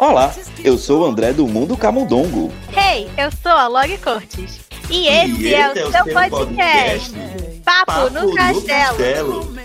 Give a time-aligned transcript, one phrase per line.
[0.00, 0.34] Olá,
[0.64, 2.50] eu sou o André do Mundo Camundongo.
[2.74, 4.58] Hey, eu sou a Log Cortes.
[4.88, 7.60] E esse, e é, é, o seu podcast, podcast.
[7.62, 8.64] Papo, Papo, no, no Castelo.
[8.96, 9.60] castelo.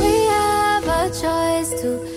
[0.00, 2.11] We have a choice to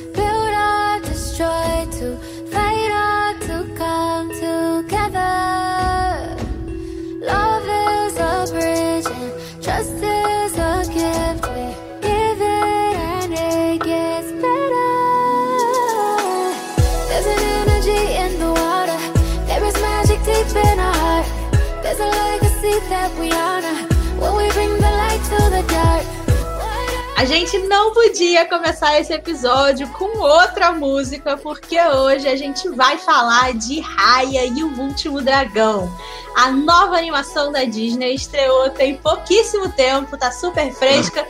[27.35, 33.53] gente não podia começar esse episódio com outra música, porque hoje a gente vai falar
[33.53, 35.93] de Raya e o Último Dragão.
[36.33, 41.27] A nova animação da Disney estreou tem pouquíssimo tempo, tá super fresca.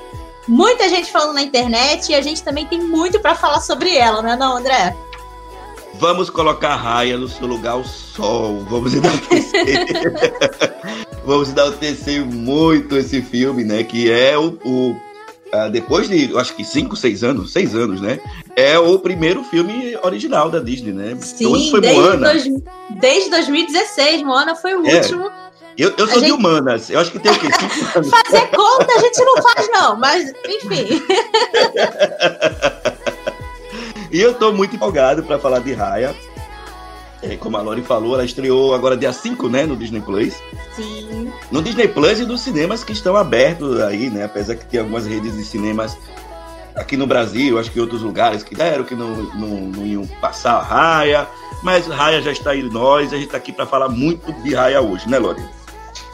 [0.47, 4.21] Muita gente falando na internet e a gente também tem muito para falar sobre ela,
[4.21, 4.95] né, não, André?
[5.95, 8.63] Vamos colocar a Raia no seu lugar ao sol.
[8.69, 9.87] Vamos enaltecer.
[11.25, 13.83] Vamos enaltecer muito esse filme, né?
[13.83, 14.95] Que é o, o
[15.53, 18.19] uh, depois de, eu acho que 5, 6 anos, 6 anos, né?
[18.55, 21.17] É o primeiro filme original da Disney, né?
[21.19, 22.31] Sim, foi desde, Moana.
[22.31, 22.43] Dois,
[22.99, 24.95] desde 2016, Moana foi o é.
[24.95, 25.29] último.
[25.77, 26.27] Eu, eu sou gente...
[26.27, 27.47] de humanas, eu acho que tem o quê?
[27.93, 31.01] Fazer conta a gente não faz, não, mas enfim.
[34.15, 36.15] E eu tô muito empolgado para falar de Raya.
[37.27, 40.35] É, como a Lori falou, ela estreou agora dia 5, né, no Disney Plus.
[40.75, 41.31] Sim.
[41.51, 44.25] No Disney Plus e nos cinemas que estão abertos aí, né?
[44.25, 45.97] Apesar que tem algumas redes de cinemas
[46.75, 50.05] aqui no Brasil, acho que em outros lugares que deram, que não, não, não iam
[50.21, 51.27] passar a Raya.
[51.63, 54.81] Mas Raya já está aí nós, a gente está aqui para falar muito de Raya
[54.81, 55.43] hoje, né, Lori?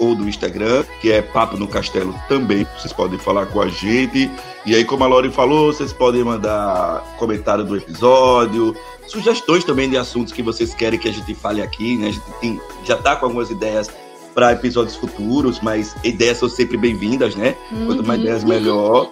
[0.00, 2.66] ou do Instagram, que é Papo no Castelo também.
[2.76, 4.28] Vocês podem falar com a gente.
[4.66, 8.74] E aí, como a Lori falou, vocês podem mandar comentário do episódio,
[9.06, 12.08] sugestões também de assuntos que vocês querem que a gente fale aqui, né?
[12.08, 13.90] A gente tem, já tá com algumas ideias
[14.34, 17.54] para episódios futuros, mas ideias são sempre bem-vindas, né?
[17.70, 17.86] Uhum.
[17.86, 19.10] Quanto mais ideias, melhor.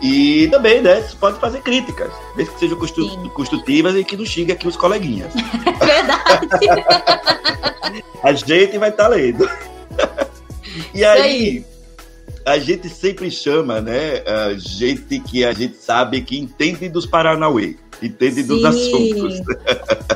[0.00, 4.24] E também, né, você pode fazer críticas, desde que sejam constru construtivas e que não
[4.24, 5.32] xingue aqui os coleguinhas.
[5.80, 6.48] Verdade.
[8.22, 9.48] a gente vai estar tá lendo.
[10.94, 11.64] e aí,
[12.44, 17.76] a gente sempre chama, né, a gente que a gente sabe que entende dos Paranauê
[18.02, 18.48] entende Sim.
[18.48, 19.42] dos assuntos.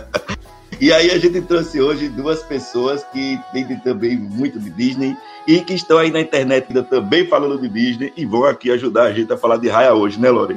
[0.81, 5.17] e aí a gente trouxe hoje duas pessoas que entendem também muito de Disney
[5.47, 9.05] e que estão aí na internet ainda também falando de Disney e vão aqui ajudar
[9.05, 10.57] a gente a falar de Raya hoje, né, Lore?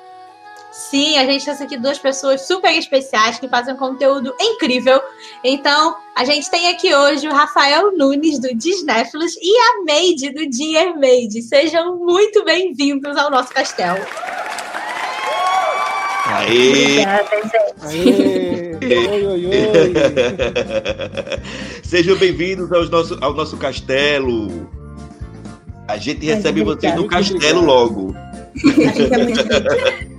[0.75, 4.99] Sim, a gente tem aqui duas pessoas super especiais que fazem um conteúdo incrível.
[5.41, 10.49] Então, a gente tem aqui hoje o Rafael Nunes, do Disneyflix, e a Made, do
[10.49, 11.41] Dear Made.
[11.43, 14.05] Sejam muito bem-vindos ao nosso castelo.
[16.25, 17.05] Aê!
[17.81, 18.75] Aê!
[18.83, 19.93] Oi, oi, oi!
[21.87, 24.69] Sejam bem-vindos ao nosso, ao nosso castelo.
[25.87, 28.13] A gente recebe vocês no castelo logo.
[28.13, 30.05] A gente é muito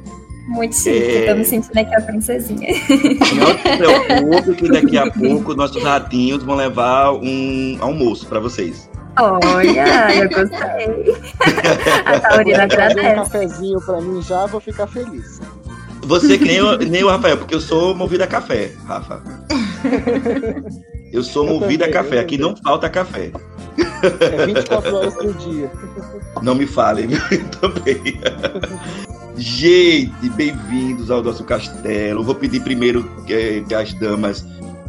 [0.47, 1.27] muito chique, é...
[1.27, 2.69] tô me sentindo aqui a princesinha.
[2.69, 8.89] Não se preocupe que daqui a pouco nossos ratinhos vão levar um almoço para vocês.
[9.19, 11.17] Olha, eu gostei.
[12.05, 13.09] A Taurina agradece.
[13.09, 15.41] um cafezinho para mim já, vou ficar feliz.
[16.03, 19.23] Você que nem, o, nem o Rafael, porque eu sou movido a café, Rafa.
[21.13, 22.19] Eu sou movido a café.
[22.19, 23.31] Aqui não falta café.
[24.21, 25.71] É 24 horas por dia.
[26.43, 27.09] Não me falem,
[27.61, 28.21] também.
[29.37, 32.25] Gente, bem-vindos ao nosso castelo.
[32.25, 34.47] Vou pedir primeiro que, que, as damas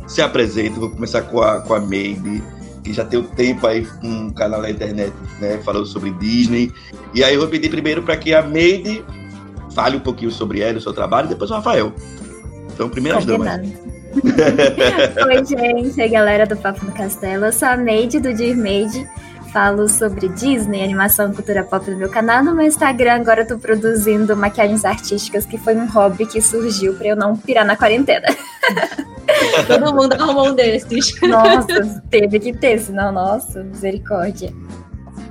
[0.08, 0.80] se apresentem.
[0.80, 2.42] Vou começar com a, com a Maybe,
[2.82, 6.72] que já tem um tempo aí com um canal na internet né, falando sobre Disney.
[7.14, 9.04] E aí eu vou pedir primeiro para que a Maybe
[9.76, 11.94] fale um pouquinho sobre ela, o seu trabalho, e depois o Rafael.
[12.74, 13.62] Então, primeiras damas.
[15.28, 17.46] Oi, gente, galera do Papo no Castelo.
[17.46, 19.08] Eu sou a Made do Dear Made.
[19.52, 22.44] Falo sobre Disney, animação e cultura pop no meu canal.
[22.44, 26.94] No meu Instagram, agora eu tô produzindo maquiagens artísticas, que foi um hobby que surgiu
[26.94, 28.28] pra eu não pirar na quarentena.
[29.68, 31.20] Todo mundo arrumou um desses.
[31.22, 34.54] Nossa, teve que ter, senão, nossa, misericórdia.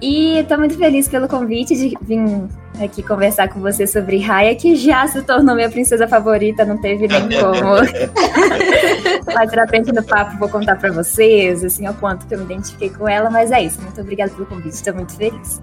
[0.00, 2.48] E tô muito feliz pelo convite de vir
[2.82, 7.08] aqui conversar com você sobre Raya, que já se tornou minha princesa favorita, não teve
[7.08, 7.76] nem como.
[9.36, 12.46] Mas de repente no papo vou contar para vocês, assim, o quanto que eu me
[12.46, 13.78] identifiquei com ela, mas é isso.
[13.82, 15.60] Muito obrigada pelo convite, estou muito feliz.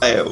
[0.00, 0.22] É,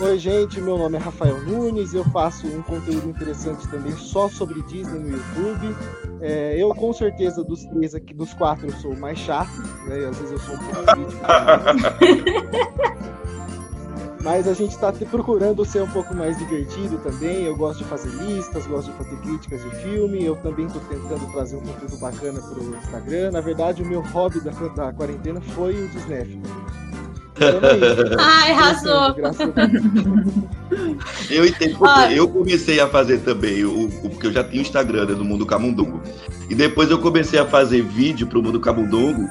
[0.00, 4.60] Oi, gente, meu nome é Rafael Nunes, eu faço um conteúdo interessante também só sobre
[4.62, 5.76] Disney no YouTube.
[6.20, 9.52] É, eu, com certeza, dos três aqui, dos quatro, eu sou o mais chato,
[9.86, 10.04] né?
[10.06, 11.20] Às vezes eu sou um pouco crítico.
[14.22, 17.44] Mas a gente está procurando ser um pouco mais divertido também.
[17.44, 20.24] Eu gosto de fazer listas, gosto de fazer críticas de filme.
[20.24, 23.30] Eu também estou tentando trazer um conteúdo bacana para o Instagram.
[23.30, 26.38] Na verdade, o meu hobby da, da quarentena foi o Disney.
[28.18, 29.16] Ai, arrasou.
[31.30, 32.18] Eu entendo porque Ai.
[32.18, 35.24] eu comecei a fazer também, o, o, porque eu já tinha o Instagram né, do
[35.24, 36.02] Mundo Camundongo.
[36.50, 39.26] E depois eu comecei a fazer vídeo pro Mundo Camundongo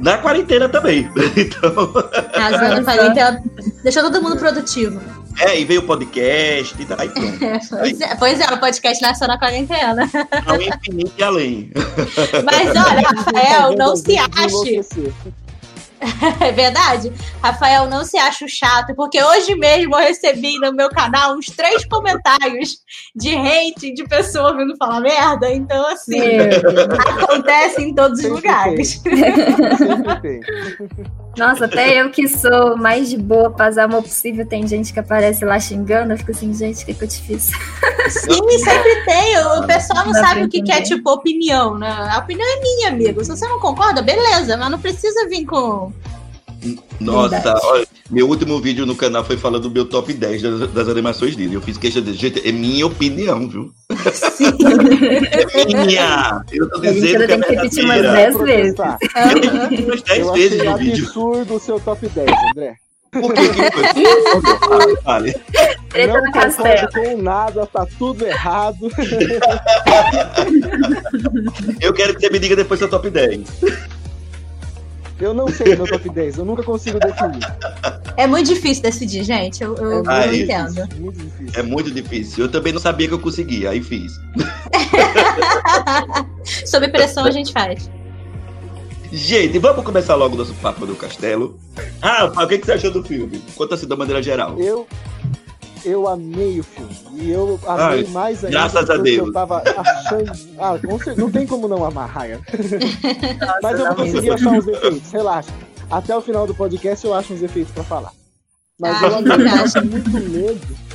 [0.00, 1.08] na quarentena também.
[1.36, 1.92] Então.
[2.36, 3.42] Na quarentena.
[3.82, 5.00] Deixou todo mundo produtivo.
[5.40, 7.38] É, e veio o podcast e daí pronto.
[7.70, 10.10] pois, é, pois é, o podcast nasceu na quarentena.
[10.44, 11.72] Ao infinito e além.
[12.44, 14.80] Mas olha, Rafael, não se ache.
[16.40, 17.12] É verdade?
[17.42, 21.84] Rafael, não se acha chato, porque hoje mesmo eu recebi no meu canal uns três
[21.84, 22.78] comentários
[23.14, 25.52] de hate de pessoa vindo falar merda.
[25.52, 26.20] Então, assim,
[27.22, 29.02] acontece em todos os lugares.
[31.36, 35.44] Nossa, até eu que sou mais de boa para amor possível, tem gente que aparece
[35.44, 37.50] lá xingando, eu fico assim, gente, o que, que eu te fiz?
[38.08, 39.38] Sim, sempre tem.
[39.38, 41.88] O pessoal não, não sabe o que, que é, tipo, opinião, né?
[41.88, 43.24] A opinião é minha, amigo.
[43.24, 45.92] Se você não concorda, beleza, mas não precisa vir com
[47.00, 50.88] nossa, olha, meu último vídeo no canal foi falando do meu top 10 das, das
[50.88, 51.54] animações dele.
[51.54, 53.72] Eu fiz questão de gente, é minha opinião, viu?
[54.12, 54.46] Sim.
[55.54, 56.42] é minha.
[56.52, 58.74] Eu tô dizendo que é que repetir umas 10 vezes.
[58.78, 61.04] Eu repeti umas 10 vezes no vídeo.
[61.04, 62.76] absurdo o seu top 10, André.
[63.12, 63.70] Por que que
[64.66, 64.96] foi?
[65.02, 65.34] Fale.
[66.06, 68.88] Não concordo com nada, tá tudo errado.
[71.80, 73.40] Eu quero que você me diga depois seu top 10.
[75.20, 77.44] Eu não sei meu top 10, eu nunca consigo definir.
[78.16, 79.62] É muito difícil decidir, gente.
[79.62, 80.88] Eu, eu, é eu entendo.
[80.98, 81.60] Muito difícil.
[81.60, 82.44] É muito difícil.
[82.44, 84.12] Eu também não sabia que eu conseguia, aí fiz.
[86.66, 87.90] Sob pressão a gente faz.
[89.12, 91.58] Gente, vamos começar logo o nosso papo do castelo.
[92.00, 93.42] Ah, o que, você achou do filme?
[93.56, 94.56] Conta assim da maneira geral.
[94.58, 94.86] Eu,
[95.84, 96.96] eu amei o filme.
[97.12, 98.50] E eu amei Ai, mais ainda.
[98.50, 99.28] Graças a Deus.
[99.28, 100.32] Eu tava achando.
[100.58, 100.78] Ah,
[101.16, 102.40] não tem como não amar, Ryan.
[103.62, 105.50] Mas eu vou conseguir achar uns efeitos, relaxa.
[105.90, 108.12] Até o final do podcast eu acho uns efeitos pra falar.
[108.78, 110.90] Mas ah, eu amei, eu tava com muito medo.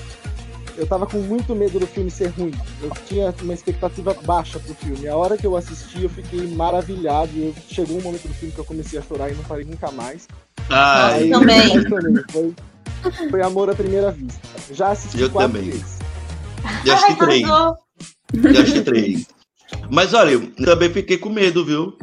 [0.77, 2.51] Eu tava com muito medo do filme ser ruim.
[2.81, 5.07] Eu tinha uma expectativa baixa pro filme.
[5.07, 7.31] A hora que eu assisti, eu fiquei maravilhado.
[7.35, 9.89] Eu, chegou um momento do filme que eu comecei a chorar e não parei nunca
[9.91, 10.27] mais.
[10.69, 11.81] Ah, Aí, também.
[12.29, 12.53] Foi,
[13.29, 14.39] foi amor à primeira vista.
[14.71, 15.69] Já assisti eu quatro também.
[15.71, 15.99] vezes.
[16.85, 17.41] Já assisti três.
[17.47, 19.25] Já assisti três.
[19.89, 21.93] Mas olha, eu também fiquei com medo, viu?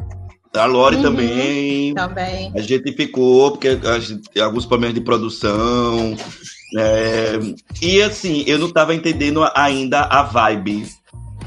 [0.55, 1.93] A Lore Uhum, também.
[1.95, 2.51] Também.
[2.55, 6.15] A gente ficou, porque a gente, tem alguns problemas de produção.
[6.77, 7.39] é,
[7.81, 10.87] e assim, eu não estava entendendo ainda a vibe.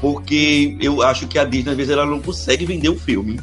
[0.01, 3.39] Porque eu acho que a Disney, às vezes, ela não consegue vender o filme.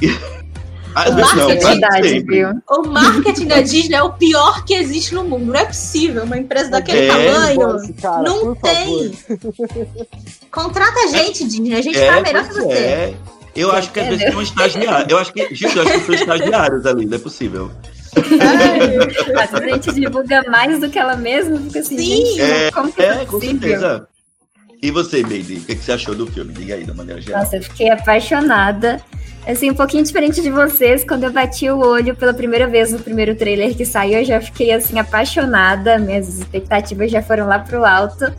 [0.94, 2.36] Vezes não, marketing, sempre.
[2.36, 2.48] viu?
[2.68, 5.46] O marketing da Disney é o pior que existe no mundo.
[5.46, 6.24] Não é possível.
[6.24, 7.94] Uma empresa daquele É, tamanho.
[8.00, 9.12] Cara, não tem.
[10.50, 11.74] Contrata a gente, Disney.
[11.74, 12.72] A gente É, tá melhor que você.
[12.72, 13.14] é.
[13.54, 15.10] Eu acho que às vezes são estagiários.
[15.10, 17.70] Eu acho que, gente, eu acho que são estagiários ali, não é possível.
[18.16, 22.26] Às vezes a gente divulga mais do que ela mesma, fica assim, Sim.
[22.26, 24.06] gente, É, como que é, é, com certeza.
[24.82, 26.52] E você, Meide, o que, que você achou do filme?
[26.54, 27.42] Diga aí, da maneira geral.
[27.42, 29.00] Nossa, eu fiquei apaixonada.
[29.46, 32.98] Assim, um pouquinho diferente de vocês, quando eu bati o olho pela primeira vez no
[32.98, 37.84] primeiro trailer que saiu, eu já fiquei assim apaixonada, minhas expectativas já foram lá pro
[37.84, 38.32] alto.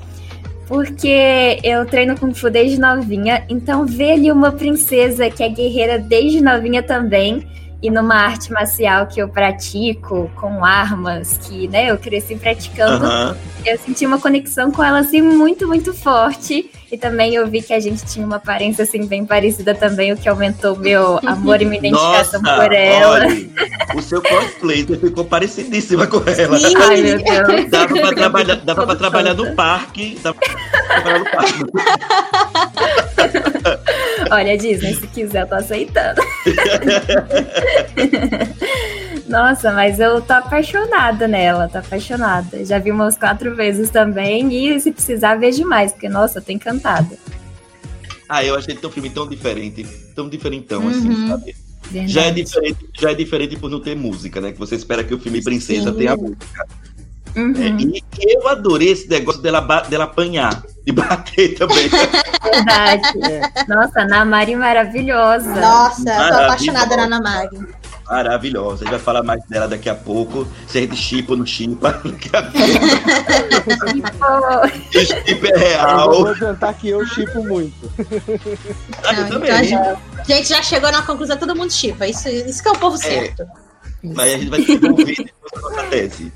[0.67, 5.99] Porque eu treino Kung Fu desde novinha, então ver ali uma princesa que é guerreira
[5.99, 7.45] desde novinha também,
[7.81, 13.35] e numa arte marcial que eu pratico com armas, que né, eu cresci praticando, uhum.
[13.65, 16.69] eu senti uma conexão com ela assim muito, muito forte.
[16.91, 20.17] E também eu vi que a gente tinha uma aparência assim bem parecida também, o
[20.17, 23.11] que aumentou meu amor e minha identificação Nossa, por ela.
[23.11, 23.49] Olha,
[23.95, 26.59] o seu cosplay ficou parecidíssima com ela.
[26.59, 26.75] Sim.
[26.75, 27.69] Ai, meu Deus.
[27.69, 30.19] Dava pra trabalhar, dava pra trabalhar no parque.
[30.21, 30.37] Dava
[34.31, 36.21] Olha, Disney, se quiser, eu tô aceitando.
[39.27, 42.65] Nossa, mas eu tô apaixonada nela, tô apaixonada.
[42.65, 46.51] Já vi umas quatro vezes também e se precisar, vejo mais, porque, nossa, eu tô
[46.51, 47.17] encantada.
[48.27, 51.11] Ah, eu achei tão filme tão diferente, tão diferentão, assim, uhum.
[51.11, 51.55] assim, sabe?
[51.91, 52.13] Verdade.
[52.13, 54.53] Já é, diferente, já é diferente por não ter música, né?
[54.53, 55.97] Que você espera que o filme Princesa Sim.
[55.97, 56.65] tenha música.
[57.35, 57.53] Uhum.
[57.57, 58.03] É, e
[58.35, 61.89] eu adorei esse negócio dela, dela apanhar e bater também.
[62.43, 63.23] Verdade.
[63.23, 63.65] É.
[63.67, 65.55] Nossa, Ana Mari maravilhosa.
[65.55, 67.81] Nossa, eu tô apaixonada na Ana Mari.
[68.11, 68.75] Maravilhosa.
[68.75, 70.45] A gente vai falar mais dela daqui a pouco.
[70.67, 71.91] Se a gente chipa ou não chipa.
[72.03, 72.67] Daqui a pouco.
[74.91, 76.13] Chip é real.
[76.13, 77.89] Eu vou adiantar que eu chipo muito.
[79.05, 79.49] Ah, eu também.
[79.49, 82.05] Então a gente, a gente já chegou na conclusão, todo mundo chipa.
[82.05, 82.99] Isso, isso que é o povo é.
[82.99, 83.45] certo.
[84.03, 86.33] Mas a gente vai se envolver depois da nossa tese.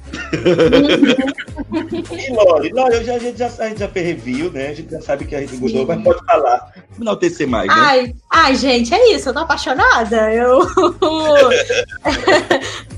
[2.11, 4.67] e Lore, Lore, já, a, gente já, a gente já fez review, né?
[4.67, 6.71] A gente já sabe que a gente gostou, mas pode falar.
[6.99, 7.73] Não tecer mais, né?
[7.75, 10.31] Ai, ai, gente, é isso, eu tô apaixonada.
[10.31, 10.59] Eu.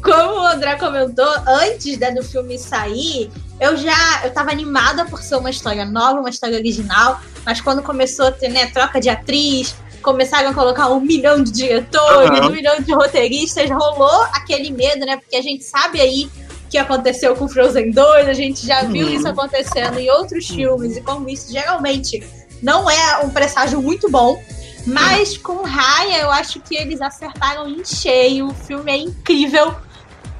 [0.03, 5.21] Como o André comentou, antes né, do filme sair, eu já eu tava animada por
[5.21, 9.09] ser uma história nova, uma história original, mas quando começou a ter né, troca de
[9.09, 9.75] atriz,
[10.07, 12.47] começaram a colocar um milhão de diretores, uhum.
[12.47, 15.17] um milhão de roteiristas, rolou aquele medo, né?
[15.17, 16.29] Porque a gente sabe aí
[16.69, 18.91] que aconteceu com Frozen 2, a gente já uhum.
[18.93, 22.25] viu isso acontecendo em outros filmes, e como isso geralmente
[22.63, 24.41] não é um presságio muito bom.
[24.85, 28.47] Mas com Raya, eu acho que eles acertaram em cheio.
[28.47, 29.75] O filme é incrível.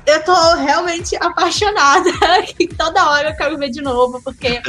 [0.06, 2.10] Eu tô realmente apaixonada.
[2.58, 4.62] e toda hora eu quero ver de novo, porque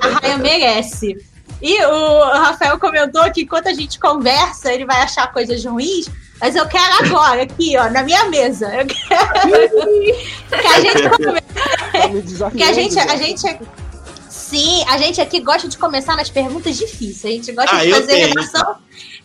[0.00, 1.16] a Raya merece.
[1.60, 6.06] E o Rafael comentou que enquanto a gente conversa, ele vai achar coisas ruins.
[6.40, 8.66] Mas eu quero agora, aqui, ó, na minha mesa.
[8.74, 9.32] Eu quero
[10.50, 12.56] que a gente comece.
[12.56, 13.58] que a gente, a gente.
[14.28, 17.24] Sim, a gente aqui gosta de começar nas perguntas difíceis.
[17.24, 18.76] A gente gosta ah, de fazer redação,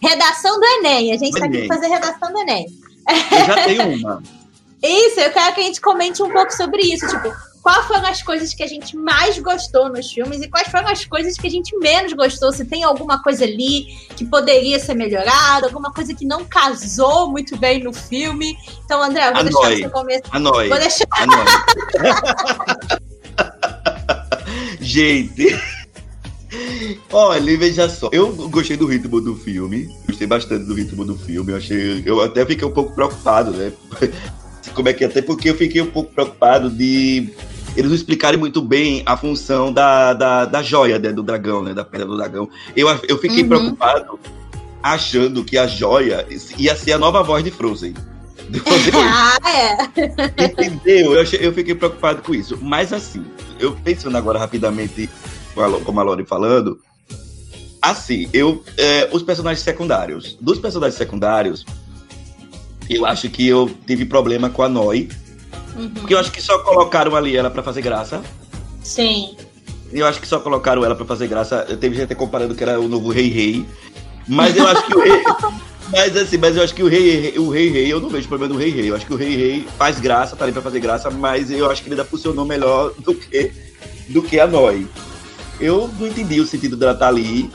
[0.02, 1.12] redação do Enem.
[1.14, 2.66] A gente tá aqui fazer redação do Enem.
[3.08, 4.24] Eu já tenho uma.
[4.84, 7.08] Isso, eu quero que a gente comente um pouco sobre isso.
[7.08, 10.88] Tipo, quais foram as coisas que a gente mais gostou nos filmes e quais foram
[10.90, 12.52] as coisas que a gente menos gostou.
[12.52, 17.58] Se tem alguma coisa ali que poderia ser melhorada, alguma coisa que não casou muito
[17.58, 18.58] bem no filme.
[18.84, 19.52] Então, André, eu vou Anói.
[19.52, 20.30] deixar você começar.
[20.32, 20.70] Anói.
[20.70, 21.08] Vou deixar.
[24.82, 25.62] gente.
[27.12, 28.10] Olha, veja só.
[28.12, 29.90] Eu gostei do ritmo do filme.
[30.08, 31.52] Gostei bastante do ritmo do filme.
[31.52, 32.04] Eu achei.
[32.06, 33.72] Eu até fiquei um pouco preocupado, né?
[34.74, 35.08] Como é que é?
[35.08, 37.30] Até porque eu fiquei um pouco preocupado de
[37.76, 41.74] eles não explicarem muito bem a função da, da, da joia né, do dragão, né?
[41.74, 42.50] Da pedra do dragão.
[42.76, 43.50] Eu, eu fiquei uhum.
[43.50, 44.20] preocupado
[44.84, 46.26] achando que a joia
[46.58, 47.94] ia ser a nova voz de Frozen.
[48.94, 50.46] ah, é.
[50.46, 51.14] Entendeu?
[51.14, 52.58] Eu, achei, eu fiquei preocupado com isso.
[52.62, 53.24] Mas assim,
[53.60, 55.10] eu pensando agora rapidamente,
[55.86, 56.80] como a Lori falando,
[57.82, 60.38] assim, eu, é, os personagens secundários.
[60.42, 61.66] Dos personagens secundários,
[62.96, 65.10] eu acho que eu tive problema com a Noi
[65.76, 65.90] Uhum.
[65.90, 68.22] Porque eu acho que só colocaram ali ela para fazer graça.
[68.84, 69.36] Sim.
[69.92, 71.64] Eu acho que só colocaram ela para fazer graça.
[71.80, 73.66] Teve gente comparando que era o novo Rei Rei.
[74.28, 75.24] Mas eu acho que o Rei.
[75.92, 78.54] Mas assim, mas eu acho que o Rei o Rei Rei, eu não vejo problema
[78.54, 78.90] do Rei Rei.
[78.90, 81.70] Eu acho que o Rei Rei faz graça, tá ali pra fazer graça, mas eu
[81.70, 83.52] acho que ele ainda funcionou melhor do que,
[84.08, 84.88] do que a Noi.
[85.60, 87.50] Eu não entendi o sentido dela estar tá ali.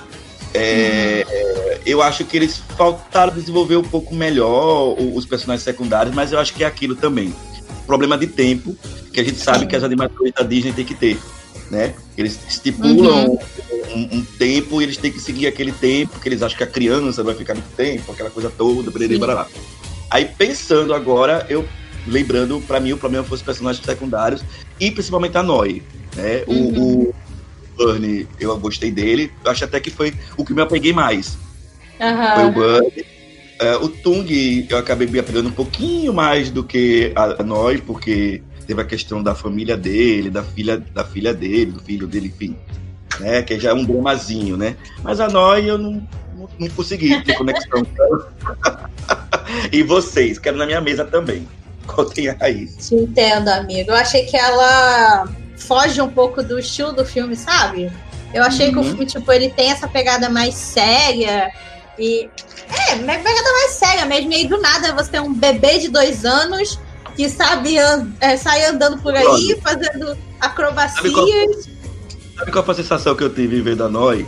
[0.53, 1.66] É, uhum.
[1.87, 6.53] Eu acho que eles faltaram desenvolver um pouco melhor os personagens secundários, mas eu acho
[6.53, 7.33] que é aquilo também
[7.87, 8.77] problema de tempo
[9.13, 11.19] que a gente sabe que as animações da Disney tem que ter,
[11.71, 11.95] né?
[12.19, 13.39] Eles estipulam uhum.
[13.95, 16.67] um, um, tempo e eles têm que seguir aquele tempo, que eles acham que a
[16.67, 19.47] criança vai ficar muito tempo, aquela coisa toda, blá, lá.
[20.11, 21.67] Aí pensando agora, eu
[22.07, 24.45] lembrando, para mim o problema foi os personagens secundários
[24.79, 25.83] e principalmente a Noi,
[26.15, 26.43] né?
[26.47, 26.79] Uhum.
[26.79, 27.15] O, o
[27.77, 31.39] Burnie, eu gostei dele, acho até que foi o que me apeguei mais.
[32.01, 32.35] Uhum.
[32.35, 33.17] Foi o Burnie
[33.57, 37.81] Uh, o Tung, eu acabei me apegando um pouquinho mais do que a, a nós,
[37.81, 42.27] porque teve a questão da família dele, da filha, da filha dele, do filho dele,
[42.27, 42.55] enfim.
[43.19, 44.77] Né, que já é um dramazinho, né?
[45.03, 47.87] Mas a nós eu não, não, não consegui ter conexão.
[49.73, 51.49] e vocês, quero na minha mesa também.
[51.87, 52.67] Contem aí.
[52.67, 53.91] Te entendo, amigo.
[53.91, 55.27] Eu achei que ela
[55.57, 57.91] foge um pouco do estilo do filme, sabe?
[58.35, 58.73] Eu achei uhum.
[58.73, 58.89] que o uhum.
[58.89, 61.51] filme, tipo, ele tem essa pegada mais séria
[61.99, 62.29] e
[62.69, 64.33] É, pegada mais séria mesmo.
[64.33, 66.79] E aí do nada você tem um bebê de dois anos
[67.15, 67.77] que sabe
[68.21, 70.97] é, sair andando por aí, fazendo acrobacias.
[70.97, 71.27] Sabe qual,
[72.37, 74.27] sabe qual foi a sensação que eu tive vendo a Noi?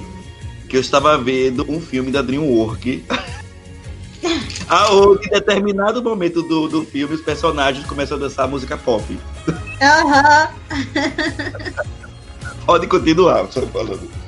[0.69, 3.03] Que eu estava vendo um filme da DreamWorks.
[4.69, 9.19] Aonde em determinado momento do, do filme os personagens começam a dançar música pop.
[9.81, 10.49] Aham.
[12.67, 14.28] Pode continuar, só falando.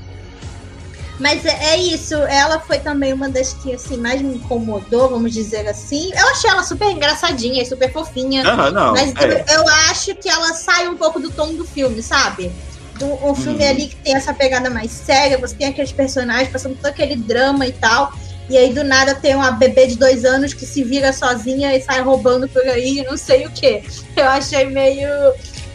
[1.21, 5.33] Mas é, é, isso, ela foi também uma das que assim, mais me incomodou, vamos
[5.33, 6.11] dizer assim.
[6.15, 8.43] Eu achei ela super engraçadinha, super fofinha.
[8.43, 8.57] Não,
[8.93, 9.45] mas é.
[9.49, 12.51] eu, eu, acho que ela sai um pouco do tom do filme, sabe?
[12.99, 13.69] Do, um filme hum.
[13.69, 17.67] ali que tem essa pegada mais séria, você tem aqueles personagens passando todo aquele drama
[17.67, 18.13] e tal.
[18.49, 21.83] E aí do nada tem uma bebê de dois anos que se vira sozinha e
[21.83, 23.83] sai roubando por aí, não sei o que.
[24.17, 25.09] Eu achei meio,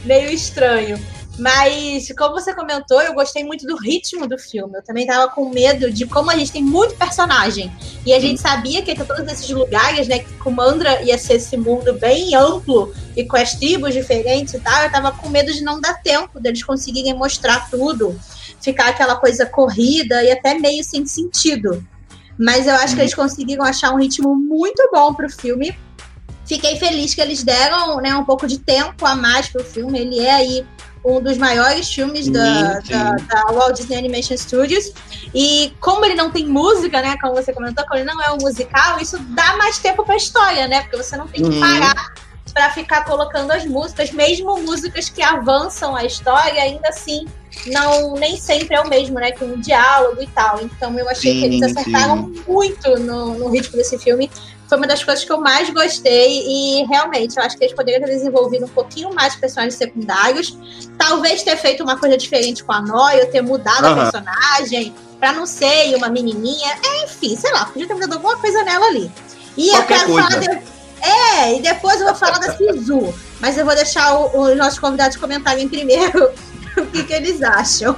[0.04, 1.00] meio estranho.
[1.38, 4.78] Mas, como você comentou, eu gostei muito do ritmo do filme.
[4.78, 7.72] Eu também tava com medo de como a gente tem muito personagem.
[8.06, 11.58] E a gente sabia que em todos esses lugares, né, que Kumandra ia ser esse
[11.58, 14.84] mundo bem amplo e com as tribos diferentes e tal.
[14.84, 18.18] Eu tava com medo de não dar tempo deles conseguirem mostrar tudo.
[18.62, 21.86] Ficar aquela coisa corrida e até meio sem sentido.
[22.38, 25.78] Mas eu acho que eles conseguiram achar um ritmo muito bom pro filme.
[26.46, 30.00] Fiquei feliz que eles deram né, um pouco de tempo a mais pro filme.
[30.00, 30.66] Ele é aí
[31.06, 34.92] um dos maiores filmes da, da, da, Walt Disney Animation Studios.
[35.34, 37.16] E como ele não tem música, né?
[37.22, 40.68] Como você comentou, como ele não é um musical, isso dá mais tempo pra história,
[40.68, 40.82] né?
[40.82, 41.60] Porque você não tem que uhum.
[41.60, 42.14] parar
[42.52, 47.28] para ficar colocando as músicas, mesmo músicas que avançam a história, ainda assim
[47.68, 49.32] não nem sempre é o mesmo, né?
[49.34, 50.62] Com um diálogo e tal.
[50.62, 52.44] Então eu achei sim, que eles acertaram sim.
[52.48, 54.32] muito no, no ritmo desse filme
[54.68, 58.02] foi uma das coisas que eu mais gostei e realmente eu acho que eles poderiam
[58.02, 60.58] ter desenvolvido um pouquinho mais personagens secundários,
[60.98, 63.94] talvez ter feito uma coisa diferente com a Noia, ter mudado uhum.
[63.94, 68.64] a personagem para não ser uma menininha, enfim, sei lá, podia ter mudado alguma coisa
[68.64, 69.12] nela ali.
[69.58, 70.30] E Qualquer eu quero coisa.
[70.30, 70.76] falar de...
[71.02, 75.18] É, e depois eu vou falar da Sisu, mas eu vou deixar os nossos convidados
[75.18, 76.32] comentarem primeiro
[76.78, 77.96] o que, que eles acham.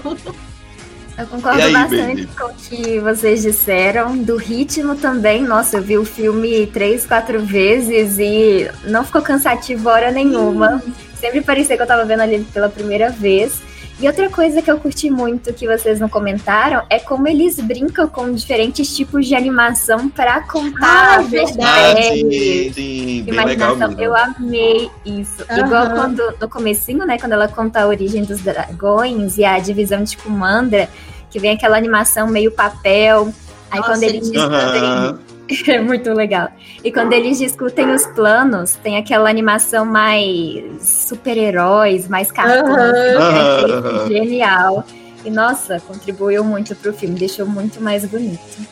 [1.18, 2.30] Eu concordo aí, bastante baby?
[2.38, 4.18] com o que vocês disseram.
[4.18, 5.44] Do ritmo também.
[5.44, 10.82] Nossa, eu vi o filme três, quatro vezes e não ficou cansativo hora nenhuma.
[11.20, 13.62] Sempre parecia que eu tava vendo ali pela primeira vez.
[14.00, 18.08] E outra coisa que eu curti muito que vocês não comentaram é como eles brincam
[18.08, 22.04] com diferentes tipos de animação para contar ah, a verdade.
[22.04, 24.00] Sim, sim, Imaginação.
[24.00, 25.44] eu amei isso.
[25.50, 25.58] Uhum.
[25.66, 30.04] Igual quando no comecinho, né, quando ela conta a origem dos dragões e a divisão
[30.04, 30.88] de Kumandra,
[31.32, 33.34] que vem aquela animação meio papel.
[33.72, 35.27] Aí Nossa, quando eles discutem.
[35.68, 36.50] É muito legal.
[36.84, 42.70] E quando eles discutem os planos, tem aquela animação mais super-heróis, mais cartoon.
[42.70, 44.06] Uhum.
[44.06, 44.86] É genial.
[45.26, 48.68] E nossa, contribuiu muito pro filme, deixou muito mais bonito.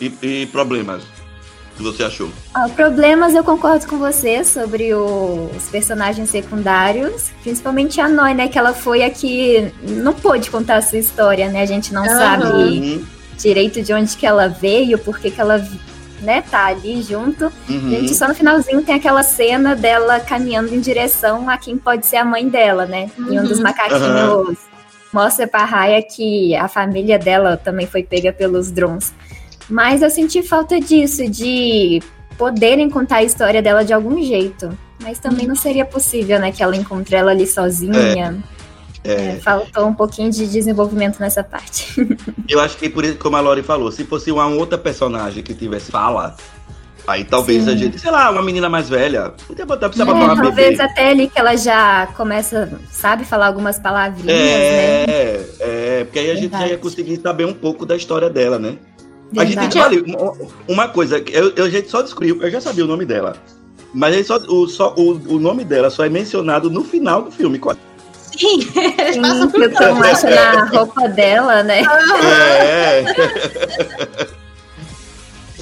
[0.00, 1.02] E, e problemas?
[1.76, 2.30] que você achou?
[2.54, 8.48] Ah, problemas, eu concordo com você sobre o, os personagens secundários, principalmente a Noi, né?
[8.48, 11.62] Que ela foi a que não pôde contar a sua história, né?
[11.62, 12.08] A gente não uhum.
[12.08, 15.64] sabe direito de onde que ela veio, por que ela
[16.20, 17.52] né, tá ali junto.
[17.68, 17.88] Uhum.
[17.88, 22.06] A gente só no finalzinho tem aquela cena dela caminhando em direção a quem pode
[22.06, 23.10] ser a mãe dela, né?
[23.18, 23.32] Uhum.
[23.32, 23.64] E um dos uhum.
[23.64, 24.56] macaquinhos uhum.
[25.12, 29.12] mostra pra Raya que a família dela também foi pega pelos drones.
[29.68, 32.00] Mas eu senti falta disso, de
[32.38, 34.76] poderem contar a história dela de algum jeito.
[35.02, 38.34] Mas também não seria possível, né, que ela encontre ela ali sozinha.
[38.42, 38.55] É,
[39.06, 39.36] é.
[39.36, 41.94] É, faltou um pouquinho de desenvolvimento nessa parte.
[42.48, 45.54] Eu acho que por isso, como a Lori falou, se fosse uma outra personagem que
[45.54, 46.36] tivesse fala,
[47.06, 47.70] aí talvez Sim.
[47.70, 50.82] a gente, sei lá, uma menina mais velha, podia botar, precisava é, uma Talvez bebê.
[50.82, 55.44] até ali que ela já começa, sabe, falar algumas palavrinhas, é, né?
[55.60, 56.40] É, porque aí a Verdade.
[56.40, 58.76] gente já ia conseguir saber um pouco da história dela, né?
[59.36, 60.02] A gente, olha,
[60.68, 63.36] uma coisa, eu, eu, a gente só descobriu, eu já sabia o nome dela.
[63.92, 67.58] Mas só, o, só, o, o nome dela só é mencionado no final do filme.
[68.36, 69.62] Sim, eles passam por
[70.04, 71.82] acha na roupa dela, né?
[72.22, 73.04] É.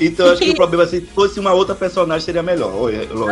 [0.00, 2.74] Então acho que o problema, se fosse uma outra personagem, seria melhor.
[2.74, 3.26] Oi, Uhum.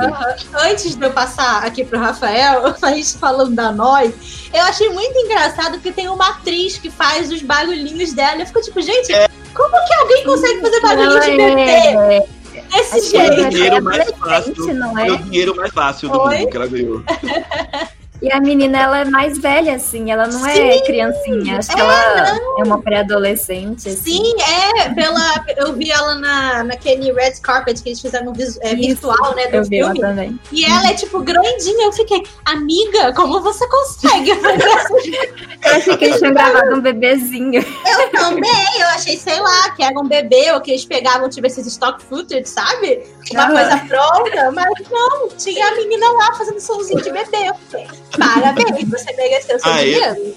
[0.70, 4.14] Antes de eu passar aqui pro Rafael, a gente falando da Noi,
[4.52, 8.40] eu achei muito engraçado que tem uma atriz que faz os barulhinhos dela.
[8.40, 9.28] Eu fico tipo, gente, é.
[9.54, 11.60] como que alguém consegue fazer barulhinho de bebê?
[11.62, 12.26] É.
[12.70, 13.34] Desse jeito.
[13.34, 14.74] Foi o dinheiro mais fácil.
[14.74, 15.10] Não é?
[15.10, 16.38] O dinheiro mais fácil do Oi?
[16.38, 17.02] mundo que ela ganhou.
[18.22, 21.58] E a menina, ela é mais velha, assim, ela não é Sim, criancinha.
[21.58, 22.60] Acho é, que ela não.
[22.60, 23.88] é uma pré-adolescente.
[23.88, 23.96] Assim.
[23.96, 24.34] Sim,
[24.78, 24.90] é.
[24.90, 29.48] Pela, eu vi ela na, naquele red carpet que eles fizeram vis, é, virtual, né,
[29.48, 30.08] do eu vi ela filme.
[30.08, 30.40] também.
[30.52, 31.86] E ela é, tipo, grandinha.
[31.86, 36.80] Eu fiquei, amiga, como você consegue fazer essa Eu achei que eles tinham gravado um
[36.80, 37.60] bebezinho.
[37.60, 41.44] Eu também, eu achei, sei lá, que era um bebê ou que eles pegavam, tipo,
[41.48, 43.02] esses stock footage, sabe?
[43.32, 47.48] Uma coisa pronta, mas não, tinha a menina lá fazendo somzinho de bebê.
[47.48, 50.34] Eu falei, Parabéns, você mereceu seu Ah, eu- dinheiro.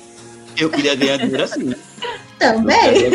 [0.58, 1.74] Eu queria ganhar dinheiro assim.
[2.40, 3.12] Também.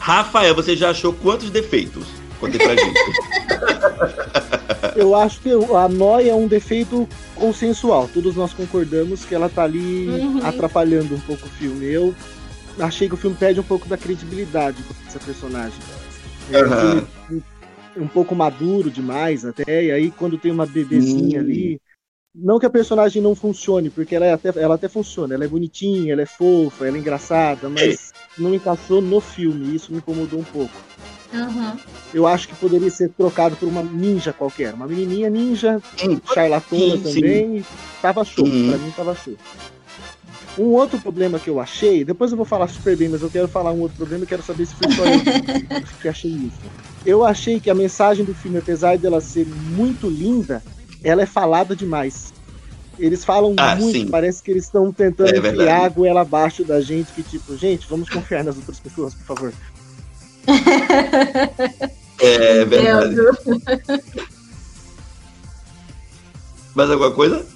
[0.00, 2.06] Rafael, você já achou quantos defeitos?
[2.40, 3.00] Conte pra gente.
[4.96, 8.08] Eu acho que a noia é um defeito consensual.
[8.12, 10.46] Todos nós concordamos que ela tá ali Uhum.
[10.46, 11.84] atrapalhando um pouco o filme.
[11.86, 12.14] Eu
[12.78, 15.78] achei que o filme perde um pouco da credibilidade dessa personagem.
[16.52, 17.06] É um Aham.
[17.26, 17.42] filme
[17.96, 21.42] um pouco maduro demais até, e aí quando tem uma bebezinha Hum.
[21.42, 21.80] ali.
[22.40, 25.48] Não que a personagem não funcione, porque ela, é até, ela até funciona, ela é
[25.48, 30.38] bonitinha, ela é fofa, ela é engraçada, mas não encaixou no filme, isso me incomodou
[30.38, 30.70] um pouco.
[31.34, 31.76] Uhum.
[32.14, 34.72] Eu acho que poderia ser trocado por uma ninja qualquer.
[34.72, 37.14] Uma menininha ninja, Hum, charlatona Sim, sim.
[37.20, 37.64] também, e
[38.00, 38.46] tava show.
[38.46, 38.68] Uhum.
[38.68, 39.34] Pra mim tava show.
[40.56, 43.48] Um outro problema que eu achei, depois eu vou falar super bem, mas eu quero
[43.48, 46.58] falar um outro problema e quero saber se foi só eu que- que achei isso.
[47.04, 50.62] Eu achei que a mensagem do filme, apesar dela ser muito linda,
[51.02, 52.32] ela é falada demais.
[52.98, 54.08] Eles falam Ah, muito, sim.
[54.08, 55.84] parece que eles estão tentando É enfiar verdade.
[55.84, 59.52] a goela abaixo da gente, que tipo, gente, vamos confiar nas outras pessoas, por favor.
[62.20, 63.14] É verdade.
[63.14, 63.36] Deus.
[66.74, 67.46] Mais alguma coisa?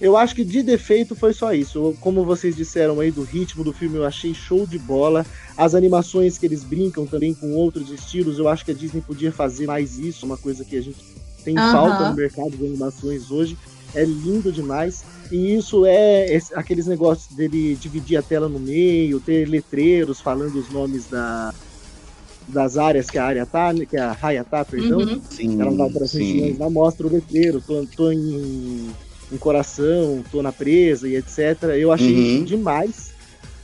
[0.00, 1.94] Eu acho que de defeito foi só isso.
[2.00, 5.24] Como vocês disseram aí do ritmo do filme, eu achei show de bola.
[5.56, 9.32] As animações que eles brincam também com outros estilos, eu acho que a Disney podia
[9.32, 10.96] fazer mais isso, uma coisa que a gente
[11.46, 11.70] tem Aham.
[11.70, 13.56] falta no mercado de animações hoje.
[13.94, 15.04] É lindo demais.
[15.30, 20.56] E isso é esse- aqueles negócios dele dividir a tela no meio, ter letreiros falando
[20.56, 21.52] os nomes da,
[22.48, 25.00] das áreas que a área tá, né, que a raia tá, perdão.
[25.00, 25.20] Uhum.
[25.30, 28.92] Sim, Ela vai para as regiões lá, mostra o letreiro, tô, tô em,
[29.32, 31.62] em coração, tô na presa e etc.
[31.78, 32.44] Eu achei Uhum.
[32.44, 33.15] demais.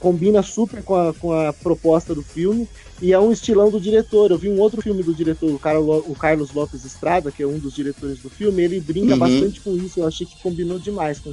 [0.02, 2.68] Combina super com a, com a proposta do filme.
[3.00, 4.32] E é um estilão do diretor.
[4.32, 7.46] Eu vi um outro filme do diretor, o, Carlo- o Carlos Lopes Estrada, que é
[7.46, 8.62] um dos diretores do filme.
[8.64, 9.18] Ele brinca Uhum.
[9.18, 10.00] bastante com isso.
[10.00, 11.32] Eu achei que combinou demais com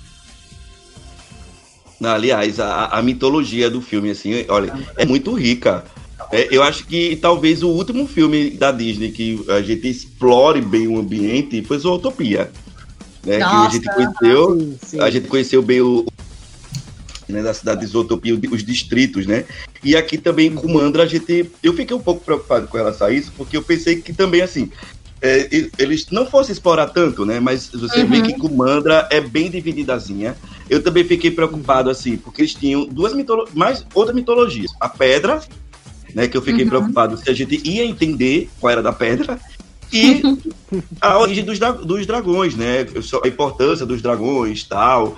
[2.01, 5.83] aliás, a, a mitologia do filme, assim, olha, é muito rica.
[6.31, 10.87] É, eu acho que talvez o último filme da Disney que a gente explore bem
[10.87, 12.51] o ambiente foi Zootopia.
[13.25, 14.99] Né, que a gente conheceu, Sim, sim.
[15.01, 16.05] a gente conheceu bem o,
[17.29, 19.45] né, da cidade de Zootopia, os distritos, né?
[19.83, 23.11] E aqui também com Mandra a gente, eu fiquei um pouco preocupado com relação a
[23.11, 24.69] isso, porque eu pensei que também assim,
[25.21, 27.39] é, eles não fossem explorar tanto, né?
[27.39, 28.23] Mas você vê Uhum.
[28.23, 30.35] que Kumandra é bem divididazinha.
[30.69, 34.71] Eu também fiquei preocupado assim, porque eles tinham duas mitologias, mais outras mitologias.
[34.79, 35.39] A pedra,
[36.15, 36.27] né?
[36.27, 36.69] Que eu fiquei Uhum.
[36.69, 39.39] preocupado se a gente ia entender qual era da pedra.
[39.91, 40.21] E
[41.01, 42.85] a origem dos, dos dragões, né?
[43.23, 45.17] A importância dos dragões tal.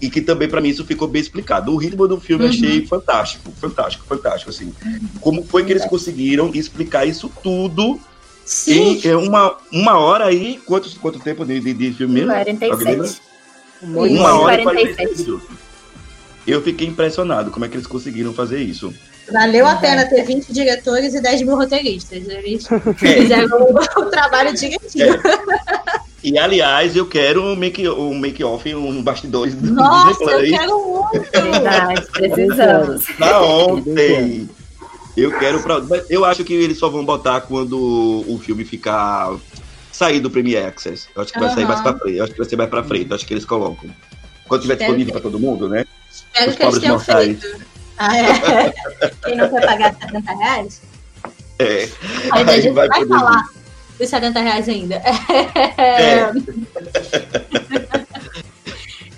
[0.00, 1.72] E que também, pra mim, isso ficou bem explicado.
[1.72, 2.54] O ritmo do filme eu Uhum.
[2.54, 4.72] achei fantástico, fantástico, fantástico, assim.
[5.20, 8.00] Como foi que eles conseguiram explicar isso tudo
[8.44, 8.98] Sim.
[9.04, 10.58] em é, uma, uma hora aí?
[10.64, 12.32] Quanto, quanto tempo de, de, de filme mesmo?
[12.32, 12.68] Alguém lembra?
[12.76, 13.20] 47.
[13.82, 14.96] Muito Uma hora e 47.
[14.96, 15.48] 46 minutos.
[16.46, 18.92] Eu fiquei impressionado como é que eles conseguiram fazer isso.
[19.30, 19.80] Valeu a Uhum.
[19.80, 22.26] pena ter 20 diretores e 10 mil roteiristas.
[22.26, 25.20] Eles É, fizeram o, o trabalho direitinho.
[26.22, 30.78] e aliás, eu quero um make- um make-off, um bastidores do Nossa, Disney eu quero
[31.12, 31.30] muito.
[31.32, 33.04] Verdade, precisamos.
[33.16, 34.48] pra ontem.
[35.16, 35.82] Eu quero pra...
[36.08, 39.34] Eu acho que eles só vão botar quando o filme ficar.
[39.92, 41.08] sair do Premiere Access.
[41.14, 41.68] Eu acho que vai sair Aham.
[41.72, 42.16] mais pra frente.
[42.16, 43.10] Eu acho que vai ser mais pra frente.
[43.10, 43.90] Eu acho que eles colocam.
[44.48, 45.84] Quando tiver Espero disponível que- pra todo mundo, né?
[46.10, 47.26] Espero Os que eles tenham mortais.
[47.40, 47.60] feito.
[47.98, 48.72] Ah, é.
[49.24, 50.80] Quem não quer pagar 70 reais?
[51.58, 51.88] É.
[52.32, 53.44] Aí, a Aí gente vai vai, poder falar
[54.00, 55.00] dos 70 reais ainda.
[55.76, 56.32] É.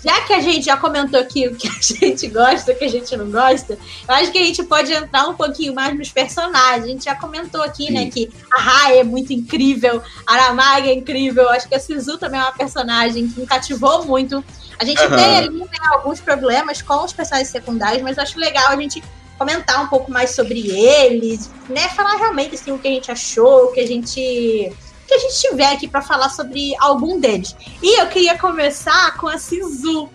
[0.05, 2.89] Já que a gente já comentou aqui o que a gente gosta, o que a
[2.89, 6.85] gente não gosta, eu acho que a gente pode entrar um pouquinho mais nos personagens.
[6.85, 8.11] A gente já comentou aqui, né, Sim.
[8.11, 12.41] que a Rai é muito incrível, a Aramaga é incrível, acho que a Sisu também
[12.41, 14.45] é uma personagem que me cativou muito.
[14.79, 15.17] A gente Aham.
[15.17, 19.03] tem ali né, alguns problemas com os personagens secundários, mas eu acho legal a gente
[19.43, 21.89] comentar um pouco mais sobre eles, né?
[21.91, 24.73] Falar realmente assim, o que a gente achou, o que a gente.
[25.09, 27.55] que a gente tiver aqui para falar sobre algum deles.
[27.83, 30.09] E eu queria começar com a Sisu,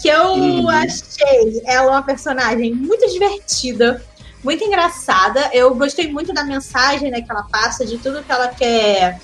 [0.00, 0.68] que eu Uhum.
[0.68, 4.04] achei ela uma personagem muito divertida,
[4.44, 5.50] muito engraçada.
[5.52, 9.18] Eu gostei muito da mensagem né, que ela passa, de tudo que ela quer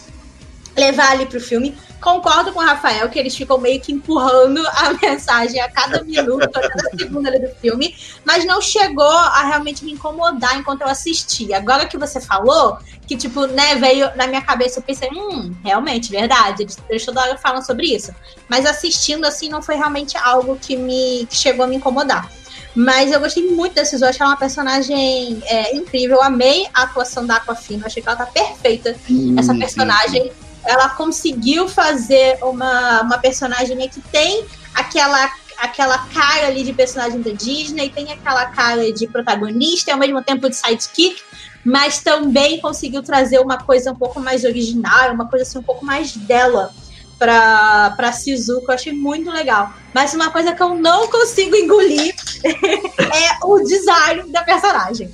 [0.77, 1.77] levar ali pro filme.
[2.05, 6.55] Concordo com o Rafael que eles ficam meio que empurrando a mensagem a cada minuto,
[6.55, 10.89] a cada segundo ali do filme, mas não chegou a realmente me incomodar enquanto eu
[10.89, 11.57] assistia.
[11.57, 16.11] Agora que você falou, que tipo, né, veio na minha cabeça, eu pensei, hum, realmente,
[16.11, 18.15] verdade, eles toda hora falam sobre isso.
[18.51, 22.31] Mas assistindo assim não foi realmente algo que me que chegou a me incomodar.
[22.75, 26.17] Mas eu gostei muito da Sisu, achei ela uma personagem é, incrível.
[26.17, 30.25] Eu amei a atuação da Aquafina, achei que ela tá perfeita, sim, essa personagem.
[30.25, 30.44] Sim.
[30.65, 37.31] Ela conseguiu fazer uma, uma personagem que tem aquela aquela cara ali de personagem da
[37.31, 41.23] Disney, tem aquela cara de protagonista ao mesmo tempo de sidekick,
[41.65, 45.85] mas também conseguiu trazer uma coisa um pouco mais original, uma coisa assim um pouco
[45.85, 46.73] mais dela
[47.19, 49.71] pra, pra Sisu, que eu achei muito legal.
[49.93, 55.11] Mas uma coisa que eu não consigo engolir é o design da personagem.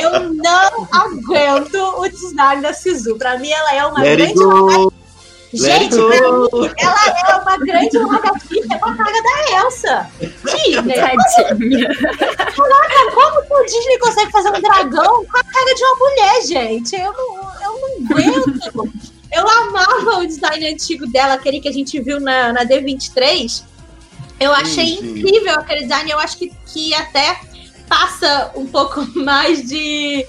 [0.00, 3.16] Eu não aguento o design da Sisu.
[3.16, 4.34] Pra mim, ela é uma Let grande.
[5.54, 6.16] Gente, pra mim,
[6.78, 6.96] ela
[7.28, 10.10] é uma grande lagartixa com a cara da Elsa.
[10.20, 10.94] Disney.
[10.94, 11.54] Caraca,
[13.14, 16.96] como que o Disney consegue fazer um dragão com a cara de uma mulher, gente?
[16.96, 18.90] Eu não, eu não aguento.
[19.32, 23.64] Eu amava o design antigo dela, aquele que a gente viu na, na D23.
[24.38, 25.18] Eu achei sim, sim.
[25.18, 26.10] incrível aquele design.
[26.10, 27.40] Eu acho que, que até
[27.88, 30.26] passa um pouco mais de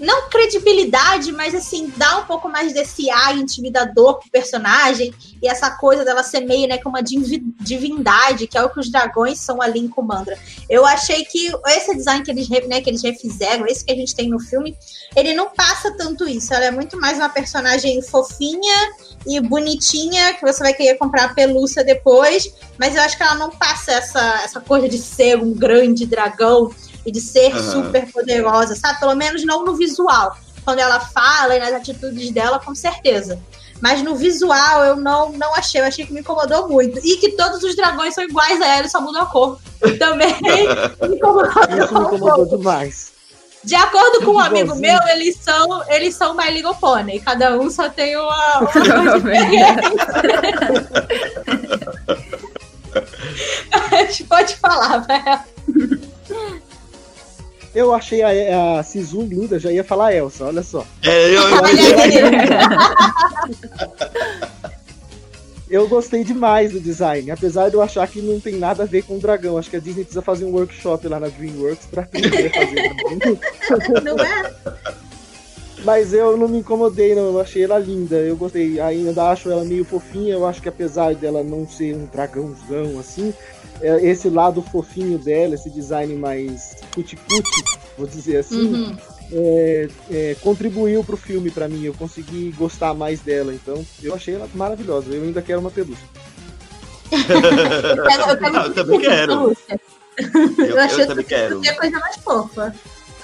[0.00, 5.70] não credibilidade, mas assim, dá um pouco mais desse ar intimidador pro personagem e essa
[5.70, 9.60] coisa dela ser meio, né, como uma divindade, que é o que os dragões são
[9.60, 10.38] ali em Kumandra.
[10.68, 14.14] Eu achei que esse design que eles, né, que eles refizeram, esse que a gente
[14.14, 14.76] tem no filme,
[15.14, 16.52] ele não passa tanto isso.
[16.54, 18.90] Ela é muito mais uma personagem fofinha
[19.26, 23.50] e bonitinha, que você vai querer comprar pelúcia depois, mas eu acho que ela não
[23.50, 26.70] passa essa, essa coisa de ser um grande dragão
[27.04, 27.72] e de ser uhum.
[27.72, 29.00] super poderosa, sabe?
[29.00, 30.36] Pelo menos não no visual.
[30.64, 33.38] Quando ela fala e nas atitudes dela, com certeza.
[33.80, 37.00] Mas no visual eu não, não achei, eu achei que me incomodou muito.
[37.02, 39.58] E que todos os dragões são iguais a ela, só mudam a cor.
[39.98, 41.50] Também me incomodou.
[41.50, 43.12] Isso me incomodou demais.
[43.62, 47.20] De acordo com um amigo meu, eles são, eles são My Little Pony.
[47.20, 48.70] Cada um só tem uma, uma
[54.28, 55.99] Pode falar, velho.
[57.74, 60.84] Eu achei a, a Sisu linda, já ia falar Elsa, olha só.
[61.02, 61.60] É, eu, eu,
[65.70, 69.02] eu gostei demais do design, apesar de eu achar que não tem nada a ver
[69.04, 69.56] com o dragão.
[69.56, 74.02] Acho que a Disney precisa fazer um workshop lá na DreamWorks pra aprender a fazer.
[74.02, 74.52] não é?
[75.84, 77.26] Mas eu não me incomodei, não.
[77.26, 78.16] Eu achei ela linda.
[78.16, 78.80] Eu gostei.
[78.80, 80.34] Ainda acho ela meio fofinha.
[80.34, 83.32] Eu acho que apesar dela não ser um dragãozão assim,
[83.82, 87.64] esse lado fofinho dela, esse design mais cuti-cuti,
[87.96, 88.96] vou dizer assim, uhum.
[89.32, 91.84] é, é, contribuiu pro filme para mim.
[91.84, 95.10] Eu consegui gostar mais dela, então eu achei ela maravilhosa.
[95.10, 96.04] Eu ainda quero uma pelúcia.
[97.10, 99.32] eu, eu, também quero.
[100.58, 101.60] Eu, eu, achei eu também quero.
[101.60, 102.74] a coisa mais fofa.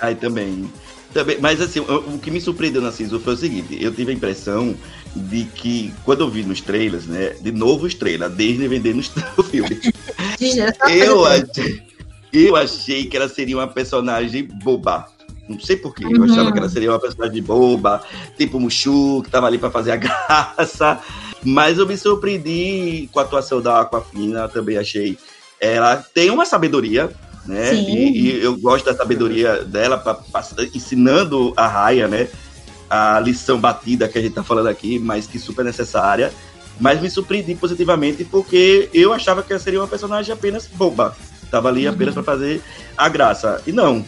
[0.00, 0.70] Aí também.
[1.12, 1.38] Também.
[1.40, 4.74] Mas assim, o, que me surpreendeu na Sisu foi o seguinte: eu tive a impressão
[5.14, 7.34] de que, quando eu vi nos trailers, né?
[7.40, 9.02] De novo os trailers, a Disney vendendo
[9.36, 9.80] o filme.
[10.88, 11.82] eu, achei,
[12.32, 15.06] eu achei que ela seria uma personagem boba.
[15.48, 16.04] Não sei porquê.
[16.04, 16.24] Eu uhum.
[16.24, 18.02] achava que ela seria uma personagem boba,
[18.36, 21.00] tipo Mushu, que tava ali para fazer a graça.
[21.44, 25.16] Mas eu me surpreendi com a atuação da Aquafina, também achei.
[25.60, 27.10] Ela tem uma sabedoria,
[27.46, 27.74] né?
[27.74, 32.28] E, e, eu gosto da sabedoria dela, pra, pra, ensinando a Raya, né?
[32.88, 36.32] a lição batida que a gente está falando aqui, mas que super necessária.
[36.78, 41.16] Mas me surpreendi positivamente porque eu achava que ela seria uma personagem apenas boba.
[41.50, 41.94] Tava ali uhum.
[41.94, 42.62] apenas para fazer
[42.96, 43.62] a graça.
[43.66, 44.04] E não.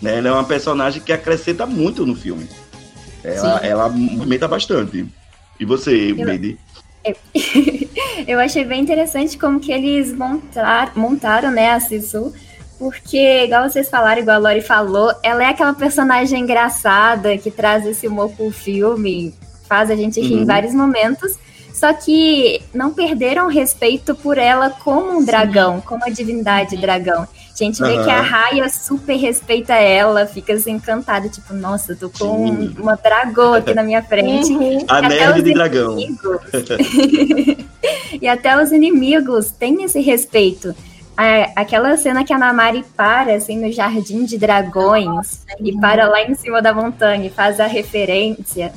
[0.00, 0.18] Né?
[0.18, 2.48] Ela é uma personagem que acrescenta muito no filme.
[3.22, 5.06] Ela, ela movimenta bastante.
[5.58, 6.58] E você, Bedi?
[7.04, 7.14] Eu...
[8.26, 12.32] eu achei bem interessante como que eles montar, montaram né, a Sisu
[12.80, 17.84] porque, igual vocês falaram, igual a Lori falou, ela é aquela personagem engraçada que traz
[17.84, 19.34] esse humor pro filme,
[19.68, 20.42] faz a gente rir uhum.
[20.42, 21.38] em vários momentos.
[21.74, 25.82] Só que não perderam respeito por ela como um dragão, Sim.
[25.86, 27.22] como a divindade dragão.
[27.22, 28.04] A gente vê uhum.
[28.04, 32.74] que a Raya super respeita ela, fica assim, encantada, tipo, nossa, tô com Sim.
[32.78, 34.52] uma dragão aqui na minha frente.
[34.52, 34.78] Uhum.
[34.88, 35.98] A nerd de dragão.
[38.20, 40.74] e até os inimigos têm esse respeito
[41.54, 46.34] aquela cena que a Namari para assim no jardim de dragões e para lá em
[46.34, 48.72] cima da montanha e faz a referência.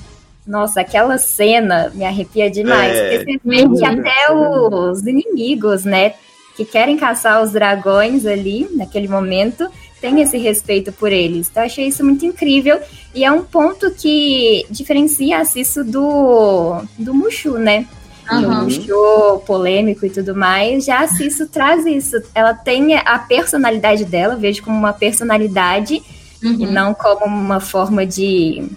[0.46, 2.94] Nossa, aquela cena me arrepia demais.
[2.94, 6.14] É, porque você vê que até os inimigos, né,
[6.56, 9.70] que querem caçar os dragões ali naquele momento,
[10.02, 11.48] tem esse respeito por eles.
[11.50, 12.78] Então, eu achei isso muito incrível
[13.16, 17.88] e é um ponto que diferencia a Cisso do, do Mushu, né?
[18.32, 18.64] Uhum.
[18.64, 20.86] Mushu polêmico e tudo mais.
[20.86, 22.22] Já a Cisso traz isso.
[22.34, 26.02] Ela tem a personalidade dela, vejo como uma personalidade
[26.44, 26.58] uhum.
[26.60, 28.68] e não como uma forma de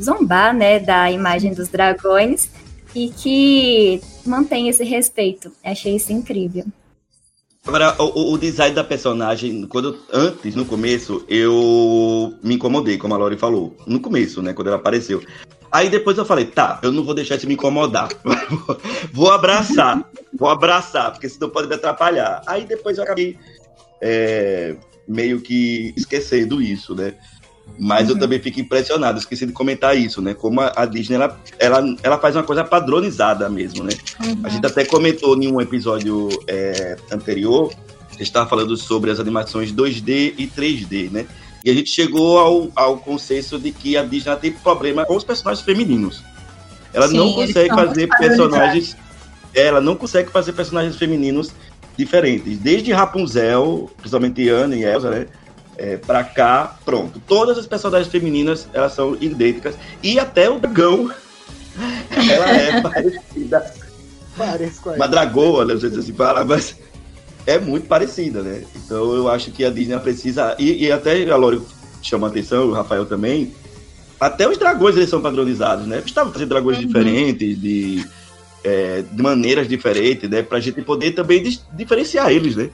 [0.00, 2.48] zombar, né, da imagem dos dragões
[2.94, 5.52] e que mantém esse respeito.
[5.64, 6.64] Achei isso incrível.
[7.66, 13.18] Agora, o, o, design da personagem, quando antes, no começo, eu me incomodei, como a
[13.18, 13.76] Lori falou.
[13.86, 14.54] No começo, né?
[14.54, 15.22] Quando ela apareceu.
[15.70, 18.08] Aí depois eu falei, tá, eu não vou deixar isso me incomodar.
[19.12, 20.02] vou abraçar,
[20.32, 22.42] vou abraçar, porque senão pode me atrapalhar.
[22.46, 23.36] Aí depois eu acabei
[24.00, 24.76] é,
[25.06, 27.14] meio que esquecendo isso, né?
[27.78, 28.14] Mas uhum.
[28.14, 30.34] eu também fico impressionado, esqueci de comentar isso, né?
[30.34, 33.92] Como a, a Disney, ela, ela, ela faz uma coisa padronizada mesmo, né?
[34.24, 34.40] Uhum.
[34.44, 37.72] A gente até comentou em um episódio é, anterior,
[38.08, 41.26] a gente estava falando sobre as animações 2D e 3D, né?
[41.64, 45.24] E a gente chegou ao, ao consenso de que a Disney tem problema com os
[45.24, 46.22] personagens femininos.
[46.92, 48.96] Ela Sim, não consegue fazer personagens...
[49.54, 51.50] Ela não consegue fazer personagens femininos
[51.96, 52.58] diferentes.
[52.58, 55.26] Desde Rapunzel, principalmente Anna e Elsa, né?
[55.78, 57.22] é, pra cá, pronto.
[57.26, 59.76] Todas as personagens femininas, elas são idênticas.
[60.02, 61.10] E até o dragão,
[62.10, 63.74] ela é parecida.
[64.36, 65.74] Parece com a Uma dragoa, né?
[65.74, 66.76] Não sei se assim fala, mas
[67.48, 68.62] é muito parecida, né?
[68.76, 70.54] Então eu acho que a Disney precisa...
[70.58, 71.62] E, e até a Lori
[72.02, 73.52] chama a atenção, o Rafael também,
[74.20, 76.02] até os dragões eles são padronizados, né?
[76.04, 76.86] Estavam fazendo dragões uhum.
[76.86, 78.06] diferentes, de,
[78.64, 80.42] é, de maneiras diferentes, né?
[80.42, 82.70] Pra gente poder também diferenciar eles, né?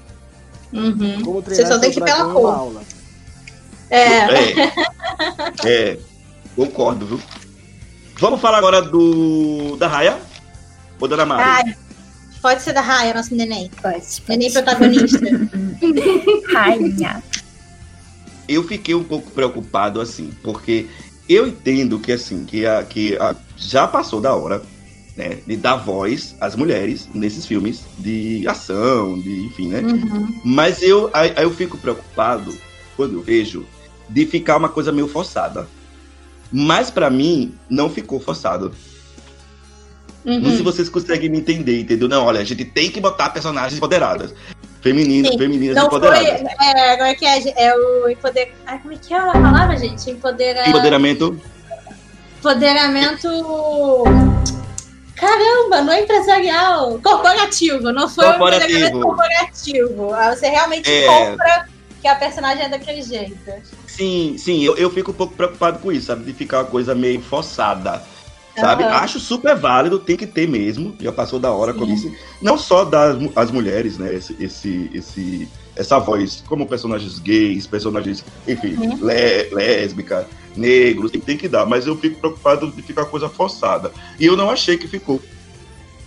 [0.72, 1.42] Uhum.
[1.42, 2.82] Você só tem que ir pela cor.
[3.90, 3.98] É.
[3.98, 4.72] é.
[5.64, 5.98] É.
[6.56, 7.20] Concordo, viu?
[8.18, 9.76] Vamos falar agora do.
[9.76, 10.18] da Raya?
[11.00, 11.76] Ou da Mari?
[12.44, 13.70] Pode ser da Raya, nosso neném.
[13.80, 13.94] Pode.
[14.20, 14.22] pode.
[14.28, 15.18] Neném protagonista.
[16.52, 17.22] Rainha.
[18.46, 20.86] Eu fiquei um pouco preocupado, assim, porque
[21.26, 24.62] eu entendo que, assim, que, a, que a, já passou da hora
[25.16, 29.80] né, de dar voz às mulheres nesses filmes de ação, de enfim, né?
[29.80, 30.40] Uhum.
[30.44, 32.54] Mas eu aí, aí, eu fico preocupado
[32.94, 33.64] quando eu vejo
[34.06, 35.66] de ficar uma coisa meio forçada.
[36.52, 38.70] Mas para mim não ficou forçado.
[40.24, 40.40] Uhum.
[40.40, 42.08] Não sei se vocês conseguem me entender, entendeu?
[42.08, 44.34] Não, olha, a gente tem que botar personagens empoderadas.
[44.80, 45.38] Femininas, Sim.
[45.38, 46.40] femininas não empoderadas.
[46.40, 47.66] Foi, é, como é que é?
[47.66, 48.52] É o empoder...
[48.66, 50.10] Ah, como é que é a palavra, gente?
[50.10, 50.68] Empodera...
[50.68, 51.40] Empoderamento.
[52.38, 53.28] Empoderamento
[55.14, 58.98] Caramba, não é empresarial, corporativo, não foi corporativo.
[58.98, 60.12] um corporativo.
[60.12, 61.06] Ah, você realmente é...
[61.06, 61.68] compra
[62.02, 63.38] que a personagem é daquele jeito.
[63.86, 66.24] Sim, sim, eu, eu fico um pouco preocupado com isso, sabe?
[66.24, 68.02] De ficar uma coisa meio forçada.
[68.56, 68.84] Sabe?
[68.84, 68.90] Uhum.
[68.90, 70.94] Acho super válido, tem que ter mesmo.
[71.00, 72.12] Já passou da hora com isso.
[72.40, 74.14] Não só das as mulheres, né?
[74.14, 78.98] Esse, esse, esse, essa voz, como personagens gays, personagens, enfim, uhum.
[79.02, 83.90] lésbica negros, tem que dar, mas eu fico preocupado de ficar coisa forçada.
[84.18, 85.20] E eu não achei que ficou.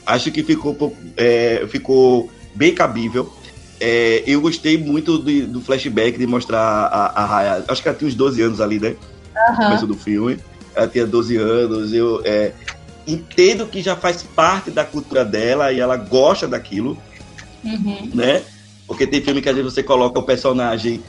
[0.05, 3.31] Acho que ficou, é, ficou bem cabível.
[3.79, 7.65] É, eu gostei muito do, do, flashback de mostrar a, a Raya.
[7.67, 8.95] Acho que ela tinha uns 12 anos ali, né?
[9.35, 9.51] Uhum.
[9.51, 10.39] No começo do filme.
[10.77, 11.91] Ela tinha 12 anos.
[11.91, 12.53] Eu é,
[13.05, 16.97] entendo que já faz parte da cultura dela e ela gosta daquilo.
[17.63, 18.11] Uhum.
[18.13, 18.43] Né?
[18.85, 21.03] Porque tem filme que às vezes você coloca o personagem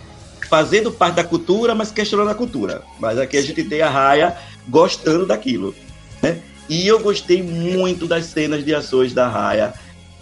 [0.48, 2.82] fazendo parte da cultura, mas questionando a cultura.
[2.98, 5.74] Mas aqui a gente tem a Raya gostando daquilo,
[6.22, 6.40] né?
[6.68, 9.72] E eu gostei muito das cenas de ações da Raya.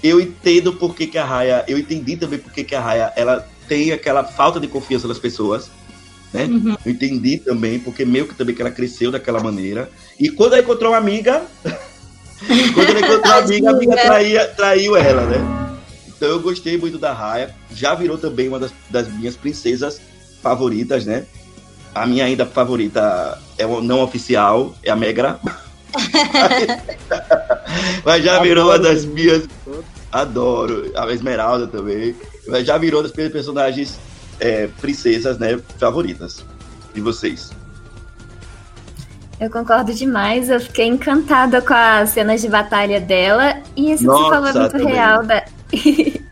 [0.02, 3.12] Eu entendo por que, que a Raya, eu entendi também por que, que a Raya,
[3.16, 5.70] ela tem aquela falta de confiança nas pessoas,
[6.32, 6.44] né?
[6.44, 6.76] Uhum.
[6.84, 9.90] Eu entendi também, porque meio que também que ela cresceu daquela maneira.
[10.18, 11.42] E quando ela encontrou uma amiga,
[12.74, 15.76] quando ela encontrou uma amiga, a amiga traía, traiu ela, né?
[16.08, 17.54] Então eu gostei muito da Raya.
[17.70, 20.00] Já virou também uma das, das minhas princesas
[20.42, 21.26] favoritas, né?
[21.94, 25.38] A minha ainda favorita é não oficial, é a Megra.
[28.04, 29.44] Mas já virou uma das minhas.
[30.12, 30.90] Adoro.
[30.94, 32.14] A Esmeralda também.
[32.48, 33.98] Mas já virou das personagens
[34.40, 35.58] é, princesas, né?
[35.78, 36.44] Favoritas.
[36.94, 37.50] E vocês?
[39.38, 40.48] Eu concordo demais.
[40.48, 43.58] Eu fiquei encantada com as cenas de batalha dela.
[43.76, 44.94] E isso Nossa, que você falou é muito também.
[44.94, 45.24] real.
[45.24, 45.44] Da...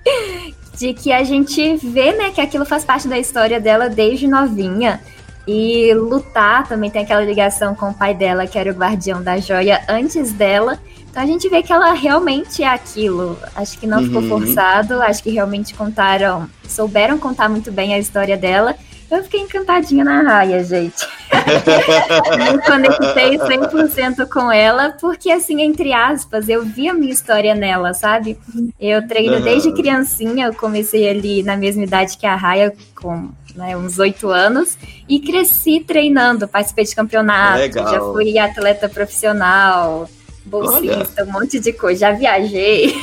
[0.76, 5.00] de que a gente vê, né, que aquilo faz parte da história dela desde novinha.
[5.46, 9.38] E lutar também tem aquela ligação com o pai dela, que era o guardião da
[9.38, 10.78] joia antes dela.
[11.11, 13.38] Então a gente vê que ela realmente é aquilo.
[13.54, 14.07] Acho que não uhum.
[14.07, 18.74] ficou forçado, acho que realmente contaram, souberam contar muito bem a história dela.
[19.11, 21.07] Eu fiquei encantadinha na raia, gente.
[22.52, 27.94] Me conectei 100% com ela, porque, assim, entre aspas, eu vi a minha história nela,
[27.94, 28.37] sabe?
[28.80, 29.42] Eu treino uhum.
[29.42, 34.29] desde criancinha, eu comecei ali na mesma idade que a Raia, com né, uns oito
[34.29, 34.77] anos,
[35.09, 37.88] e cresci treinando, participei de campeonato, Legal.
[37.88, 40.09] já fui atleta profissional,
[40.44, 41.29] bolsista, Olha.
[41.29, 42.94] um monte de coisa, já viajei,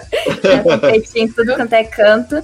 [0.42, 2.42] já competi em tudo quanto é canto.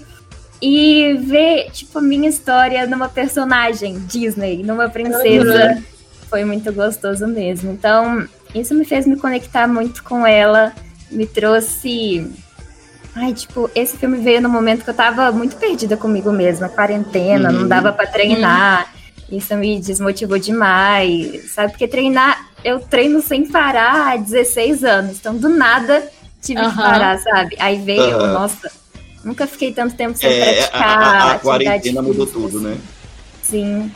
[0.61, 5.83] E ver, tipo, a minha história numa personagem Disney, numa princesa, uhum.
[6.31, 7.73] foi muito gostoso mesmo.
[7.73, 10.73] Então, isso me fez me conectar muito com ela,
[11.11, 12.27] me trouxe
[13.17, 17.51] Ai, tipo, esse filme veio no momento que eu tava muito perdida comigo mesma, quarentena,
[17.51, 17.61] uhum.
[17.61, 18.93] não dava para treinar.
[19.31, 19.39] Uhum.
[19.39, 21.73] Isso me desmotivou demais, sabe?
[21.73, 26.07] Porque treinar, eu treino sem parar há 16 anos, então do nada
[26.43, 26.71] tive uhum.
[26.71, 27.57] que parar, sabe?
[27.59, 28.71] Aí veio, nossa,
[29.25, 30.83] nunca fiquei tanto tempo sem é, praticar.
[30.83, 32.77] A, a, a quarentena mudou tudo, né?
[33.43, 33.91] Sim.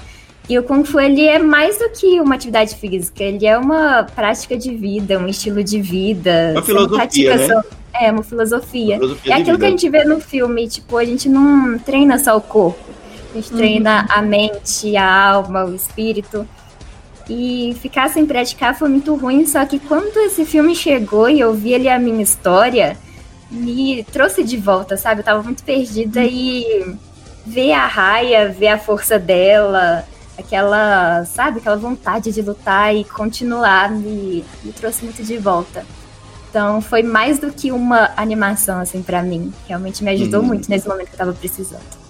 [0.51, 4.03] E o Kung Fu, ele é mais do que uma atividade física, ele é uma
[4.03, 6.55] prática de vida, um estilo de vida.
[6.57, 7.46] Uma filosofia, né?
[7.46, 7.62] Só...
[7.94, 8.96] É, uma filosofia.
[8.96, 12.36] filosofia é aquilo que a gente vê no filme, tipo, a gente não treina só
[12.36, 12.82] o corpo,
[13.30, 13.59] a gente uhum.
[13.59, 16.44] treina a mente, a alma, o espírito.
[17.28, 21.55] E ficar sem praticar foi muito ruim, só que quando esse filme chegou e eu
[21.55, 22.96] vi ali a minha história,
[23.48, 25.20] me trouxe de volta, sabe?
[25.20, 26.96] Eu tava muito perdida e
[27.46, 30.05] ver a Raia, ver a força dela,
[30.39, 35.85] aquela, sabe, aquela vontade de lutar e continuar me, me trouxe muito de volta.
[36.49, 39.53] Então foi mais do que uma animação, assim, para mim.
[39.68, 40.47] Realmente me ajudou hum.
[40.47, 42.01] muito nesse momento que eu tava precisando.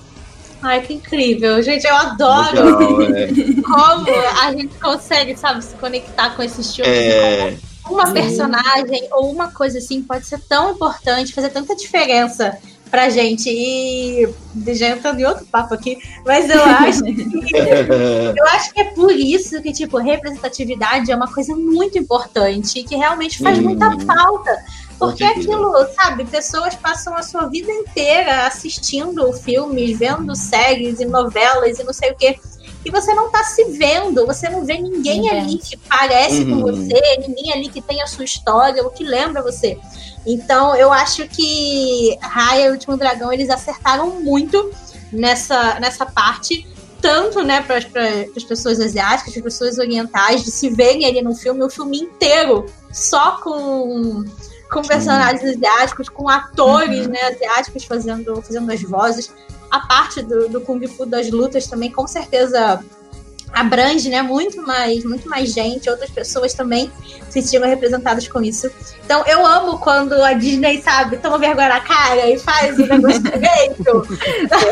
[0.62, 1.62] Ai, que incrível.
[1.62, 3.29] Gente, eu adoro Legal, é.
[3.62, 4.07] como
[4.43, 6.93] a gente consegue, sabe, se conectar com esses filmes.
[6.93, 7.57] É...
[7.89, 12.57] Uma personagem ou uma coisa assim pode ser tão importante, fazer tanta diferença
[12.91, 13.49] pra gente.
[13.49, 14.28] E
[14.74, 17.55] já entrando em outro papo aqui, mas eu acho que
[18.36, 22.84] eu acho que é por isso que, tipo, representatividade é uma coisa muito importante e
[22.84, 23.62] que realmente faz hum.
[23.62, 24.59] muita falta.
[24.99, 31.78] Porque aquilo, sabe, pessoas passam a sua vida inteira assistindo filmes, vendo séries e novelas
[31.78, 32.38] e não sei o quê.
[32.84, 35.38] E você não tá se vendo, você não vê ninguém uhum.
[35.38, 36.62] ali que parece uhum.
[36.62, 39.78] com você, ninguém ali que tem a sua história ou que lembra você.
[40.27, 44.71] Então, eu acho que Raya e o Último Dragão, eles acertaram muito
[45.12, 46.66] nessa, nessa parte,
[47.01, 51.35] tanto né, para as pessoas asiáticas, para as pessoas orientais, de se verem ali no
[51.35, 54.25] filme, o filme inteiro, só com,
[54.71, 57.12] com personagens asiáticos, com atores uhum.
[57.12, 59.33] né, asiáticos fazendo, fazendo as vozes.
[59.71, 62.85] A parte do, do Kung Fu das lutas também, com certeza
[63.53, 66.90] abrange, né, muito mais, muito mais gente, outras pessoas também
[67.28, 68.70] se sentirem representadas com isso.
[69.05, 73.22] Então eu amo quando a Disney, sabe, toma vergonha na cara e faz o negócio
[73.22, 74.07] direito,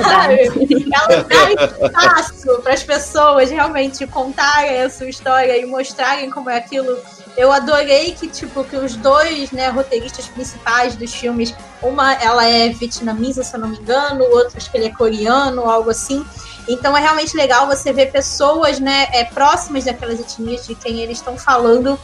[0.03, 0.51] sabe?
[0.93, 6.57] Ela dá espaço para as pessoas realmente contarem a sua história e mostrarem como é
[6.57, 6.99] aquilo.
[7.37, 12.69] Eu adorei que, tipo, que os dois, né, roteiristas principais dos filmes, uma ela é
[12.71, 16.25] vietnamita, se eu não me engano, o outro acho que ele é coreano, algo assim
[16.69, 21.19] então é realmente legal você ver pessoas né, é, próximas daquelas etnias de quem eles
[21.19, 21.99] estão falando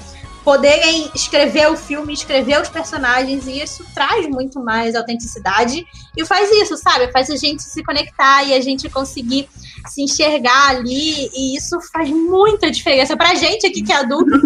[0.44, 6.50] poderem escrever o filme, escrever os personagens, e isso traz muito mais autenticidade e faz
[6.52, 7.10] isso, sabe?
[7.10, 9.48] Faz a gente se conectar e a gente conseguir
[9.86, 14.38] se enxergar ali, e isso faz muita diferença pra gente aqui que é adulto.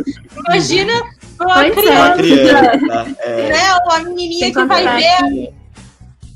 [0.47, 0.93] Imagina
[1.41, 1.71] uma é.
[1.71, 3.75] criança, uma criança né?
[3.85, 5.53] Uma menininha que vai ver.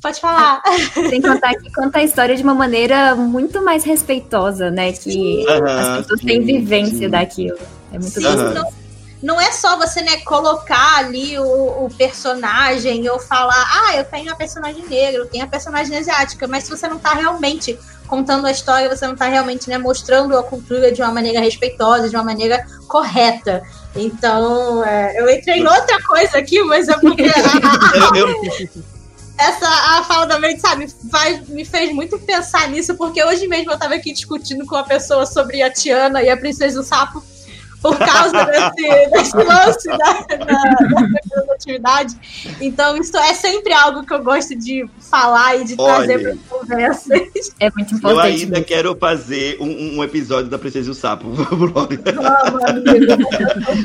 [0.02, 0.60] Pode falar.
[1.08, 4.92] Sem contar que conta a história de uma maneira muito mais respeitosa, né?
[4.92, 7.08] Que uhum, as pessoas sim, têm vivência sim.
[7.08, 7.58] daquilo.
[7.92, 8.52] É muito sim, gostoso.
[8.52, 8.72] Não,
[9.22, 14.32] não é só você, né, colocar ali o, o, personagem ou falar, ah, eu tenho
[14.32, 17.78] a personagem negra, eu tenho a personagem asiática, mas se você não tá realmente
[18.08, 22.08] contando a história, você não tá realmente, né, mostrando a cultura de uma maneira respeitosa,
[22.08, 23.62] de uma maneira correta.
[23.94, 27.22] Então, é, eu entrei em outra coisa aqui, mas é porque.
[27.22, 28.82] eu, eu
[29.42, 33.72] essa a fala da mente, sabe, faz, me fez muito pensar nisso, porque hoje mesmo
[33.72, 37.22] eu tava aqui discutindo com uma pessoa sobre a Tiana e a Princesa do Sapo
[37.82, 42.16] por causa desse, desse lance da, da, atividade.
[42.60, 46.36] Então, isso é sempre algo que eu gosto de falar e de Olha, trazer para
[46.48, 47.20] conversas.
[47.58, 48.02] É muito importante.
[48.04, 48.64] Eu ainda mesmo.
[48.64, 51.26] quero fazer um, um, episódio da Princesa do Sapo.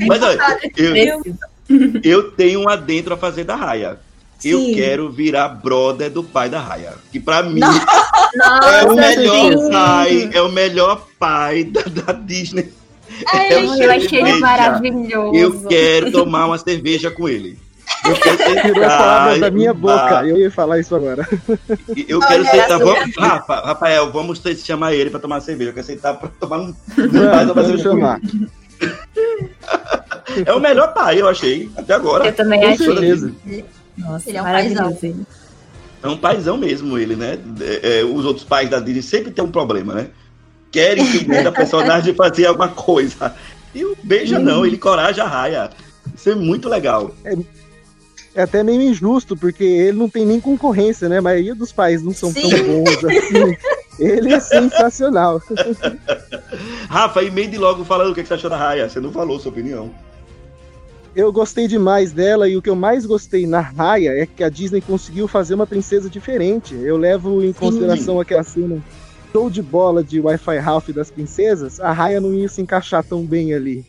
[0.07, 1.21] Mas olha, eu,
[2.03, 3.99] eu tenho um adentro a fazer da Raia.
[4.39, 4.49] Sim.
[4.49, 6.93] Eu quero virar brother do pai da Raya.
[7.11, 9.71] Que pra mim Nossa, é o melhor sim.
[9.71, 12.71] pai, é o melhor pai da, da Disney.
[13.33, 15.35] Ai, é eu achei ele maravilhoso.
[15.35, 17.57] Eu quero tomar uma cerveja com ele.
[18.05, 20.25] Eu quero Tirou a palavra da minha boca.
[20.25, 21.27] Eu ia falar isso agora.
[22.07, 22.79] Eu quero Olha, sentar.
[22.79, 25.71] Vamos, Rafa, Rafael, vamos chamar ele para tomar cerveja.
[25.71, 26.75] Eu quero sentar para tomar um.
[27.55, 28.19] Vamos chamar.
[30.45, 32.27] É o melhor pai, eu achei, até agora.
[32.27, 33.33] Eu também Com Certeza.
[33.97, 35.25] Nossa, ele é um maravilhoso.
[36.03, 37.37] É um paizão mesmo ele, né?
[37.59, 40.09] É, é, os outros pais da Disney sempre tem um problema, né?
[40.71, 43.35] Querem que a personagem fazer alguma coisa.
[43.73, 45.69] E o Beija não, ele coraja a raia.
[46.15, 47.13] Isso é muito legal.
[47.25, 47.35] É,
[48.35, 51.17] é, até meio injusto, porque ele não tem nem concorrência, né?
[51.17, 52.49] A maioria dos pais não são Sim.
[52.49, 53.57] tão bons assim.
[53.99, 55.41] Ele é sensacional.
[56.87, 58.87] Rafa, emende logo falando o que você achou da Raya.
[58.87, 59.91] Você não falou sua opinião.
[61.18, 64.49] Eu gostei demais dela e o que eu mais gostei na Raya é que a
[64.49, 66.76] Disney conseguiu fazer uma princesa diferente.
[66.76, 68.22] Eu levo em consideração Sim.
[68.22, 68.84] aquela cena
[69.32, 71.80] show de bola de Wi-Fi Ralph das princesas.
[71.80, 73.84] A Raya não ia se encaixar tão bem ali.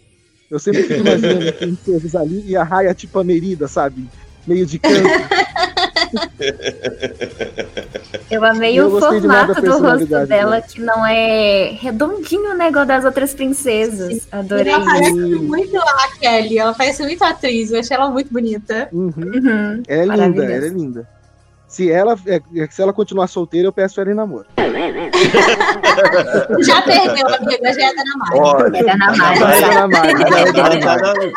[0.51, 4.09] Eu sempre fico imaginando princesas ali e a Raya tipo a Merida, sabe?
[4.47, 4.97] Meio de canto.
[8.31, 12.69] Eu amei eu o formato do rosto dela, que não é redondinho, né?
[12.69, 14.23] Igual das outras princesas.
[14.23, 14.29] Sim.
[14.33, 14.73] Adorei.
[14.73, 17.71] Ela parece muito a Kelly, ela parece muito atriz.
[17.71, 18.89] Eu achei ela muito bonita.
[18.93, 19.13] Uhum.
[19.17, 19.83] Uhum.
[19.87, 21.09] Ela é linda, ela é linda.
[21.67, 22.41] Se ela, é,
[22.71, 24.47] se ela continuar solteira, eu peço ela em namoro.
[26.65, 28.41] já perdeu, amiga, já é da Namari.
[28.41, 29.39] Olha, é da Namari.
[29.39, 29.43] É
[30.53, 31.33] da Namari.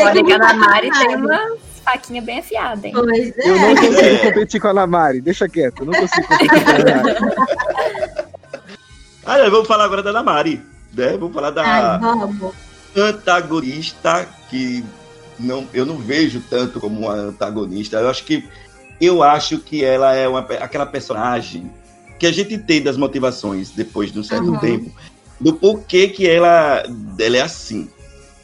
[0.00, 1.38] Olha que a Namari tem uma
[1.82, 2.92] faquinha bem afiada, hein?
[2.94, 3.48] Pois é.
[3.48, 6.78] Eu não consigo competir com a Namari, deixa quieto, eu não consigo competir com a
[6.78, 7.16] Namari.
[9.24, 10.62] Ah, vamos falar agora da Namari,
[10.92, 11.16] né?
[11.18, 12.54] Vamos falar da Ai, vamos.
[12.96, 14.84] antagonista que
[15.38, 17.96] não, eu não vejo tanto como uma antagonista.
[17.96, 18.48] Eu acho que
[19.00, 21.70] eu acho que ela é uma, aquela personagem
[22.18, 24.58] que a gente tem das motivações depois de um certo uhum.
[24.58, 24.92] tempo
[25.40, 26.84] do porquê que ela,
[27.18, 27.90] ela é assim,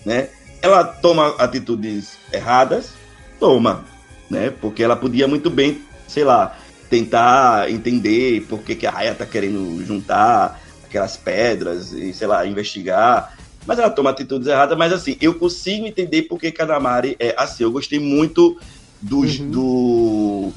[0.04, 0.30] né?
[0.60, 2.90] Ela toma atitudes erradas,
[3.38, 3.84] toma,
[4.28, 4.50] né?
[4.60, 6.56] Porque ela podia muito bem, sei lá,
[6.88, 12.46] tentar entender por que, que a Raya tá querendo juntar aquelas pedras e, sei lá,
[12.46, 13.36] investigar.
[13.66, 17.64] Mas ela toma atitudes erradas, mas assim, eu consigo entender por que Kanamari é assim.
[17.64, 18.58] Eu gostei muito
[19.00, 19.50] dos, uhum.
[19.50, 20.52] do,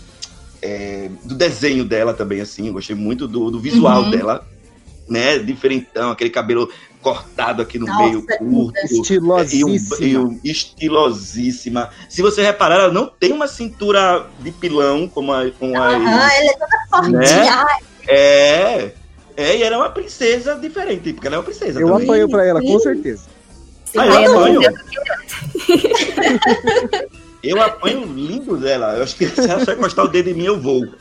[0.62, 2.68] é, do desenho dela também, assim.
[2.68, 4.12] Eu gostei muito do, do visual uhum.
[4.12, 4.48] dela,
[5.08, 5.40] né?
[5.40, 6.70] Diferentão, aquele cabelo
[7.02, 8.86] cortado aqui no Nossa, meio, curto.
[8.86, 10.06] Estilosíssima.
[10.06, 11.90] E, um, e estilosíssima.
[12.08, 15.50] Se você reparar, ela não tem uma cintura de pilão como a.
[15.52, 17.12] Com a ela é toda forte.
[17.12, 17.26] Né?
[18.08, 18.92] É.
[19.38, 21.80] É, e ela é uma princesa diferente, porque ela é uma princesa.
[21.80, 22.04] Eu também.
[22.04, 23.24] apanho pra ela, com certeza.
[23.98, 24.62] Ah, eu apanho.
[27.44, 28.98] eu apanho lindo dela.
[28.98, 30.86] Eu acho que se ela só encostar o dedo em mim, eu vou.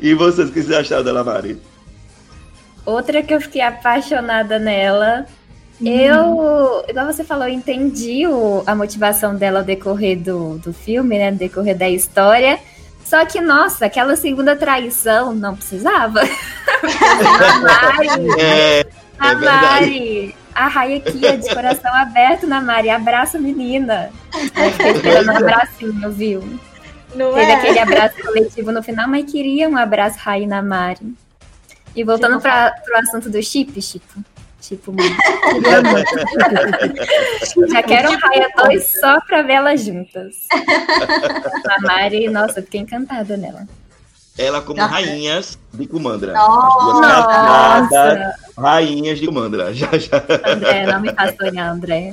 [0.00, 1.58] e vocês, o que vocês acharam dela, Mari?
[2.84, 5.26] Outra que eu fiquei apaixonada nela.
[5.80, 5.86] Hum.
[5.86, 11.18] Eu, igual você falou, eu entendi o, a motivação dela ao decorrer do, do filme,
[11.18, 11.30] né?
[11.30, 12.58] No decorrer da história.
[13.04, 16.20] Só que, nossa, aquela segunda traição não precisava.
[16.24, 18.40] a Mari.
[18.40, 18.86] É,
[19.18, 20.36] a é Mari.
[20.54, 22.88] A aqui, de coração aberto na Mari.
[22.88, 24.10] Abraça a menina.
[24.54, 26.60] Aí fiquei esperando um abracinho, viu?
[27.14, 27.54] Não Teve é?
[27.54, 31.14] aquele abraço coletivo no final, mas queria um abraço Rai na Mari.
[31.94, 34.24] E voltando para o assunto do chip, Chico.
[34.60, 35.14] Tipo, mano.
[37.70, 40.34] Já quero um Raia 2 só pra ver elas juntas.
[41.68, 43.68] A Mari, nossa, fiquei encantada nela.
[44.36, 44.92] Ela como nossa.
[44.92, 46.32] rainhas de Kumandra.
[46.32, 48.34] Nossa.
[48.58, 49.72] rainhas de Kumandra.
[49.74, 50.22] Já, já.
[50.46, 52.12] André, não me faz sonhar, André.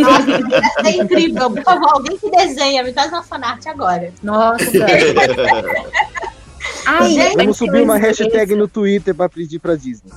[0.00, 1.50] Nossa, é incrível.
[1.50, 4.10] Por favor, alguém que desenha, me faz uma fanart agora.
[4.22, 4.64] Nossa.
[6.86, 10.10] Ai, Gente, Vamos subir uma hashtag no Twitter pra pedir pra Disney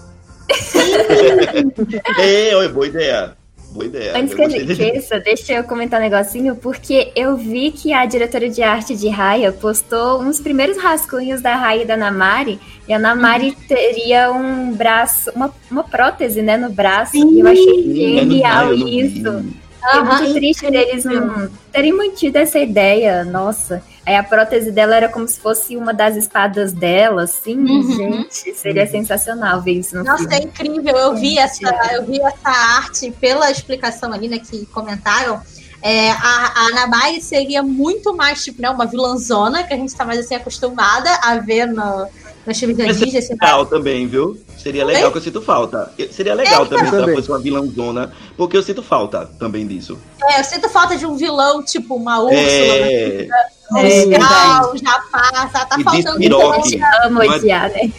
[2.19, 3.35] é, boa ideia.
[3.71, 4.17] Boa ideia.
[4.17, 8.49] Antes que eu esqueça, deixa eu comentar um negocinho, porque eu vi que a diretora
[8.49, 12.99] de arte de Raya postou uns primeiros rascunhos da Raya e da Namari, e a
[12.99, 13.55] Namari uhum.
[13.67, 17.31] teria um braço, uma, uma prótese, né, no braço, Sim.
[17.31, 19.45] e eu achei genial isso.
[19.93, 23.81] É muito triste eles não terem mantido essa ideia, nossa.
[24.05, 27.91] Aí a prótese dela era como se fosse uma das espadas dela, assim, uhum.
[27.91, 30.35] gente, seria sensacional ver isso no Nossa, filme.
[30.35, 35.39] é incrível, eu vi essa, eu vi essa arte pela explicação ali, né, que comentaram.
[35.83, 36.15] É, a,
[36.55, 40.35] a Anabai seria muito mais, tipo, né, uma vilãzona que a gente tá mais assim
[40.35, 42.07] acostumada a ver no,
[42.45, 43.17] da Disney.
[43.17, 44.39] Assim, legal também, viu?
[44.57, 45.91] Seria legal que eu sinto falta.
[46.11, 49.97] Seria legal é, também se ela fosse uma vilãozona, porque eu sinto falta também disso.
[50.29, 53.27] É, eu sinto falta de um vilão, tipo uma Úrsula, é...
[53.77, 56.79] É, legal, já passa, tá que faltando despiroque.
[57.05, 57.89] Amo odiar, né?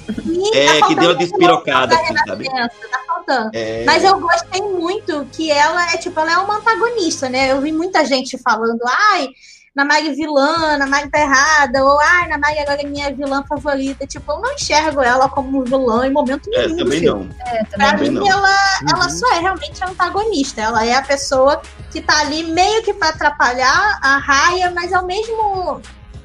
[0.52, 2.44] é, tá que deu uma despirocada, assim, sabe?
[2.44, 2.70] tá
[3.06, 3.50] faltando.
[3.54, 3.84] É...
[3.84, 7.52] Mas eu gostei muito que ela é, tipo, ela é uma antagonista, né?
[7.52, 9.30] Eu vi muita gente falando, ai,
[9.74, 13.42] na Mag vilã, na Mag tá errada, ou ai, na Mag agora é minha vilã
[13.48, 14.06] favorita.
[14.06, 16.76] Tipo, eu não enxergo ela como vilã em momento É, nenhum.
[16.76, 17.24] também filme.
[17.24, 17.46] não.
[17.46, 18.28] É, Pra também mim, não.
[18.28, 18.56] ela,
[18.90, 19.10] ela Uhum.
[19.10, 20.60] só é realmente antagonista.
[20.60, 25.06] Ela é a pessoa que tá ali meio que pra atrapalhar a raia, mas ao
[25.06, 25.80] mesmo,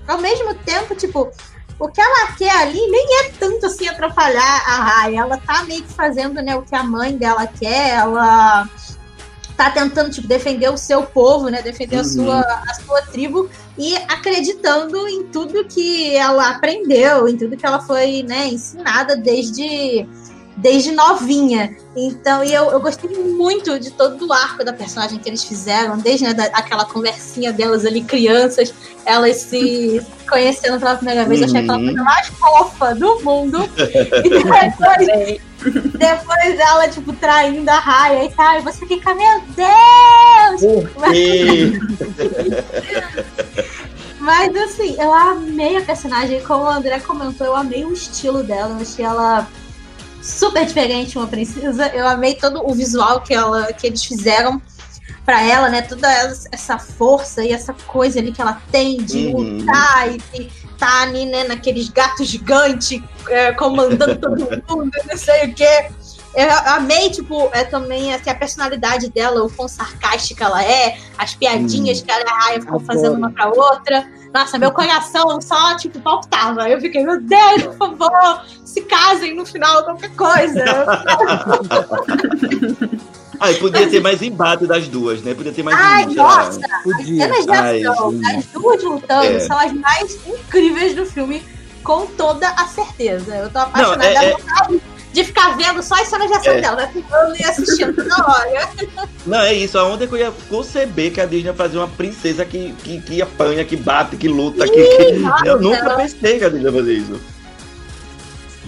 [0.07, 1.31] ao mesmo tempo, tipo,
[1.79, 5.21] o que ela quer ali nem é tanto assim atrapalhar a raia.
[5.21, 8.67] Ela tá meio que fazendo né, o que a mãe dela quer, ela
[9.57, 11.61] tá tentando tipo, defender o seu povo, né?
[11.63, 12.05] Defender a, Uhum.
[12.05, 17.81] sua, a sua tribo e acreditando em tudo que ela aprendeu, em tudo que ela
[17.81, 20.05] foi né, ensinada desde
[20.57, 21.75] desde novinha.
[21.95, 25.97] Então, e eu, eu gostei muito de todo o arco da personagem que eles fizeram,
[25.97, 28.73] desde né, da, aquela conversinha delas ali, crianças,
[29.05, 31.41] elas se conhecendo pela primeira vez.
[31.41, 31.85] Eu achei aquela Uhum.
[31.85, 33.69] coisa mais fofa do mundo.
[34.23, 34.73] E depois,
[35.97, 38.59] depois ela, tipo, traindo a raia e tal.
[38.59, 40.61] E você fica, meu Deus!
[44.19, 48.75] Mas assim, eu amei a personagem, como o André comentou, eu amei o estilo dela,
[48.75, 49.47] eu achei ela
[50.27, 51.87] super diferente, uma princesa.
[51.87, 54.61] Eu amei todo o visual que, ela, que eles fizeram
[55.25, 55.81] pra ela, né?
[55.81, 56.07] Toda
[56.51, 59.57] essa força e essa coisa ali que ela tem de Uhum.
[59.59, 64.37] lutar e, e tá ali, né, naqueles gatos gigantes é, comandando todo
[64.69, 65.89] mundo, não sei o quê.
[66.35, 71.33] Eu amei, tipo, é também assim, a personalidade dela, o quão sarcástica ela é, as
[71.33, 72.85] piadinhas que ela e a Raya ficam Adoro.
[72.85, 74.07] fazendo uma pra outra.
[74.37, 76.69] Nossa, meu coração só, tipo, palpitava.
[76.69, 80.63] Eu fiquei, meu Deus, por favor, se casem no final, qualquer coisa.
[83.39, 85.33] Ai, podia ter mais embate das duas, né?
[85.33, 87.23] Podia ter mais Ai, um, nossa, as Podia.
[87.23, 87.51] cenas de
[87.87, 89.39] ação, as duas lutando, É.
[89.39, 91.43] são as mais incríveis do filme,
[91.83, 93.35] com toda a certeza.
[93.35, 94.13] Eu tô apaixonada.
[94.13, 94.81] Não, é- vontade
[95.17, 96.61] de ficar vendo só as cenas de ação É.
[96.61, 96.89] dela, né?
[96.93, 98.69] Ficando e assistindo na hora.
[99.25, 99.77] Não, é isso.
[99.77, 103.01] Aonde é que eu ia conceber que a Disney ia fazer uma princesa que, que,
[103.01, 104.71] que apanha, que bate, que luta, que.
[104.73, 107.19] que- Eu nunca pensei que a Disney ia fazer isso.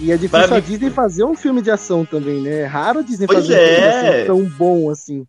[0.00, 2.60] E é difícil Pra a mim- Disney fazer um filme de ação também, né?
[2.60, 4.22] É raro a Disney Pois fazer um filme de é.
[4.22, 5.26] ação tão bom assim.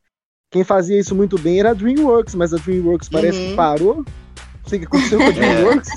[0.50, 3.50] Quem fazia isso muito bem era a DreamWorks, mas a DreamWorks parece Uhum.
[3.50, 3.96] que parou.
[3.98, 4.06] Não
[4.70, 5.90] sei o que aconteceu com a DreamWorks.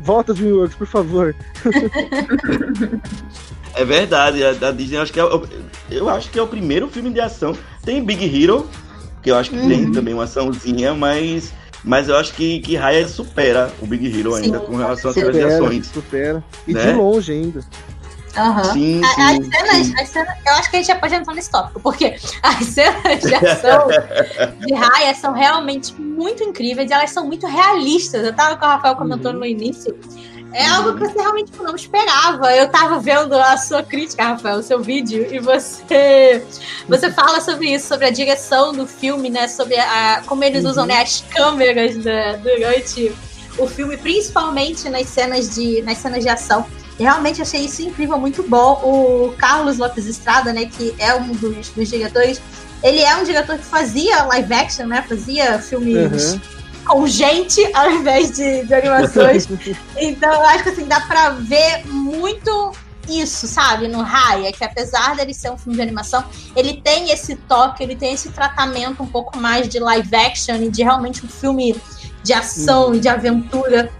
[0.00, 1.34] Volta, DreamWorks, por favor.
[3.74, 5.46] É verdade, a, a Disney acho que é, o-
[5.90, 7.56] eu acho que é o primeiro filme de ação.
[7.84, 8.68] Tem Big Hero,
[9.22, 9.92] que eu acho que tem Uhum.
[9.92, 11.52] também uma açãozinha, mas,
[11.84, 15.16] mas eu acho que, que Raya supera o Big Hero Sim, ainda com relação às
[15.16, 15.86] Supera, ações.
[15.86, 16.44] supera.
[16.66, 16.86] E Né?
[16.86, 17.60] de longe ainda.
[18.36, 18.64] Aham.
[18.72, 19.50] Sim, A- As sim.
[19.50, 19.94] cenas, sim.
[20.00, 23.20] as cenas, eu acho que a gente já pode entrar nesse tópico, porque as cenas
[23.22, 23.88] de ação
[24.66, 28.24] de Raya são realmente muito incríveis e elas são muito realistas.
[28.24, 29.40] Eu tava com o Rafael comentando Uhum.
[29.40, 29.96] no início.
[30.52, 32.54] É algo que você realmente não esperava.
[32.54, 36.44] Eu tava vendo a sua crítica, Rafael, o seu vídeo, e você
[36.88, 39.46] você fala sobre isso, sobre a direção do filme, né?
[39.46, 43.12] Sobre a, como eles usam né, as câmeras né, durante
[43.58, 46.66] o filme, principalmente nas cenas de, nas cenas de ação.
[46.98, 48.80] Realmente achei isso incrível, muito bom.
[48.84, 52.40] O Carlos Lopes Estrada, né, que é um dos, dos diretores,
[52.82, 55.04] ele é um diretor que fazia live action, né?
[55.08, 56.59] Fazia filmes Uhum.
[56.84, 59.48] Com gente ao invés de, de animações.
[59.96, 62.72] então, eu acho que assim, dá pra ver muito
[63.08, 66.24] isso, sabe, no Raya, que apesar dele ser um filme de animação,
[66.54, 70.70] ele tem esse toque, ele tem esse tratamento um pouco mais de live action e
[70.70, 71.74] de realmente um filme
[72.22, 73.90] de ação e de aventura.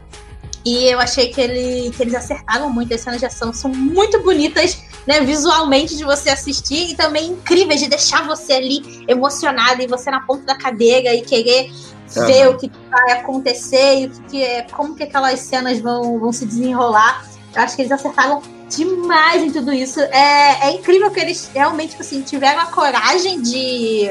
[0.64, 2.93] E eu achei que, ele, que eles acertaram muito.
[2.95, 5.20] As cenas de ação são muito bonitas, né?
[5.22, 10.20] Visualmente de você assistir e também incríveis de deixar você ali emocionado e você na
[10.20, 11.70] ponta da cadeira e querer
[12.17, 12.27] Aham.
[12.27, 16.19] ver o que vai acontecer e o que, que é, como que aquelas cenas vão,
[16.19, 17.25] vão se desenrolar.
[17.55, 20.01] Eu acho que eles acertaram demais em tudo isso.
[20.01, 24.09] É, é incrível que eles realmente tipo assim, tiveram a coragem de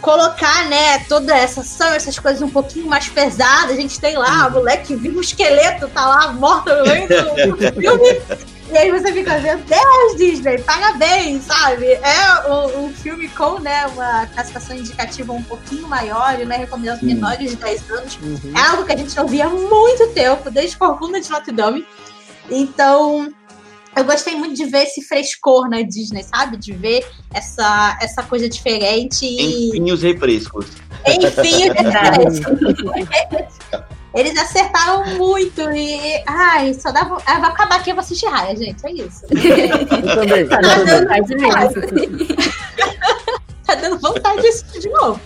[0.00, 3.76] colocar, né, toda essa ação, essas coisas um pouquinho mais pesadas.
[3.76, 7.56] A gente tem lá, o moleque viu um esqueleto, tá lá morto no meio do
[7.80, 8.20] filme.
[8.70, 11.86] E aí você fica, meu Deus, Disney, parabéns, sabe?
[11.86, 12.48] É
[12.78, 17.06] um, filme com, né, uma classificação indicativa um pouquinho maior, né, recomendado Sim.
[17.06, 18.18] menores de 10 anos.
[18.22, 18.52] Uhum.
[18.56, 21.86] É algo que a gente não via há muito tempo, desde Corcunda de Notre Dame.
[22.50, 23.28] Então,
[23.96, 26.56] eu gostei muito de ver esse frescor na Disney, sabe?
[26.56, 30.66] De ver essa, essa coisa diferente e, Enfim, os refrescos.
[31.06, 32.24] enfim, Verdade.
[34.14, 36.22] eles acertaram muito e.
[36.26, 37.00] Ai, só dá.
[37.26, 38.84] Ah, vai acabar aqui, eu vou assistir Raya, gente.
[38.86, 39.24] É isso.
[39.30, 40.46] Eu também.
[40.46, 42.36] Tá dando vontade mesmo.
[43.66, 45.20] tá dando vontade de assistir de novo.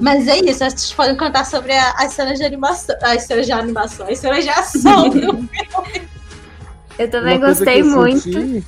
[0.00, 2.96] Mas é isso, vocês podem contar sobre a- as cenas de animação.
[3.02, 5.48] As cenas de animação, as cenas de ação do
[6.98, 8.20] Eu também Uma gostei eu muito.
[8.22, 8.64] senti-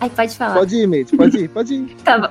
[0.00, 0.54] Ai, pode falar.
[0.54, 1.96] Pode ir, Mate, pode ir, pode ir.
[2.04, 2.28] Tá bom.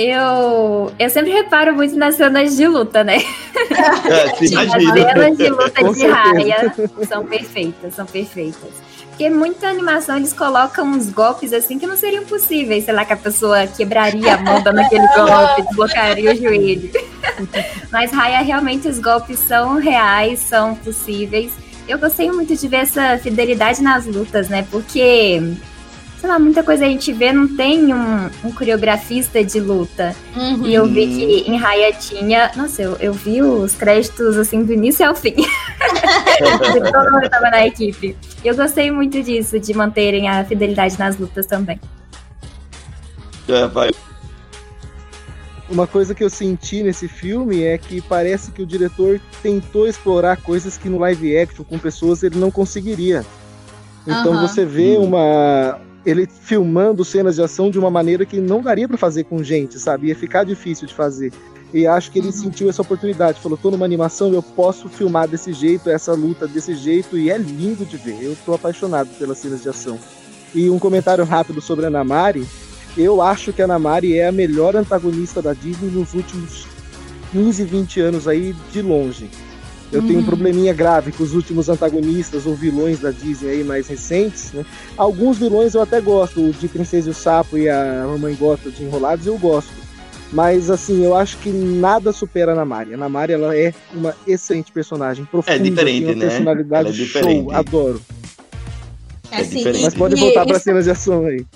[0.00, 3.16] Eu, eu sempre reparo muito nas cenas de luta, né?
[3.16, 6.14] É, As cenas de luta Com de certeza.
[6.14, 6.74] raia
[7.08, 8.70] são perfeitas, são perfeitas.
[9.08, 12.84] Porque muita animação eles colocam uns golpes assim que não seriam possíveis.
[12.84, 16.90] Sei lá, que a pessoa quebraria a mão dando aquele golpe, desbloquearia o joelho.
[17.90, 21.50] Mas Raya, realmente os golpes são reais, são possíveis.
[21.88, 24.64] Eu gostei muito de ver essa fidelidade nas lutas, né?
[24.70, 25.42] Porque,
[26.20, 30.14] sei lá, muita coisa a gente vê, não tem um, um coreografista de luta.
[30.34, 30.66] Uhum.
[30.66, 32.50] E eu vi que em Raya tinha.
[32.56, 35.34] Nossa, eu, eu vi os créditos assim do início ao fim.
[36.92, 38.16] Todo mundo tava na equipe.
[38.44, 41.80] Eu gostei muito disso, de manterem a fidelidade nas lutas também.
[43.48, 43.90] É, vai.
[45.70, 50.38] Uma coisa que eu senti nesse filme é que parece que o diretor tentou explorar
[50.38, 53.24] coisas que no live action com pessoas ele não conseguiria.
[54.06, 54.48] Então Aham.
[54.48, 58.96] você vê uma ele filmando cenas de ação de uma maneira que não daria pra
[58.96, 60.08] fazer com gente, sabe?
[60.08, 61.32] Ia ficar difícil de fazer.
[61.72, 62.32] E acho que ele Uhum.
[62.32, 63.40] sentiu essa oportunidade.
[63.40, 67.36] Falou, tô numa animação, eu posso filmar desse jeito, essa luta desse jeito, e é
[67.36, 68.22] lindo de ver.
[68.22, 69.98] Eu tô apaixonado pelas cenas de ação.
[70.54, 72.46] E um comentário rápido sobre a Namari.
[72.96, 76.66] Eu acho que a Namari é a melhor antagonista da Disney nos últimos
[77.32, 79.28] 15, 20 anos aí, de longe.
[79.90, 80.26] Eu tenho um Uhum.
[80.26, 84.64] probleminha grave com os últimos antagonistas ou vilões da Disney aí mais recentes, né?
[84.96, 88.70] Alguns vilões eu até gosto, o de Princesa e o Sapo e a Mamãe Gota
[88.70, 89.70] de Enrolados eu gosto.
[90.30, 92.92] Mas assim, eu acho que nada supera a Namari.
[92.92, 96.28] A Namari ela é uma excelente personagem, profunda, diferente, tem uma né?
[96.28, 97.42] personalidade Ela é diferente.
[97.44, 98.02] show, adoro.
[99.30, 99.80] É assim, diferente.
[99.80, 101.46] e- Mas pode voltar para cenas de ação aí.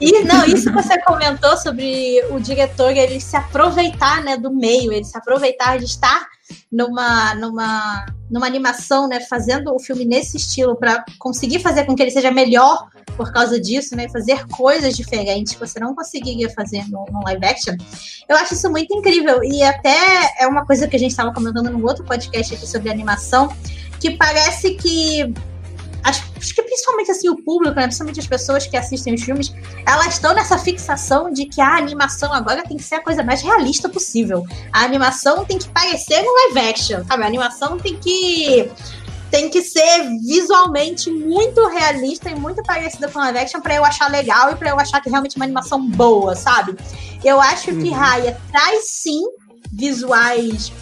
[0.00, 4.92] E não, isso que você comentou sobre o diretor ele se aproveitar, né, do meio,
[4.92, 6.26] ele se aproveitar de estar
[6.70, 12.02] numa numa numa animação, né, fazendo o filme nesse estilo para conseguir fazer com que
[12.02, 16.84] ele seja melhor por causa disso, né, fazer coisas diferentes que você não conseguiria fazer
[16.90, 17.76] no, no live action.
[18.28, 21.70] Eu acho isso muito incrível e até é uma coisa que a gente estava comentando
[21.70, 23.48] no outro podcast aqui sobre animação,
[24.00, 25.32] que parece que
[26.46, 29.52] acho, que principalmente assim o público, né, principalmente as pessoas que assistem os filmes,
[29.84, 33.42] elas estão nessa fixação de que a animação agora tem que ser a coisa mais
[33.42, 34.44] realista possível.
[34.72, 37.22] A animação tem que parecer um live action, sabe?
[37.22, 38.70] A animação tem que
[39.28, 44.08] tem que ser visualmente muito realista e muito parecida com live action para eu achar
[44.08, 46.76] legal e para eu achar que realmente é uma animação boa, sabe?
[47.24, 47.92] Eu acho que Uhum.
[47.92, 49.22] Raya traz sim
[49.72, 50.72] visuais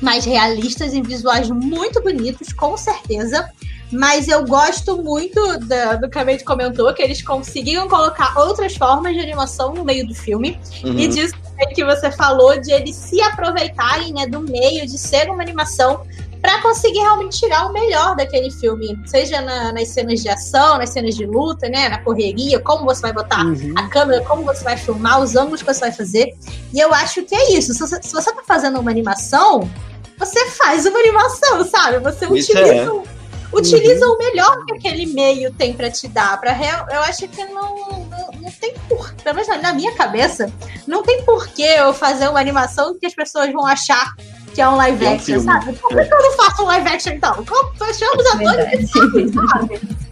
[0.00, 3.50] mais realistas e visuais muito bonitos, com certeza.
[3.92, 8.76] Mas eu gosto muito da- do que a Made comentou, que eles conseguiram colocar outras
[8.76, 10.58] formas de animação no meio do filme.
[10.84, 10.98] Uhum.
[10.98, 15.28] E disso também que você falou, de eles se aproveitarem né, do meio, de ser
[15.30, 16.02] uma animação,
[16.40, 18.98] para conseguir realmente tirar o melhor daquele filme.
[19.06, 23.02] Seja na- nas cenas de ação, nas cenas de luta, né, na correria, como você
[23.02, 23.74] vai botar Uhum.
[23.76, 26.34] a câmera, como você vai filmar, os ângulos que você vai fazer.
[26.72, 27.74] E eu acho que é isso.
[27.74, 29.68] Se você, se você tá fazendo uma animação,
[30.16, 31.98] você faz uma animação, sabe?
[31.98, 33.19] Você Isso utiliza, é.
[33.52, 36.40] Utiliza o melhor que aquele meio tem pra te dar.
[36.40, 37.76] Pra real, eu acho que não,
[38.08, 40.52] não, não tem por, pelo menos na- minha cabeça,
[40.86, 44.14] não tem porquê eu fazer uma animação que as pessoas vão achar
[44.54, 45.44] que é um live É um action, filme.
[45.44, 45.72] sabe?
[45.74, 47.44] Por que que eu não faço um live action então?
[47.44, 48.86] Como fechamos a Verdade.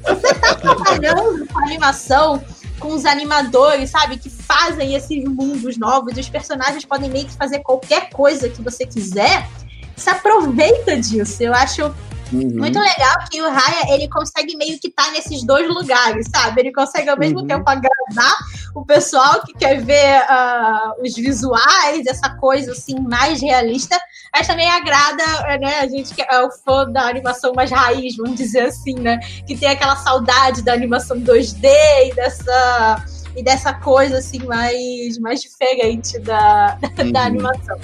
[0.04, 2.42] você tá trabalhando com animação
[2.78, 4.16] com os animadores, sabe?
[4.16, 6.16] Que fazem esses mundos novos.
[6.16, 9.48] E os personagens podem meio que fazer qualquer coisa que você quiser.
[9.96, 11.42] Se aproveita disso.
[11.42, 11.92] Eu acho
[12.32, 12.50] Uhum.
[12.56, 16.60] muito legal que o Raya, ele consegue meio que estar nesses dois lugares, sabe?
[16.60, 17.46] Ele consegue ao mesmo Uhum.
[17.46, 18.36] tempo agradar
[18.74, 23.98] o pessoal que quer ver ah, os visuais, essa coisa assim mais realista,
[24.34, 25.24] mas também agrada,
[25.58, 29.18] né, a gente que é o fã da animação mais raiz, vamos dizer assim, né?
[29.46, 31.66] Que tem aquela saudade da animação 2D
[32.10, 33.04] e dessa
[33.36, 36.76] e dessa coisa assim mais mais diferente da,
[37.12, 37.26] da Uhum.
[37.26, 37.78] animação.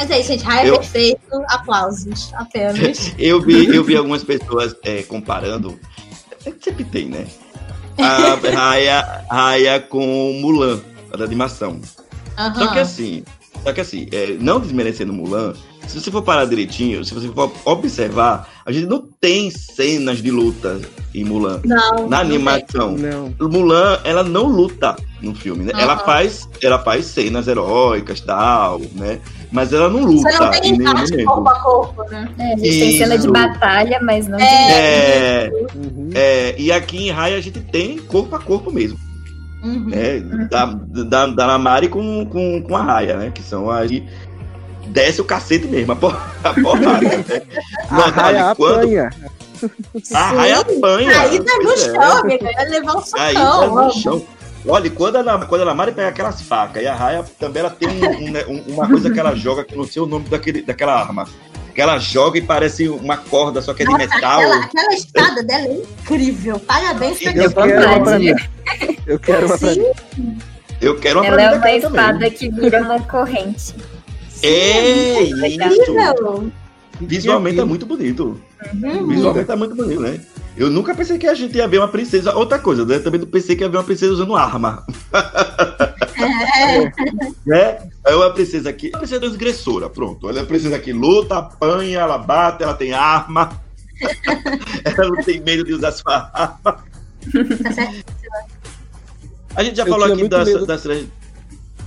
[0.00, 0.44] Mas é isso, gente.
[0.44, 1.20] Raya Eu- perfeito.
[1.48, 3.12] Aplausos, apenas.
[3.18, 5.78] Eu vi, eu vi algumas pessoas é, comparando.
[6.58, 7.26] Sempre tem, né?
[7.98, 10.80] A Raya, Raya com Mulan,
[11.12, 11.78] a da animação.
[12.56, 13.24] Só que assim,
[13.62, 15.52] só que assim, é, não desmerecendo Mulan,
[15.86, 20.30] se você for parar direitinho, se você for observar, a gente não tem cenas de
[20.30, 20.80] luta
[21.14, 21.60] em Mulan.
[21.64, 22.08] Não.
[22.08, 22.92] Na animação.
[22.96, 23.34] Não.
[23.50, 25.72] Mulan, ela não luta no filme, né?
[25.74, 26.04] Ela Aham.
[26.06, 29.20] faz, ela faz cenas heróicas, tal, né?
[29.52, 32.28] Mas ela não luta Você não tem embate corpo a corpo, né?
[32.38, 33.32] É, a gente tem cena de Isso.
[33.32, 36.10] batalha, mas não de É, Uhum.
[36.14, 38.96] é, e aqui em Raya a gente tem corpo a corpo mesmo,
[39.64, 39.86] Uhum.
[39.88, 40.20] né?
[40.50, 43.30] Da, da, da Namari com, com, com a Raya, né?
[43.34, 44.06] Que são aí.
[44.86, 47.00] Desce o cacete mesmo, a, por, a porrada.
[47.00, 47.24] né?
[47.90, 47.96] A
[48.26, 49.10] olha, quando apanha.
[50.14, 51.12] a Raia apanha.
[51.12, 51.76] Caída no é.
[51.76, 52.50] chão, amiga.
[52.50, 53.84] Ia levar um Caída socão.
[53.86, 54.22] no chão.
[54.66, 57.88] Olha, quando a, quando a Mari pega aquelas facas e a Raya também ela tem
[57.88, 60.94] um, né, um, uma coisa que ela joga que não sei o nome daquele, daquela
[60.94, 61.26] arma.
[61.74, 64.40] Que ela joga e parece uma corda, só que é de Nossa, metal.
[64.40, 66.58] Aquela, aquela espada dela é incrível.
[66.60, 68.34] Parabéns pra Eu quero uma pra mim.
[69.06, 69.92] Eu quero uma pra mim.
[70.80, 72.30] Eu quero uma Ela é uma espada também.
[72.32, 73.74] que vira uma corrente.
[74.42, 76.52] É isso!
[77.00, 78.40] Visualmente é muito bonito.
[78.74, 79.06] Uhum.
[79.06, 80.20] Visualmente é muito bonito, né?
[80.56, 82.34] Eu nunca pensei que a gente ia ver uma princesa.
[82.34, 82.98] Outra coisa, né?
[82.98, 84.84] Também não pensei que ia ver uma princesa usando arma.
[86.58, 86.84] É.
[87.46, 87.88] né?
[88.04, 88.88] É uma princesa aqui.
[88.88, 90.28] Uma princesa transgressora, pronto.
[90.28, 93.60] Ela é uma princesa que luta, apanha, ela bate, ela tem arma.
[94.84, 96.84] ela não tem medo de usar sua arma.
[99.54, 100.86] A gente já eu falou aqui das, das,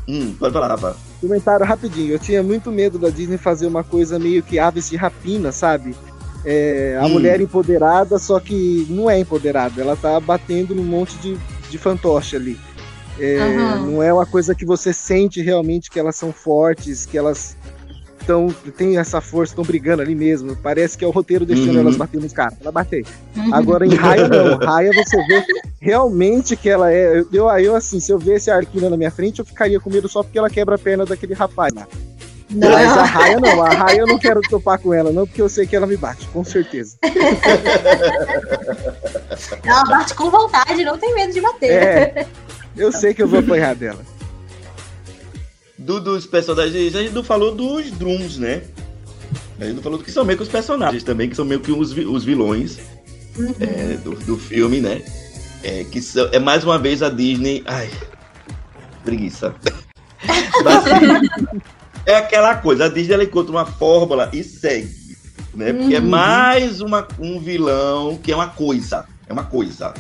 [0.07, 0.97] Hum, pode falar, Rafa.
[1.22, 2.11] Comentário rapidinho.
[2.11, 5.95] Eu tinha muito medo da Disney fazer uma coisa meio que aves de rapina, sabe?
[6.46, 7.10] É, a hum.
[7.10, 9.82] mulher empoderada, só que não é empoderada.
[9.82, 11.38] Ela tá batendo num monte de,
[11.70, 12.60] de fantoche ali.
[13.20, 13.91] É, uhum.
[13.91, 17.56] Não é uma coisa que você sente realmente que elas são fortes, que elas
[18.26, 20.56] tão, tem essa força, estão brigando ali mesmo.
[20.56, 21.82] Parece que é o roteiro deixando uhum.
[21.82, 22.58] elas bater nos caras.
[22.60, 23.04] Ela bateu.
[23.36, 23.54] Uhum.
[23.54, 24.58] Agora em Raia não.
[24.58, 25.44] Raia você vê
[25.80, 27.24] realmente que ela é.
[27.32, 30.10] Eu, eu assim, se eu visse a Arquina na minha frente, eu ficaria com medo
[30.10, 31.88] só porque ela quebra a perna daquele rapaz lá.
[32.54, 32.70] Não.
[32.70, 35.49] Mas a Raia não, a Raia eu não quero topar com ela, não, porque eu
[35.49, 36.97] sei que ela me bate, com certeza.
[39.66, 41.72] Ela bate com vontade, não tem medo de bater.
[41.72, 42.28] É,
[42.78, 43.99] eu sei que eu vou apanhar dela
[45.84, 46.95] do, dos personagens.
[46.95, 48.64] A gente não falou dos drums, né?
[49.60, 51.60] A gente não falou do que são meio que os personagens também, que são meio
[51.60, 52.80] que os, os vilões
[53.38, 53.54] uhum.
[53.60, 55.01] é, do, do filme, né?
[55.64, 57.64] É, que são, é mais uma vez a Disney.
[57.66, 57.89] Ai,
[59.04, 59.54] preguiça.
[60.64, 60.84] Mas,
[62.06, 65.04] é aquela coisa, a Disney ela encontra uma fórmula e segue.
[65.54, 65.72] Né?
[65.72, 66.08] Porque é uhum.
[66.08, 69.06] é mais uma, um vilão que é uma coisa.
[69.28, 69.93] É uma coisa.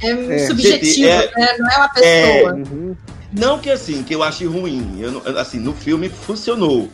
[0.00, 0.38] É, é.
[0.46, 1.56] subjetivo, é, né?
[1.58, 2.50] Não é uma pessoa.
[2.50, 2.96] É, uhum.
[3.32, 5.00] Não que assim, que eu ache ruim.
[5.00, 6.88] Eu, assim, no filme funcionou.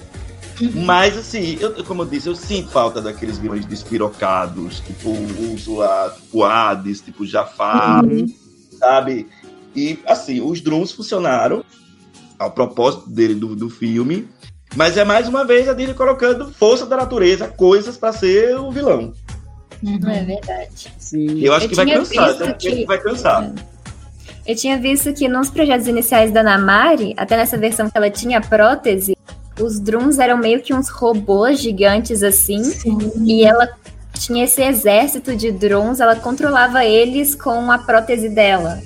[0.61, 0.85] Uhum.
[0.85, 5.11] Mas assim, eu, como eu disse, eu sinto falta daqueles vilões despirocados, tipo
[5.53, 8.27] Úrsula, tipo Hades, tipo Jafar, uhum.
[8.79, 9.27] sabe?
[9.75, 11.65] E assim, os drones funcionaram
[12.41, 14.27] ao propósito dele do, do filme.
[14.75, 18.71] Mas é mais uma vez a dele colocando força da natureza, coisas para ser o
[18.71, 19.13] vilão.
[19.83, 20.11] Uhum.
[20.11, 20.93] É verdade.
[20.99, 21.41] Sim.
[21.41, 22.85] Eu acho eu que vai cansar, que...
[22.87, 23.45] vai cansar.
[23.45, 23.71] É.
[24.53, 28.41] Eu tinha visto que nos projetos iniciais da Namari, até nessa versão que ela tinha
[28.41, 29.17] prótese,
[29.61, 32.99] os drums eram meio que uns robôs gigantes assim, Sim.
[33.27, 33.69] e ela
[34.15, 38.81] tinha esse exército de drones, ela controlava eles com a prótese dela.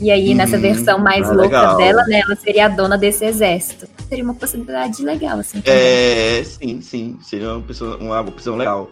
[0.00, 1.76] E aí, hum, nessa versão mais ah, louca legal.
[1.76, 3.86] dela, né, ela seria a dona desse exército.
[4.08, 5.60] Seria uma possibilidade legal, assim.
[5.60, 5.78] Também.
[5.78, 7.18] É, sim, sim.
[7.22, 8.90] Seria uma, pessoa, uma opção legal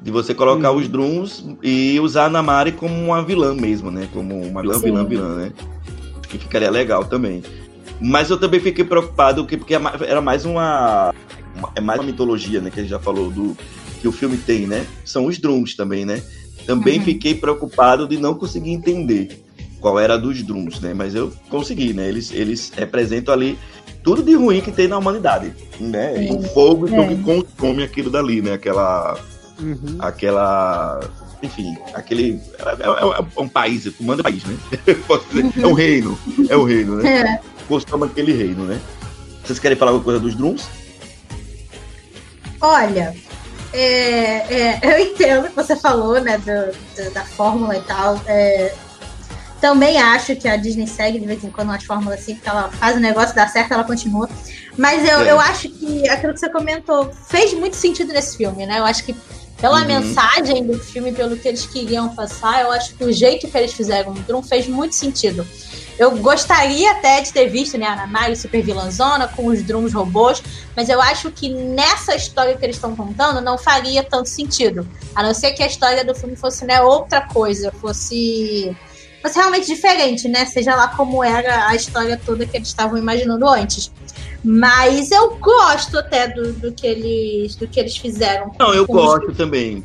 [0.00, 4.08] de você colocar os drums e usar a Namari como uma vilã mesmo, né?
[4.12, 4.84] Como uma vilã, Sim.
[4.84, 5.52] vilã, vilã, né?
[6.28, 7.42] Que ficaria legal também.
[8.00, 11.12] Mas eu também fiquei preocupado porque é era mais uma,
[11.56, 12.70] uma, é mais uma mitologia, né?
[12.70, 13.56] Que a gente já falou do
[14.00, 14.86] que o filme tem, né?
[15.04, 16.22] São os drums também, né?
[16.66, 17.04] Também uhum.
[17.04, 19.45] fiquei preocupado de não conseguir entender
[19.86, 20.92] qual era dos drums, né?
[20.92, 22.08] Mas eu consegui, né?
[22.08, 23.56] Eles, eles representam ali
[24.02, 26.28] tudo de ruim que tem na humanidade, né?
[26.28, 27.06] O fogo é.
[27.06, 28.54] que consome aquilo dali, né?
[28.54, 29.16] Aquela
[29.60, 29.96] Uhum.
[30.00, 30.98] Aquela.
[31.40, 32.40] Enfim, aquele.
[32.58, 34.58] É, é, é, um país, manda país, né?
[35.62, 36.18] é um reino.
[36.50, 37.18] É um reino, né?
[37.20, 37.40] É.
[37.68, 38.80] Gostamos daquele reino, né?
[39.44, 40.68] Vocês querem falar alguma coisa dos drums?
[42.60, 43.14] Olha,
[43.72, 48.20] é, é, eu entendo o que você falou, né, do, do, da fórmula e tal.
[48.26, 48.74] É,
[49.60, 52.70] também acho que a Disney segue de vez em quando umas fórmulas assim, porque ela
[52.70, 54.28] faz o negócio dar certo, ela continua.
[54.76, 55.30] Mas eu, é.
[55.32, 58.78] eu acho que aquilo que você comentou fez muito sentido nesse filme, né?
[58.78, 59.16] Eu acho que
[59.58, 59.86] pela uhum.
[59.86, 63.72] mensagem do filme, pelo que eles queriam passar, eu acho que o jeito que eles
[63.72, 65.46] fizeram o Drum fez muito sentido.
[65.98, 70.42] Eu gostaria até de ter visto né, a Nanai super vilãzona com os drums robôs,
[70.76, 74.86] mas eu acho que nessa história que eles estão contando não faria tanto sentido.
[75.14, 78.76] A não ser que a história do filme fosse né, outra coisa, fosse,
[79.26, 80.44] fosse realmente diferente, né?
[80.46, 83.90] Seja lá como era a história toda que eles estavam imaginando antes.
[84.44, 88.52] Mas eu gosto até do, do, que, eles, do que eles fizeram.
[88.58, 89.36] Não, eu gosto os...
[89.36, 89.84] também.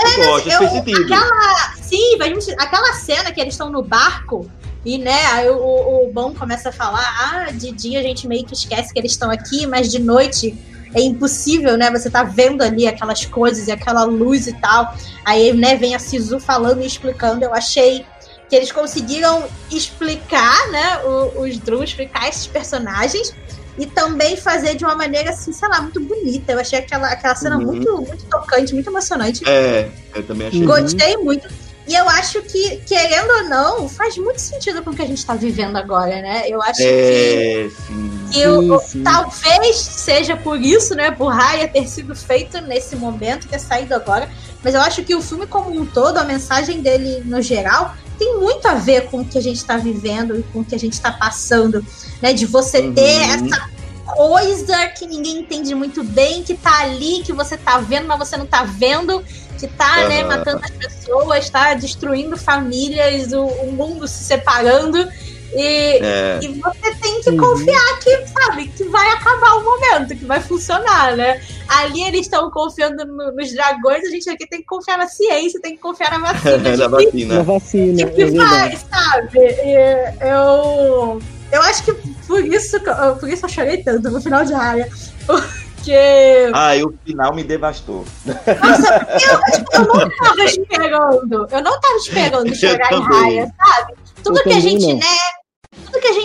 [0.00, 1.12] Eu é, gosto, eu, sentido.
[1.12, 2.18] Aquela, sim,
[2.58, 4.48] aquela cena que eles estão no barco
[4.84, 8.44] e, né, aí o, o Bom começa a falar: ah, de dia a gente meio
[8.44, 10.56] que esquece que eles estão aqui, mas de noite
[10.94, 11.90] é impossível, né?
[11.90, 14.94] Você tá vendo ali aquelas coisas e aquela luz e tal.
[15.24, 17.44] Aí, né, vem a Sisu falando e explicando.
[17.44, 18.06] Eu achei
[18.48, 23.34] que eles conseguiram explicar, né, os, os Drew, explicar esses personagens
[23.78, 26.52] e também fazer de uma maneira, assim, sei lá, muito bonita.
[26.52, 27.64] Eu achei aquela, aquela cena uhum.
[27.64, 29.48] muito, muito tocante, muito emocionante.
[29.48, 30.64] É, eu também achei.
[30.64, 31.48] Gostei muito.
[31.86, 35.18] E eu acho que, querendo ou não, faz muito sentido com o que a gente
[35.18, 36.42] está vivendo agora, né?
[36.46, 38.20] Eu acho É, que, sim.
[38.30, 39.02] que eu- sim.
[39.02, 41.10] talvez seja por isso, né?
[41.10, 44.28] Por Raya ter sido feito nesse momento, ter saído agora.
[44.62, 48.38] Mas eu acho que o filme como um todo, a mensagem dele no geral, tem
[48.38, 50.78] muito a ver com o que a gente está vivendo e com o que a
[50.78, 51.84] gente está passando,
[52.20, 52.32] né?
[52.32, 52.94] De você Uhum.
[52.94, 53.68] ter essa
[54.06, 58.36] coisa que ninguém entende muito bem, que tá ali, que você tá vendo, mas você
[58.36, 59.22] não tá vendo,
[59.58, 60.28] que tá, né, Aham.
[60.28, 65.08] matando as pessoas, tá destruindo famílias, o, o mundo se separando.
[65.54, 67.36] E, É, e você tem que Uhum.
[67.38, 71.40] confiar que, sabe, que vai acabar o momento, que vai funcionar, né?
[71.68, 75.60] Ali eles estão confiando no- nos dragões, a gente aqui tem que confiar na ciência,
[75.60, 76.58] tem que confiar na vacina.
[76.58, 77.42] da de Na vacina.
[77.42, 79.38] vacina, que, que é sabe?
[79.38, 81.20] E eu,
[81.52, 81.92] eu acho que
[82.26, 82.76] por isso,
[83.18, 84.88] por isso eu chorei tanto no final de Raya.
[85.26, 86.50] Porque.
[86.52, 88.04] Ah, e o final me devastou.
[88.26, 91.48] Nossa, eu, tipo, eu não tava esperando.
[91.50, 93.00] Eu não tava esperando chorar em.
[93.00, 93.94] Raya, sabe?
[94.22, 95.00] Tudo que a gente, né?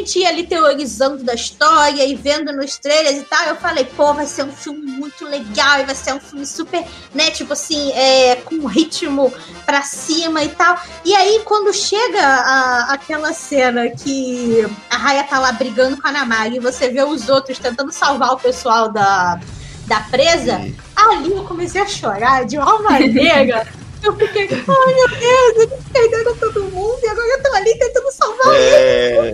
[0.03, 4.13] Gente ia ali teorizando da história e vendo nos trailers e tal, eu falei, pô,
[4.13, 6.83] vai ser um filme muito legal e vai ser um filme super,
[7.15, 9.33] né, tipo assim, é, com ritmo
[9.65, 10.77] pra cima e tal.
[11.05, 16.11] E aí, quando chega a- aquela cena que a Raya tá lá brigando com a
[16.11, 19.39] Namari e você vê os outros tentando salvar o pessoal da,
[19.87, 20.55] da presa,
[20.97, 23.65] ali eu comecei a chorar de uma maneira.
[24.03, 28.11] Eu fiquei, ai meu Deus, eles perderam todo mundo e agora eu tô ali tentando
[28.11, 29.29] salvar É,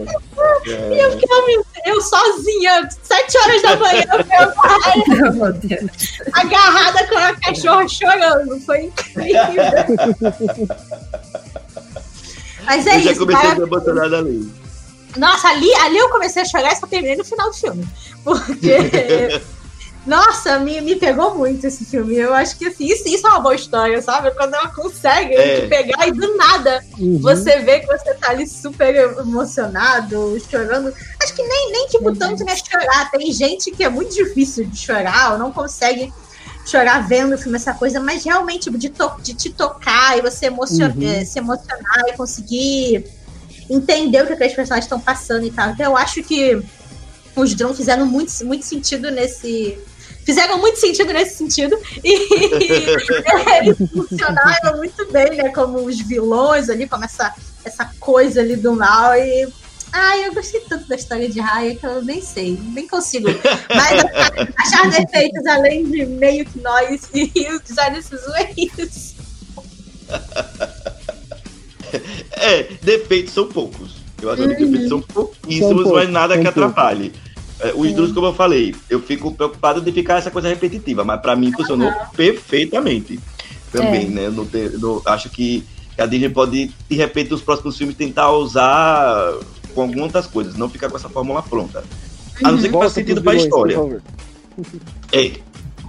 [0.66, 5.54] e eu fiquei, ai, meu Deus, eu sozinha, sete horas da manhã, meu pai, Meu
[5.54, 5.92] Deus.
[6.34, 8.60] agarrada com a cachorra chorando.
[8.62, 9.34] Foi incrível.
[12.64, 13.56] Mas é eu já isso, comecei a cara.
[13.56, 14.24] me abandonar.
[15.18, 17.88] Nossa, ali, ali eu comecei a chorar e só terminei no final do filme.
[18.24, 19.42] Porque.
[20.06, 22.16] Nossa, me, me pegou muito esse filme.
[22.16, 24.32] Eu acho que assim, isso, isso é uma boa história, sabe?
[24.32, 25.62] Quando ela consegue É.
[25.62, 27.20] te pegar e do nada Uhum.
[27.22, 30.94] você vê que você tá ali super emocionado, chorando.
[31.22, 33.12] Acho que nem, nem tipo, tanto né, chorar.
[33.12, 36.12] Tem gente que é muito difícil de chorar, ou não consegue
[36.66, 40.22] chorar vendo o filme, essa coisa, mas realmente tipo, de, to- de te tocar e
[40.22, 41.02] você emocion Uhum.
[41.04, 43.06] eh, se emocionar e conseguir
[43.70, 45.70] entender o que aqueles personagens estão passando e tal.
[45.72, 46.62] Então eu acho que
[47.36, 49.78] os drones fizeram muito, muito sentido nesse.
[50.30, 51.76] Fizeram muito sentido nesse sentido.
[52.04, 52.14] E
[53.58, 55.50] eles funcionaram muito bem, né?
[55.50, 57.34] Como os vilões ali, como essa,
[57.66, 59.16] essa coisa ali do mal.
[59.16, 59.48] E.
[59.92, 63.28] Ai, eu gostei tanto da história de Raya que eu nem sei, nem consigo.
[63.74, 64.04] Mas
[64.60, 67.24] achar- defeitos além de meio que nós e
[67.56, 69.16] o design desses é isso.
[72.34, 73.94] É, defeitos são poucos.
[74.22, 74.66] Eu acho que Uhum.
[74.72, 76.62] defeitos são pouquíssimos, São poucos, mas nada que poucos.
[76.64, 77.14] atrapalhe.
[77.62, 81.20] É, os Drus, como eu falei, eu fico preocupado de ficar essa coisa repetitiva, mas
[81.22, 83.20] pra mim funcionou perfeitamente.
[83.72, 84.10] Também, É.
[84.10, 84.26] né?
[84.28, 85.64] Eu não te- eu não- acho que
[85.98, 89.34] a Disney pode, de repente, nos próximos filmes tentar usar
[89.76, 91.84] com algumas outras coisas, não ficar com essa fórmula pronta.
[92.44, 93.78] A não ser que faça sentido pra história.
[95.12, 95.32] É,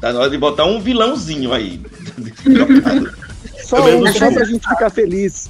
[0.01, 1.81] tá na hora de botar um vilãozinho aí.
[3.64, 4.31] Só um, só sei.
[4.35, 5.49] pra gente ficar feliz.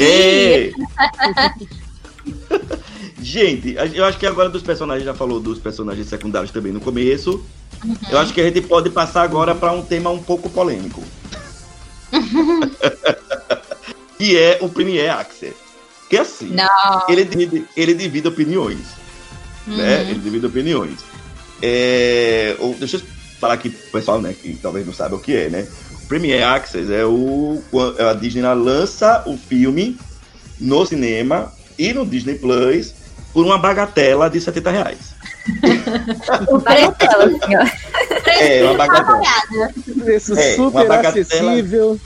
[0.00, 0.72] É.
[3.22, 7.44] gente, eu acho que agora dos personagens, já falou dos personagens secundários também no começo.
[8.10, 11.02] Eu acho que a gente pode passar agora para um tema um pouco polêmico.
[14.18, 15.54] que é o Premier Access.
[16.08, 17.02] Que assim, Não.
[17.08, 18.78] ele divide, ele divide opiniões.
[19.66, 20.02] Né?
[20.02, 20.98] Ele divide opiniões.
[21.62, 23.02] É, ou- deixa eu
[23.40, 25.66] falar aqui pro pessoal, né, que talvez não saiba o que é, né?
[26.04, 27.62] O Premier Access é o
[27.98, 29.96] a Disney lança o filme
[30.60, 32.94] no cinema e no Disney Plus
[33.32, 34.98] por uma bagatela de 70 reais.
[36.48, 38.30] O preço Bagatela, assim, ó.
[38.30, 39.20] É, uma bagatela.
[40.04, 41.50] Preço É, uma super bagatela.
[41.52, 42.00] acessível.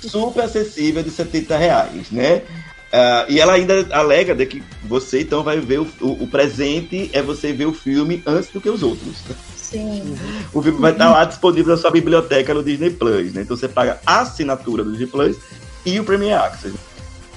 [0.00, 2.42] super acessível de 70 reais, né?
[2.90, 7.10] Ah, e ela ainda alega de que você então vai ver o, o- o presente
[7.12, 9.16] é você ver o filme antes do que os outros.
[9.54, 10.16] Sim.
[10.54, 13.42] O filme vai estar lá disponível na sua biblioteca no Disney Plus, né?
[13.42, 15.36] Então você paga a assinatura do Disney Plus
[15.84, 16.74] e o Premier Access.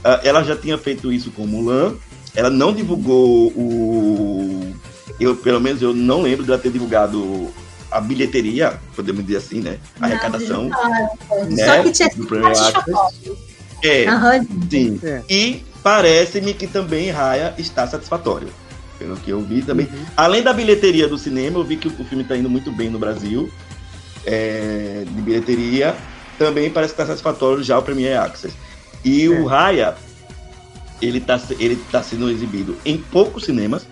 [0.02, 1.96] Ah, ela já tinha feito isso com Mulan.
[2.36, 4.74] Ela não divulgou o.
[5.20, 7.50] Eu, pelo menos, eu não lembro dela ter divulgado
[7.92, 9.78] a bilheteria, podemos dizer assim, né?
[10.00, 10.70] A Não, arrecadação.
[11.50, 11.66] né?
[11.66, 12.54] Só que tinha do Premier.
[13.84, 14.46] É, Aham.
[14.70, 15.00] sim.
[15.04, 15.22] É.
[15.30, 18.48] E parece-me que também Raya está satisfatório.
[18.98, 19.88] Pelo que eu vi também.
[19.88, 20.06] Uhum.
[20.16, 23.00] Além da bilheteria do cinema, eu vi que o filme está indo muito bem no
[23.00, 23.50] Brasil.
[24.26, 25.96] é, de bilheteria.
[26.38, 28.54] Também parece que está satisfatório já o Premier Access.
[29.04, 29.96] E o Raya,
[31.02, 33.86] ele está ele tá sendo exibido em poucos cinemas.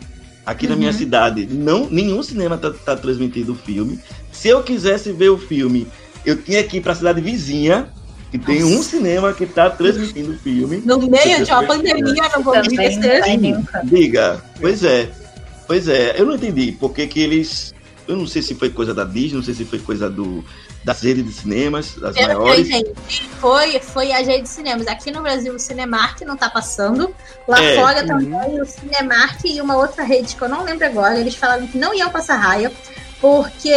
[0.46, 0.98] Aqui na minha Uhum.
[0.98, 4.00] cidade, não, nenhum cinema está tá transmitindo o filme.
[4.32, 5.88] Se eu quisesse ver o filme,
[6.26, 7.90] eu tinha que ir para a cidade vizinha
[8.32, 10.82] que tem um cinema que está transmitindo o filme.
[10.86, 13.22] No meio de uma pandemia, não vou me esquecer.
[13.84, 15.10] Diga, pois é.
[15.68, 17.74] Pois é, eu não entendi por que, que eles.
[18.08, 20.44] Eu não sei se foi coisa da Disney, não sei se foi coisa do,
[20.84, 22.68] das redes de cinemas, das Pelo maiores.
[22.68, 24.88] Que gente, foi, foi a rede de cinemas.
[24.88, 27.14] Aqui no Brasil o Cinemark não tá passando.
[27.48, 28.62] Lá é, fora também uhum.
[28.62, 31.20] o Cinemark e uma outra rede que eu não lembro agora.
[31.20, 32.72] Eles falaram que não iam passar raia.
[33.20, 33.74] Porque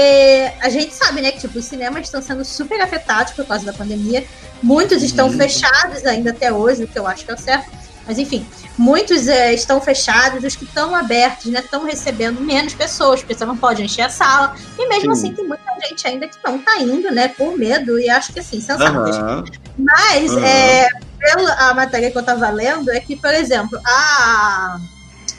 [0.61, 3.73] a gente sabe, né, que tipo, os cinemas estão sendo super afetados por causa da
[3.73, 4.25] pandemia.
[4.63, 5.37] Muitos estão uhum.
[5.37, 7.69] fechados ainda até hoje, o que eu acho que é o certo.
[8.07, 8.47] Mas enfim,
[8.77, 13.45] muitos é, estão fechados, os que estão abertos né, estão recebendo menos pessoas, porque você
[13.45, 14.55] não pode encher a sala.
[14.79, 15.27] E mesmo Sim.
[15.29, 18.41] assim, tem muita gente ainda que não está indo, né, por medo, e acho que
[18.41, 18.99] assim, sensato.
[18.99, 19.45] Uhum.
[19.79, 20.45] Mas, uhum.
[20.45, 20.89] É,
[21.19, 24.81] pela matéria que eu estava lendo, é que, por exemplo, a,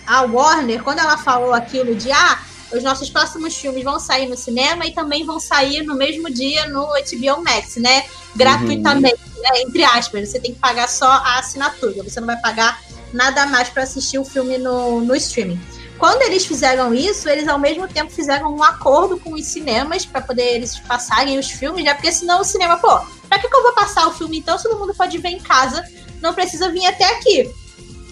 [0.07, 2.39] a Warner, quando ela falou aquilo de ah,
[2.73, 6.67] os nossos próximos filmes vão sair no cinema e também vão sair no mesmo dia
[6.67, 8.05] no HBO Max, né?
[8.35, 9.41] Gratuitamente, uhum.
[9.41, 9.61] né?
[9.61, 10.29] entre aspas.
[10.29, 12.03] Você tem que pagar só a assinatura.
[12.03, 12.81] Você não vai pagar
[13.13, 15.59] nada mais para assistir o filme no, no streaming.
[15.97, 20.19] Quando eles fizeram isso, eles ao mesmo tempo fizeram um acordo com os cinemas para
[20.19, 21.93] poder eles passarem os filmes, né?
[21.93, 22.99] Porque senão o cinema, pô,
[23.29, 25.39] pra que, que eu vou passar o filme então se todo mundo pode ver em
[25.39, 25.83] casa?
[26.21, 27.49] Não precisa vir até aqui.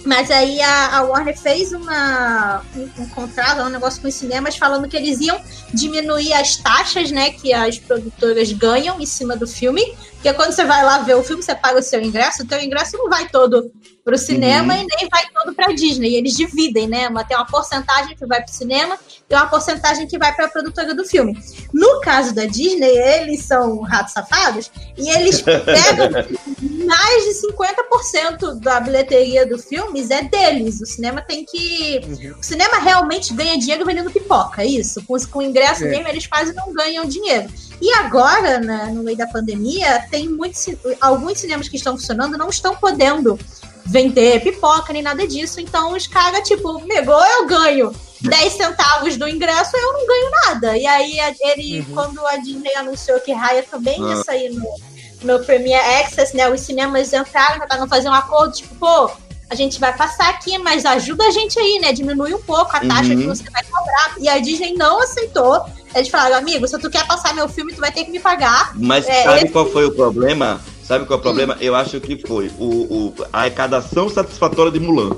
[0.05, 4.57] Mas aí a, a Warner fez uma, um, um, contrato, um negócio com os cinemas,
[4.57, 5.39] falando que eles iam
[5.73, 9.83] diminuir as taxas né, que as produtoras ganham em cima do filme.
[10.13, 12.61] Porque quando você vai lá ver o filme, você paga o seu ingresso, o teu
[12.61, 13.71] ingresso não vai todo
[14.03, 14.81] para o cinema uhum.
[14.81, 16.11] e nem vai todo para a Disney.
[16.11, 17.07] E eles dividem, né?
[17.27, 18.97] Tem uma porcentagem que vai para o cinema
[19.29, 21.37] e uma porcentagem que vai para a produtora do filme.
[21.73, 26.09] No caso da Disney, eles são ratos safados e eles pegam
[26.91, 30.81] mais de 50% da bilheteria do filme é deles.
[30.81, 32.01] O cinema tem que.
[32.03, 32.35] Uhum.
[32.37, 35.01] O cinema realmente ganha dinheiro vendendo pipoca, é isso.
[35.05, 35.87] Com, com o ingresso é.
[35.87, 37.49] mesmo, eles quase não ganham dinheiro.
[37.81, 40.67] E agora, né, no meio da pandemia, tem muitos.
[40.99, 43.39] Alguns cinemas que estão funcionando não estão podendo
[43.85, 45.61] vender pipoca nem nada disso.
[45.61, 50.77] Então os caras, tipo, negou, eu ganho 10 centavos do ingresso, eu não ganho nada.
[50.77, 51.93] E aí ele, uhum.
[51.93, 54.23] quando a Disney anunciou que Raya também ia ah.
[54.25, 54.90] sair no,
[55.21, 56.49] no Premiere Access, né?
[56.49, 59.11] Os cinemas entraram, tentaram fazer um acordo, tipo, pô,
[59.49, 61.91] a gente vai passar aqui, mas ajuda a gente aí, né?
[61.91, 63.19] Diminui um pouco a taxa uhum.
[63.19, 64.15] que você vai cobrar.
[64.17, 65.65] E a Disney não aceitou.
[65.93, 68.71] Eles falaram, amigo, se tu quer passar meu filme, tu vai ter que me pagar.
[68.75, 70.61] Mas é, sabe qual foi o problema?
[70.83, 71.55] Sabe qual é o problema?
[71.55, 71.57] Hum.
[71.59, 75.09] Eu acho que foi o, o, a arrecadação satisfatória de Mulan.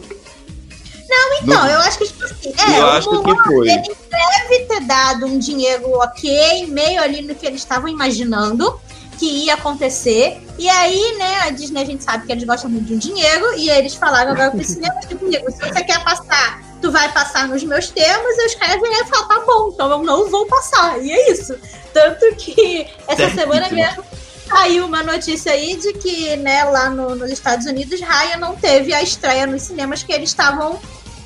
[1.08, 1.70] Não, então, no...
[1.70, 3.70] eu acho que, tipo assim, é, eu acho Mulan, que foi.
[3.70, 8.82] ele deve ter dado um dinheiro ok, meio ali no que eles estavam imaginando
[9.24, 10.45] que ia acontecer.
[10.59, 13.57] E aí, né, a Disney, a gente sabe que eles gostam muito de um dinheiro,
[13.57, 17.63] e eles falaram agora pro cinema, tipo, se você quer passar, tu vai passar nos
[17.63, 21.01] meus termos, e os caras e falam, tá bom, então eu não vou passar.
[21.01, 21.57] E é isso.
[21.93, 24.03] Tanto que essa semana mesmo
[24.45, 28.93] saiu uma notícia aí de que, né, lá no, nos Estados Unidos, Raya não teve
[28.93, 30.78] a estreia nos cinemas que eles estavam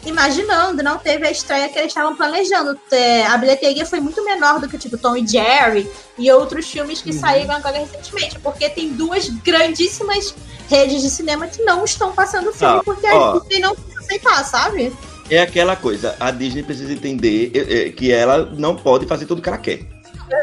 [0.10, 2.80] imaginando, não teve a estreia que eles estavam planejando.
[2.92, 7.02] É, a bilheteria foi muito menor do que, tipo, Tom e Jerry e outros filmes
[7.02, 7.20] que uhum.
[7.20, 10.34] saíram agora recentemente, porque tem duas grandíssimas
[10.70, 14.44] redes de cinema que não estão passando filme, ah, porque ó, a Disney não aceitar,
[14.44, 14.94] sabe?
[15.30, 19.42] É aquela coisa, a Disney precisa entender é, é, que ela não pode fazer tudo
[19.42, 19.82] que ela quer.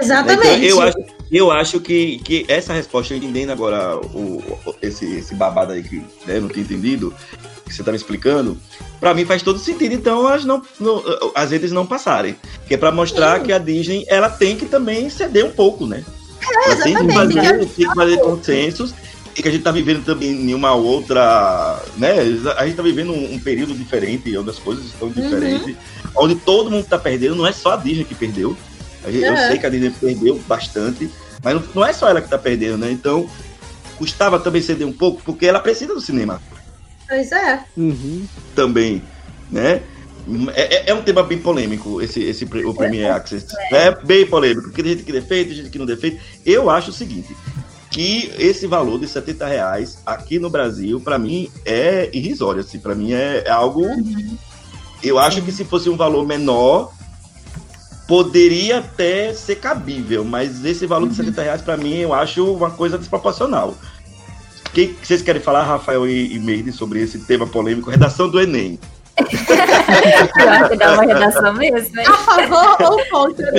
[0.00, 0.66] Exatamente.
[0.66, 0.98] Então, eu acho,
[1.30, 4.42] eu acho que, que essa resposta, entendendo agora o,
[4.80, 5.96] esse, esse babado aí que
[6.26, 7.14] né, não tinha entendido,
[7.64, 8.58] que você está me explicando,
[9.00, 11.02] para mim faz todo sentido, então, as, não, não,
[11.34, 12.36] as redes não passarem.
[12.66, 13.46] Que é para mostrar Sim.
[13.46, 16.04] que a Disney ela tem que também ceder um pouco, né?
[16.42, 18.94] É, ela tem que fazer, tem que fazer consensos
[19.36, 22.20] e que a gente está vivendo também em uma outra, né?
[22.56, 25.14] A gente está vivendo um, um, período diferente, onde as coisas estão uhum.
[25.14, 26.10] diferentes, uhum.
[26.16, 28.56] onde todo mundo está perdendo, não é só a Disney que perdeu,
[29.06, 31.10] eu sei que a Disney perdeu bastante,
[31.42, 32.90] mas não é só ela que está perdendo, né?
[32.90, 33.28] Então,
[33.98, 36.40] custava também ceder um pouco, porque ela precisa do cinema.
[37.08, 37.64] Pois é.
[37.76, 38.26] Uhum.
[38.54, 39.02] Também,
[39.50, 39.82] né?
[40.54, 43.46] É, é, é, um tema bem polêmico, esse, esse o Premier Access.
[43.70, 43.88] É.
[43.88, 46.18] é bem polêmico, porque tem gente que defende, tem gente que não defende.
[46.46, 47.36] Eu acho o seguinte,
[47.90, 52.60] que esse valor de 70 reais aqui no Brasil, para mim, é irrisório.
[52.60, 53.82] Assim, para mim é, é algo...
[53.82, 54.36] Uhum.
[55.02, 56.90] Eu acho que se fosse um valor menor,
[58.08, 61.44] poderia até ser cabível, mas esse valor de 70 uhum.
[61.44, 63.74] reais, para mim, eu acho uma coisa desproporcional.
[64.74, 67.90] O que vocês querem falar, Rafael e, e Meire, sobre esse tema polêmico?
[67.90, 68.76] Redação do Enem.
[69.14, 72.06] Pior que dá uma redação mesmo, hein?
[72.08, 73.52] A favor ou contra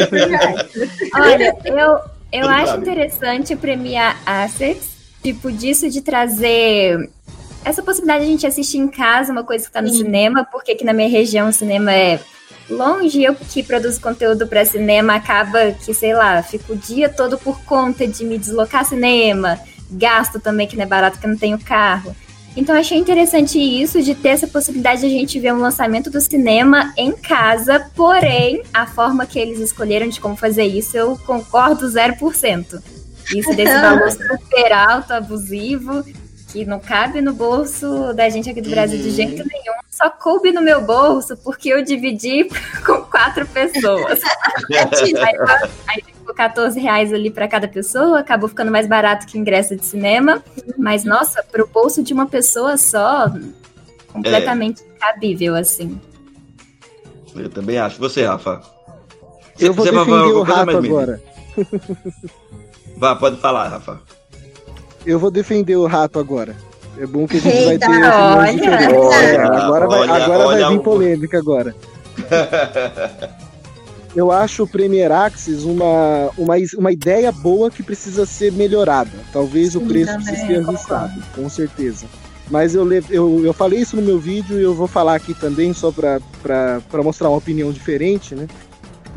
[1.14, 1.99] Olha, eu,
[2.34, 4.89] eu acho interessante premiar assets,
[5.23, 7.10] tipo, disso de trazer
[7.64, 9.99] essa possibilidade de a gente assistir em casa uma coisa que está no Sim.
[9.99, 12.19] cinema, porque aqui na minha região o cinema é
[12.69, 17.38] longe, eu que produzo conteúdo para cinema acaba que, sei lá, fico o dia todo
[17.38, 19.57] por conta de me deslocar cinema,
[19.91, 22.16] gasto também, que não é barato, que eu não tenho carro.
[22.56, 26.22] Então achei interessante isso de ter essa possibilidade de a gente ver um lançamento do
[26.22, 31.86] cinema em casa, porém, a forma que eles escolheram de como fazer isso, eu concordo
[31.86, 32.82] 0%.
[33.36, 36.03] Isso desse valor super alto, abusivo,
[36.49, 39.49] que não cabe no bolso da gente aqui do Brasil de jeito uhum.
[39.52, 39.76] nenhum.
[39.91, 42.48] Só coube no meu bolso porque eu dividi
[42.86, 44.22] com quatro pessoas.
[44.72, 45.36] aí,
[45.88, 49.85] aí ficou 14 reais ali para cada pessoa, acabou ficando mais barato que ingresso de
[49.85, 50.43] cinema.
[50.77, 53.31] Mas, nossa, pro bolso de uma pessoa só,
[54.11, 54.99] completamente é.
[54.99, 56.02] cabível, assim.
[57.35, 57.99] Eu também acho.
[57.99, 58.61] Você, Rafa?
[59.60, 61.22] Eu vou defender o rato agora.
[62.97, 64.02] Vá, pode falar, Rafa.
[65.06, 66.56] Eu vou defender o rato agora.
[66.97, 70.69] É bom que a gente Eita, vai ter olha, olha, agora vai, olha, agora vai
[70.72, 71.76] vir polêmica agora.
[74.15, 79.11] Eu acho o Premier Axis uma, uma, uma ideia boa que precisa ser melhorada.
[79.33, 82.05] Talvez Sim, o preço também, precise ser ajustado, com certeza.
[82.49, 85.73] Mas eu, eu, eu falei isso no meu vídeo e eu vou falar aqui também,
[85.73, 88.47] só para mostrar uma opinião diferente, né?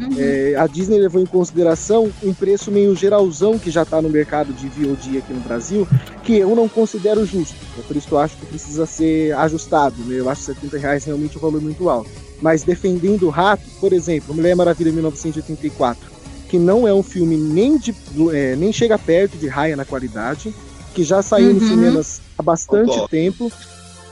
[0.00, 0.14] Uhum.
[0.16, 4.52] É, a Disney levou em consideração um preço meio geralzão que já está no mercado
[4.52, 5.88] de VOD aqui no Brasil,
[6.22, 7.56] que eu não considero justo.
[7.76, 9.96] É por isso que eu acho que precisa ser ajustado.
[10.04, 10.20] Né?
[10.20, 12.27] Eu acho 70 reais realmente um valor muito alto.
[12.40, 16.10] Mas defendendo o rato, por exemplo, Mulher Maravilha 1984,
[16.48, 17.94] que não é um filme nem, de,
[18.32, 20.55] é, nem chega perto de raia na qualidade,
[20.94, 21.55] que já saiu uhum.
[21.55, 23.52] nos cinemas há bastante tempo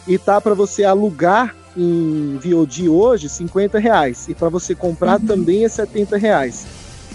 [0.07, 4.29] e tá para você alugar em VOD hoje 50 reais.
[4.29, 5.27] E para você comprar uhum.
[5.27, 6.67] também é 70 reais.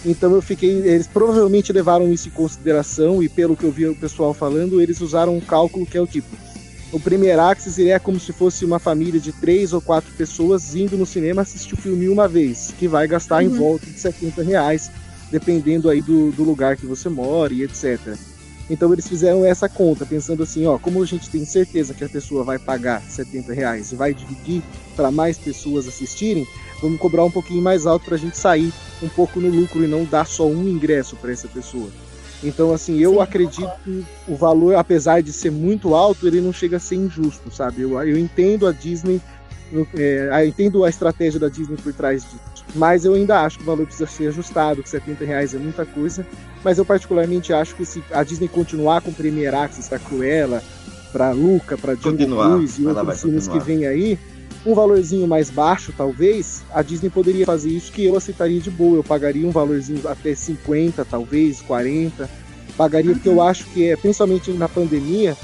[0.06, 0.70] Então eu fiquei.
[0.70, 5.00] Eles provavelmente levaram isso em consideração, e pelo que eu vi o pessoal falando, eles
[5.00, 6.28] usaram um cálculo que é o tipo.
[6.92, 10.98] O Premier Access é como se fosse uma família de três ou quatro pessoas indo
[10.98, 13.50] no cinema assistir o filme uma vez, que vai gastar uhum.
[13.50, 14.92] em volta de 70 reais,
[15.32, 18.18] dependendo aí do, do lugar que você mora e etc.
[18.70, 22.10] Então eles fizeram essa conta, pensando assim, ó, como a gente tem certeza que a
[22.10, 24.62] pessoa vai pagar 70 reais e vai dividir
[24.94, 26.46] para mais pessoas assistirem,
[26.82, 29.88] vamos cobrar um pouquinho mais alto para a gente sair um pouco no lucro e
[29.88, 31.90] não dar só um ingresso para essa pessoa.
[32.44, 36.52] Então, assim, eu Sim, acredito que o valor, apesar de ser muito alto, ele não
[36.52, 37.84] chega a ser injusto, sabe?
[37.84, 39.22] Eu, eu entendo a Disney,
[39.96, 42.52] é, eu entendo a estratégia da Disney por trás disso.
[42.74, 45.86] Mas eu ainda acho que o valor precisa ser ajustado, que 70 reais é muita
[45.86, 46.26] coisa.
[46.64, 50.64] Mas eu particularmente acho que se a Disney continuar com Premier Access para Cruella,
[51.12, 54.18] para Luca, para Jungle Cruise e outros filmes que vem aí,
[54.66, 58.98] um valorzinho mais baixo, talvez, a Disney poderia fazer isso que eu aceitaria de boa.
[58.98, 62.30] Eu pagaria um valorzinho até 50, talvez, 40.
[62.78, 63.16] Pagaria, uhum.
[63.18, 65.36] porque eu acho que, é, principalmente na pandemia,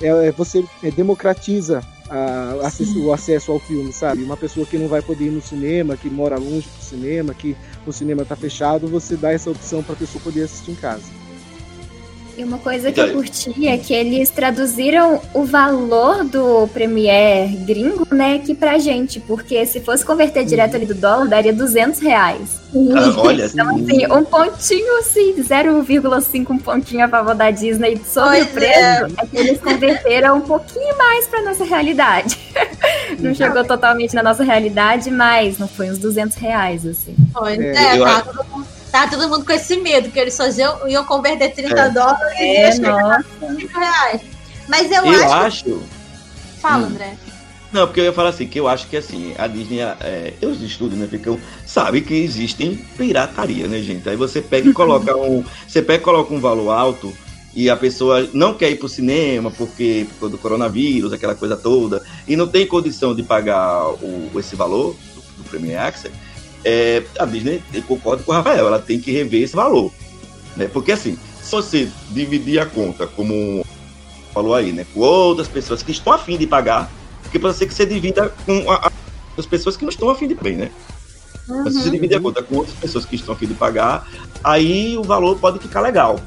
[0.00, 2.54] é, é você é, democratiza a,
[2.96, 4.22] o acesso ao filme, sabe?
[4.22, 7.56] Uma pessoa que não vai poder ir no cinema, que mora longe do cinema, que
[7.86, 11.04] o cinema está fechado, você dá essa opção para a pessoa poder assistir em casa.
[12.36, 18.06] E uma coisa que eu curti é que eles traduziram o valor do Premier gringo,
[18.12, 22.60] né, aqui pra gente, porque se fosse converter direto ali do dólar, daria 200 reais.
[22.74, 28.38] Ah, olha, então, assim, um pontinho, assim, 0,5 um pontinho a favor da Disney sobre
[28.38, 29.06] pois o preço, é.
[29.22, 29.26] é.
[29.26, 32.36] que eles converteram um pouquinho mais pra nossa realidade.
[33.20, 37.14] não chegou totalmente na nossa realidade, mas não foi uns 200 reais, assim.
[37.32, 40.46] Pois é, é tá, todo mundo Tá todo mundo com esse medo, que eles só
[40.46, 41.90] iam, iam converter 30 é.
[41.90, 43.24] dólares é, e nossa.
[43.40, 44.20] 5 reais.
[44.68, 45.34] Mas eu, eu acho.
[45.34, 45.82] acho...
[46.60, 46.90] Fala, hum.
[46.90, 47.16] André.
[47.72, 50.62] Não, porque eu ia falar assim, que eu acho que assim, a Disney, é, os
[50.62, 54.08] estudos, né, ficam, sabe que existem pirataria, né, gente?
[54.08, 55.44] Aí você pega e coloca um.
[55.66, 57.12] Você pega e coloca um valor alto
[57.52, 62.00] e a pessoa não quer ir pro cinema porque por do coronavírus, aquela coisa toda,
[62.28, 66.14] e não tem condição de pagar o, esse valor do, do Premier Access,
[66.64, 69.92] é, a Disney, eu concordo com o Rafael, ela tem que rever esse valor.
[70.56, 70.68] Né?
[70.72, 73.64] Porque assim, se você dividir a conta, como
[74.32, 76.90] falou aí, né, com outras pessoas que estão afim de pagar,
[77.22, 78.92] porque pode ser que você divida com a, a,
[79.38, 80.70] as pessoas que não estão afim de pagar, né?
[81.48, 81.64] Uhum.
[81.64, 84.08] Mas se você dividir a conta com outras pessoas que estão afim de pagar,
[84.42, 86.18] aí o valor pode ficar legal.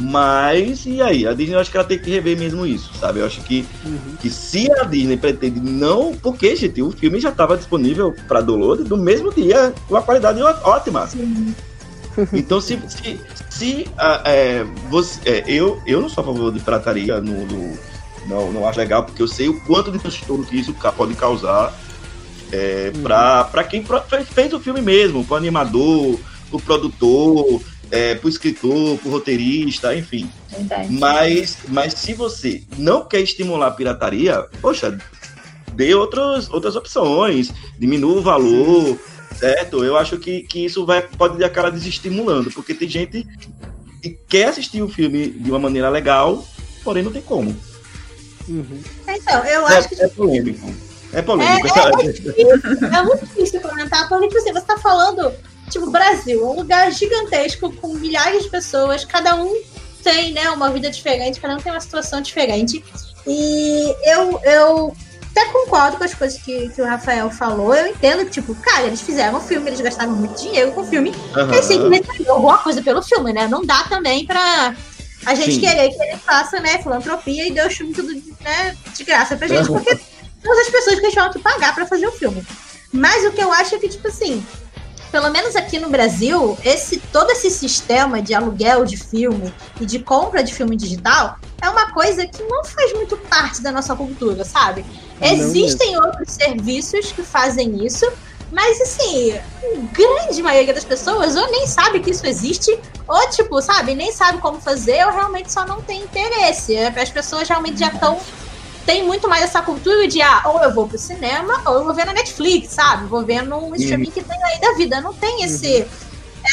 [0.00, 1.26] Mas, e aí?
[1.26, 3.18] A Disney eu acho que ela tem que rever mesmo isso, sabe?
[3.18, 4.16] Eu acho que, uhum.
[4.20, 6.14] que se a Disney pretende não.
[6.14, 10.40] Porque, gente, o filme já estava disponível para download no mesmo dia, com uma qualidade
[10.42, 11.06] ótima.
[11.06, 11.54] Sim.
[12.32, 16.58] Então, se, se, se uh, é, você, é, eu, eu não sou a favor de
[16.58, 17.78] prataria, no, no,
[18.26, 21.72] não, não acho legal, porque eu sei o quanto de transtorno que isso pode causar
[22.50, 23.02] é, uhum.
[23.02, 23.84] para quem
[24.24, 26.18] fez o filme mesmo, para o animador,
[26.50, 27.60] o produtor,
[27.90, 30.30] é, pro escritor, pro roteirista, enfim.
[30.48, 30.92] Verdade.
[30.92, 34.98] Mas, mas se você não quer estimular a pirataria, poxa,
[35.74, 38.98] dê outros, outras opções, diminua o valor,
[39.36, 39.84] certo?
[39.84, 43.26] Eu acho que, que isso vai, pode acabar desestimulando, porque tem gente
[44.02, 46.44] que quer assistir o filme de uma maneira legal,
[46.84, 47.56] porém não tem como.
[48.48, 48.80] Uhum.
[49.06, 50.02] Então, eu é, acho que.
[50.02, 50.74] É polêmico.
[51.12, 51.66] É polêmico.
[51.66, 55.32] É, é, é, difícil, é muito difícil comentar, porque tipo assim, você tá falando,
[55.68, 59.54] tipo, Brasil, um lugar gigantesco com milhares de pessoas, cada um
[60.02, 62.84] tem, né, uma vida diferente, cada um tem uma situação diferente.
[63.26, 64.96] E eu, eu
[65.30, 67.74] até concordo com as coisas que, que o Rafael falou.
[67.74, 70.86] Eu entendo que, tipo, cara, eles fizeram um filme, eles gastaram muito dinheiro com o
[70.86, 71.10] filme.
[71.36, 71.52] Uhum.
[71.52, 73.46] Eles simplesmente alguma coisa pelo filme, né?
[73.46, 74.74] Não dá também pra
[75.26, 75.60] a gente Sim.
[75.60, 79.48] querer que ele faça, né, filantropia e dê o filme tudo né, de graça pra
[79.48, 79.98] gente, porque
[80.42, 82.42] todas as pessoas que que pagar pra fazer o filme.
[82.92, 84.44] Mas o que eu acho é que, tipo assim,
[85.10, 89.98] pelo menos aqui no Brasil, esse todo esse sistema de aluguel de filme e de
[89.98, 94.44] compra de filme digital é uma coisa que não faz muito parte da nossa cultura,
[94.44, 94.84] sabe?
[95.20, 98.10] Existem outros serviços que fazem isso,
[98.52, 99.42] mas assim, a
[99.92, 104.38] grande maioria das pessoas ou nem sabe que isso existe, ou tipo, sabe, nem sabe
[104.38, 106.76] como fazer, ou realmente só não tem interesse.
[106.78, 108.18] As pessoas realmente já estão
[108.88, 111.92] tem muito mais essa cultura de ah, ou eu vou pro cinema, ou eu vou
[111.92, 113.06] ver na Netflix, sabe?
[113.06, 114.12] Vou ver no streaming uhum.
[114.12, 114.98] que tem aí da vida.
[115.02, 115.82] Não tem esse.
[115.82, 115.88] Uhum.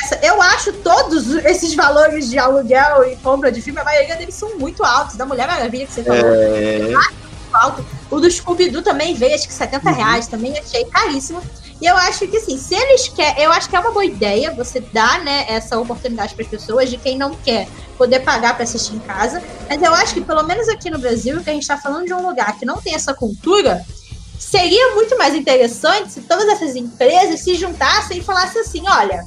[0.04, 4.36] Essa, eu acho todos esses valores de aluguel e compra de filme, a maioria deles
[4.36, 5.16] são muito altos.
[5.16, 6.26] Da Mulher Maravilha que você falou.
[6.26, 6.92] É...
[7.54, 7.86] Alto.
[8.12, 9.96] O do Scooby-Doo também veio, acho que 70 uhum.
[9.96, 11.42] reais, também achei caríssimo.
[11.82, 14.54] E eu acho que assim, se eles querem, eu acho que é uma boa ideia
[14.54, 18.64] você dar, né, essa oportunidade para as pessoas de quem não quer poder pagar para
[18.64, 19.44] assistir em casa.
[19.68, 22.14] Mas eu acho que, pelo menos aqui no Brasil, que a gente está falando de
[22.14, 23.86] um lugar que não tem essa cultura,
[24.40, 29.26] seria muito mais interessante se todas essas empresas se juntassem e falassem assim: olha,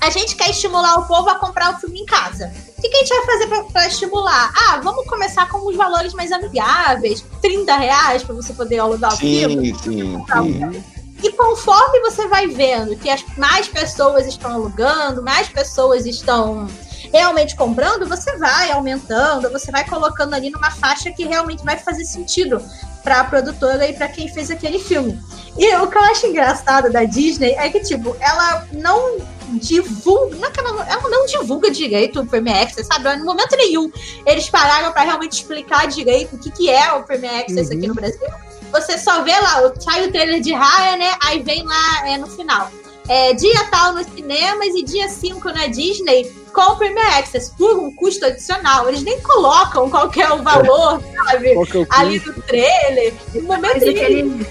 [0.00, 2.52] a gente quer estimular o povo a comprar o filme em casa.
[2.76, 4.52] O que, que a gente vai fazer para estimular?
[4.56, 9.16] Ah, vamos começar com os valores mais amigáveis, 30 reais para você poder alugar o
[9.16, 9.74] filme.
[9.74, 10.97] Sim, sim, sim.
[11.22, 16.68] E conforme você vai vendo que as mais pessoas estão alugando, mais pessoas estão
[17.12, 22.04] realmente comprando, você vai aumentando, você vai colocando ali numa faixa que realmente vai fazer
[22.04, 22.62] sentido
[23.02, 25.18] para a produtora e para quem fez aquele filme.
[25.56, 29.18] E o que eu acho engraçado da Disney é que, tipo, ela não
[29.54, 33.16] divulga, não, é ela, ela não divulga direito o Premier Access, sabe?
[33.16, 33.90] No momento nenhum
[34.26, 37.78] eles pararam para realmente explicar direito o que, que é o Premier Access uhum.
[37.78, 38.28] aqui no Brasil.
[38.72, 41.16] Você só vê lá, sai o trailer de Raya, né?
[41.22, 42.70] Aí vem lá é, no final.
[43.08, 47.78] É, dia tal nos cinemas e dia 5 na Disney com o Premier Access por
[47.78, 48.86] um custo adicional.
[48.88, 51.52] Eles nem colocam qual é o valor, sabe?
[51.52, 53.14] É ali no trailer.
[53.34, 54.46] No momento Mas é eles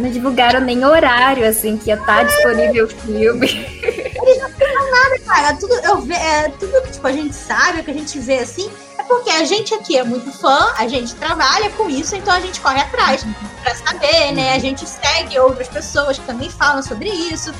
[0.00, 2.24] não divulgaram nem horário, assim, que ia estar tá é.
[2.24, 3.48] disponível o filme.
[3.82, 4.50] Eles não
[4.90, 5.56] nada, cara.
[5.56, 8.70] Tudo, eu ve, é, tudo que tipo, a gente sabe, que a gente vê assim,
[8.91, 12.40] é porque a gente aqui é muito fã, a gente trabalha com isso, então a
[12.40, 13.26] gente corre atrás
[13.62, 14.54] para saber, né?
[14.54, 17.52] A gente segue outras pessoas que também falam sobre isso.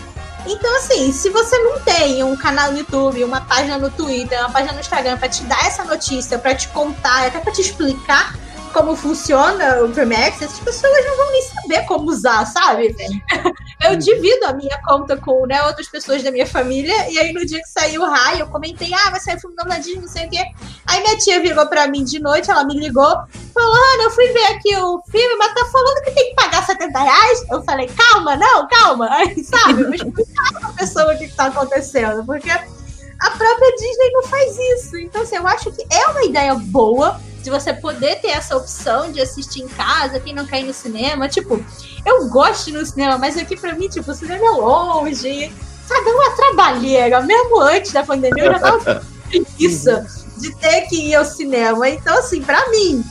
[0.46, 4.50] Então, assim, se você não tem um canal no YouTube, uma página no Twitter, uma
[4.50, 8.34] página no Instagram para te dar essa notícia, para te contar, até para te explicar
[8.72, 12.94] como funciona o Premix, essas pessoas não vão nem saber como usar, sabe?
[13.84, 17.44] Eu divido a minha conta com né, outras pessoas da minha família, e aí no
[17.44, 20.26] dia que saiu o raio, eu comentei, ah, vai sair filme da Disney, não sei
[20.26, 20.40] o quê.
[20.86, 23.12] Aí minha tia virou pra mim de noite, ela me ligou,
[23.52, 26.64] falou, Ana, eu fui ver aqui o filme, mas tá falando que tem que pagar
[26.64, 27.44] 70 reais?
[27.50, 29.08] Eu falei, calma, não, calma.
[29.10, 30.12] Aí, sabe, eu
[30.60, 34.96] pra pessoa o que, que tá acontecendo, porque a própria Disney não faz isso.
[34.98, 39.10] Então, assim, eu acho que é uma ideia boa, de você poder ter essa opção
[39.10, 41.28] de assistir em casa, quem não quer ir no cinema.
[41.28, 41.62] Tipo,
[42.06, 45.52] eu gosto no cinema, mas aqui pra mim, tipo, o cinema é longe,
[45.86, 46.08] sabe?
[46.08, 47.20] É uma trabalheira.
[47.22, 50.06] Mesmo antes da pandemia, eu já tava preguiça
[50.38, 51.88] de ter que ir ao cinema.
[51.88, 53.04] Então, assim, pra mim,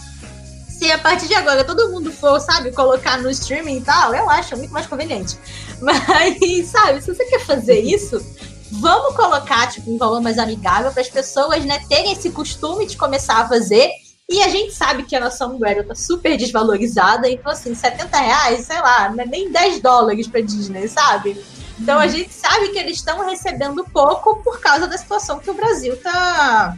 [0.68, 4.30] se a partir de agora todo mundo for, sabe, colocar no streaming e tal, eu
[4.30, 5.38] acho muito mais conveniente.
[5.82, 8.24] Mas, sabe, se você quer fazer isso,
[8.72, 12.98] vamos colocar, tipo, um valor mais amigável para as pessoas, né, terem esse costume de
[12.98, 13.92] começar a fazer
[14.32, 18.66] e a gente sabe que a nossa Umbrella tá super desvalorizada, então assim, 70 reais,
[18.66, 21.38] sei lá, não é nem 10 dólares pra Disney, sabe?
[21.78, 22.10] Então a uhum.
[22.10, 26.78] gente sabe que eles estão recebendo pouco por causa da situação que o Brasil tá,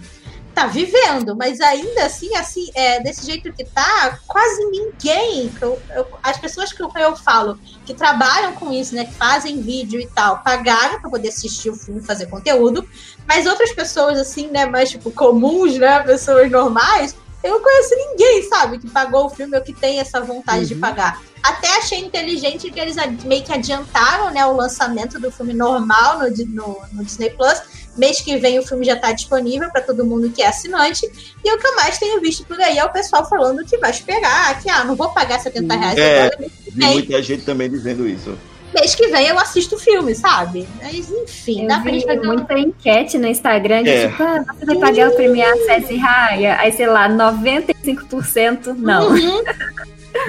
[0.54, 1.36] tá vivendo.
[1.36, 6.72] Mas ainda assim, assim, é, desse jeito que tá, quase ninguém, eu, eu, as pessoas
[6.72, 11.00] que eu, eu falo que trabalham com isso, né, que fazem vídeo e tal, pagaram
[11.02, 12.88] para poder assistir o filme e fazer conteúdo,
[13.28, 18.48] mas outras pessoas, assim, né, mais tipo comuns, né, pessoas normais, eu não conheço ninguém,
[18.48, 20.68] sabe, que pagou o filme ou que tem essa vontade uhum.
[20.68, 21.22] de pagar.
[21.44, 22.96] Até achei inteligente que eles
[23.26, 27.62] meio que adiantaram né, o lançamento do filme normal no, no, no Disney Plus.
[27.98, 31.06] Mês que vem o filme já está disponível para todo mundo que é assinante.
[31.44, 33.92] E o que eu mais tenho visto por aí é o pessoal falando que vai
[33.92, 36.00] esperar, que ah, não vou pagar 70 reais.
[36.00, 36.32] É,
[36.72, 38.38] vi muita gente também dizendo isso.
[38.74, 40.68] Mês que vem eu assisto o filme, sabe?
[40.82, 44.08] Mas enfim, Eu dá pra gente fazer muita enquete no Instagram de É.
[44.10, 46.58] tipo, ah, você vai pagar o Premiere Acesse Raya?
[46.60, 49.10] Aí, sei lá, 95% não.
[49.10, 49.44] Uhum.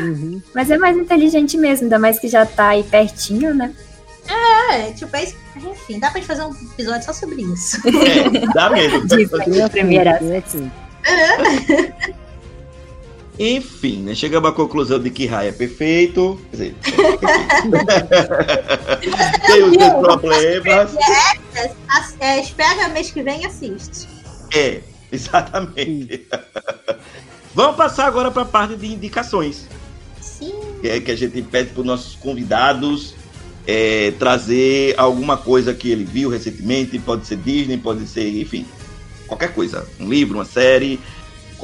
[0.01, 0.43] Uhum.
[0.55, 3.73] Mas é mais inteligente mesmo, ainda mais que já tá aí pertinho, né?
[4.71, 7.77] É, tipo, é isso- enfim, dá pra gente fazer um episódio só sobre isso.
[7.87, 9.07] É, dá mesmo.
[9.07, 10.19] Tem assunto, Primeira.
[10.19, 10.73] tem assunto.
[13.39, 14.15] Enfim, né?
[14.15, 16.41] Chegamos à conclusão de que Rai é perfeito.
[16.51, 16.75] Quer dizer,
[19.47, 20.91] tem os seus problemas.
[21.89, 24.09] As- é, espera mês que vem e assiste.
[24.55, 24.81] É,
[25.11, 26.27] exatamente.
[27.55, 29.67] Vamos passar agora para a parte de indicações.
[30.21, 30.53] Sim.
[30.81, 33.15] que é que a gente pede para os nossos convidados
[33.67, 38.67] é, trazer alguma coisa que ele viu recentemente, pode ser Disney, pode ser, enfim,
[39.27, 40.99] qualquer coisa, um livro, uma série,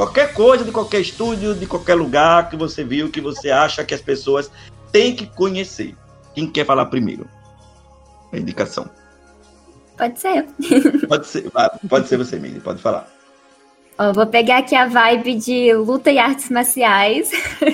[0.00, 3.92] qualquer coisa de qualquer estúdio, de qualquer lugar que você viu, que você acha que
[3.92, 4.50] as pessoas
[4.90, 5.94] têm que conhecer.
[6.34, 7.28] Quem quer falar primeiro?
[8.32, 8.88] A indicação.
[9.98, 10.46] Pode ser.
[11.06, 13.10] Pode ser, ah, pode ser você, Mili, pode falar.
[13.98, 17.30] Ó, vou pegar aqui a vibe de luta e artes marciais,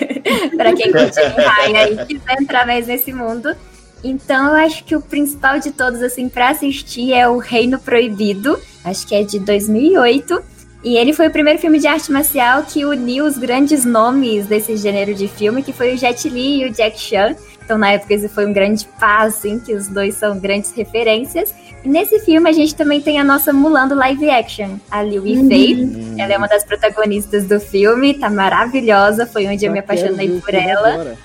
[0.56, 3.54] para quem curte Raya e quiser entrar mais nesse mundo.
[4.02, 8.60] Então, eu acho que o principal de todos, assim, para assistir é o Reino Proibido,
[8.84, 10.55] acho que é de 2008.
[10.86, 14.76] E ele foi o primeiro filme de arte marcial que uniu os grandes nomes desse
[14.76, 17.34] gênero de filme, que foi o Jet Li e o Jack Chan.
[17.64, 21.52] Então, na época, esse foi um grande passo, assim, que os dois são grandes referências.
[21.82, 25.26] E nesse filme, a gente também tem a nossa Mulan do live action, a Liu
[25.26, 26.14] Yifei.
[26.18, 30.54] Ela é uma das protagonistas do filme, tá maravilhosa, foi onde eu me apaixonei por
[30.54, 31.16] ela.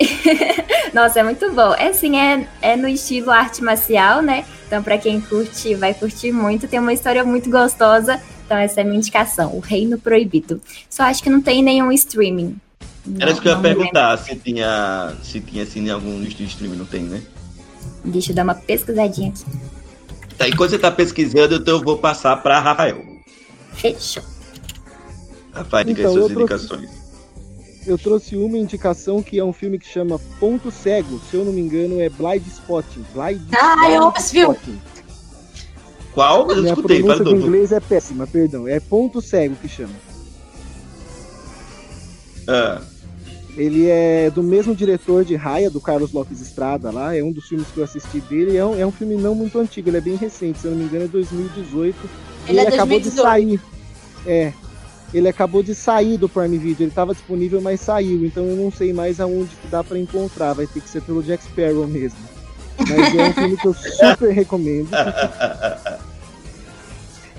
[0.92, 1.72] Nossa, é muito bom.
[1.74, 4.44] É assim, é, é no estilo arte marcial, né?
[4.66, 6.66] Então, pra quem curte, vai curtir muito.
[6.66, 8.20] Tem uma história muito gostosa.
[8.52, 10.60] Então, essa é a minha indicação, O Reino Proibido.
[10.90, 12.54] Só acho que não tem nenhum streaming.
[13.18, 16.44] Era isso que eu ia perguntar, se tinha, se tinha assim, em algum list de
[16.44, 17.22] streaming, não tem, né?
[18.04, 19.42] Deixa eu dar uma pesquisadinha aqui.
[20.36, 23.02] Tá, enquanto você tá pesquisando, então eu vou passar para Rafael.
[23.72, 24.22] Fechou.
[25.54, 26.90] Rafael, diga Então, as suas eu trouxe- indicações.
[27.86, 31.18] Eu trouxe uma indicação que é um filme que chama Ponto Cego.
[31.30, 33.02] Se eu não me engano, é Blind Spotting.
[33.14, 34.58] Blind, Ah, Blind eu amo esse filme.
[36.12, 36.50] Qual?
[36.50, 38.68] Eu Minha escutei, pronúncia do inglês é péssima, perdão.
[38.68, 39.94] É Ponto Cego que chama.
[42.46, 42.82] Ah,
[43.56, 47.14] Ele é do mesmo diretor de Raia, do Carlos Lopes Estrada lá.
[47.16, 48.56] É um dos filmes que eu assisti dele.
[48.56, 50.58] É um, é um filme não muito antigo, ele é bem recente.
[50.58, 51.96] Se eu não me engano, é 2018.
[52.48, 53.02] Ele é acabou 2018.
[53.02, 53.60] de sair.
[54.26, 54.52] É.
[55.14, 56.84] Ele acabou de sair do Prime Video.
[56.84, 58.24] Ele estava disponível, mas saiu.
[58.24, 60.54] Então eu não sei mais aonde que dá para encontrar.
[60.54, 62.18] Vai ter que ser pelo Jack Sparrow mesmo.
[62.88, 64.88] Mas é um filme que eu super recomendo.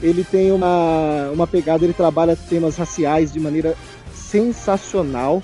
[0.01, 3.75] Ele tem uma, uma pegada, ele trabalha temas raciais de maneira
[4.13, 5.41] sensacional.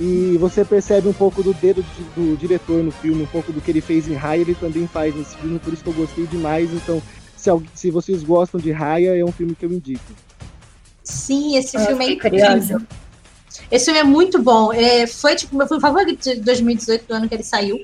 [0.00, 3.60] E você percebe um pouco do dedo de- do diretor no filme, um pouco do
[3.60, 6.26] que ele fez em Raya, ele também faz nesse filme, por isso que eu gostei
[6.26, 6.72] demais.
[6.72, 7.00] Então,
[7.36, 10.02] se, se vocês gostam de Raya, é um filme que eu indico.
[11.04, 12.38] Sim, esse Ah, filme é incrível.
[12.48, 12.82] curiosa.
[13.70, 14.72] Esse filme é muito bom.
[14.72, 17.78] É, foi tipo meu filme favorito de 2018, do ano que ele saiu.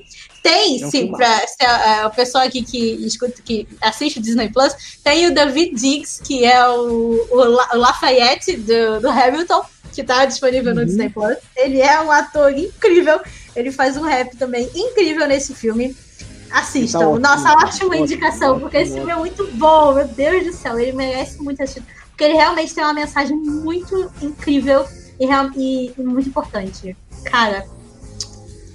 [0.47, 1.11] Tem, É um sim,
[1.47, 5.33] se a- a- o pessoal aqui que escuta, que assiste o Disney Plus, tem o
[5.33, 9.61] David Diggs, que é o, o, La- o Lafayette do, do Hamilton,
[9.93, 10.85] que tá disponível no Uhum.
[10.87, 11.37] Disney Plus.
[11.55, 13.19] Ele é um ator incrível.
[13.55, 15.95] Ele faz um rap também incrível nesse filme.
[16.51, 16.99] Assistam.
[16.99, 20.45] Tá ótimo, Nossa, ótima ótimo, indicação, ótimo, porque esse filme é muito bom, meu Deus
[20.45, 20.79] do céu.
[20.79, 21.83] Ele merece muito assistir.
[22.09, 24.85] Porque ele realmente tem uma mensagem muito incrível
[25.19, 26.95] e, real- e- e muito importante.
[27.25, 27.65] Cara,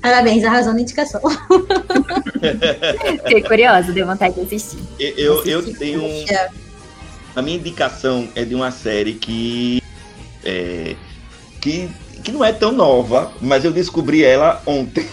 [0.02, 1.20] parabéns, arrasou na indicação.
[3.24, 4.78] Fiquei curiosa, deu vontade de assistir.
[4.98, 6.02] eu, eu tenho.
[6.04, 6.24] um-
[7.34, 9.82] A minha indicação é de uma série que.
[10.44, 10.96] É,
[11.60, 11.88] que,
[12.24, 15.06] que não é tão nova, mas eu descobri ela ontem.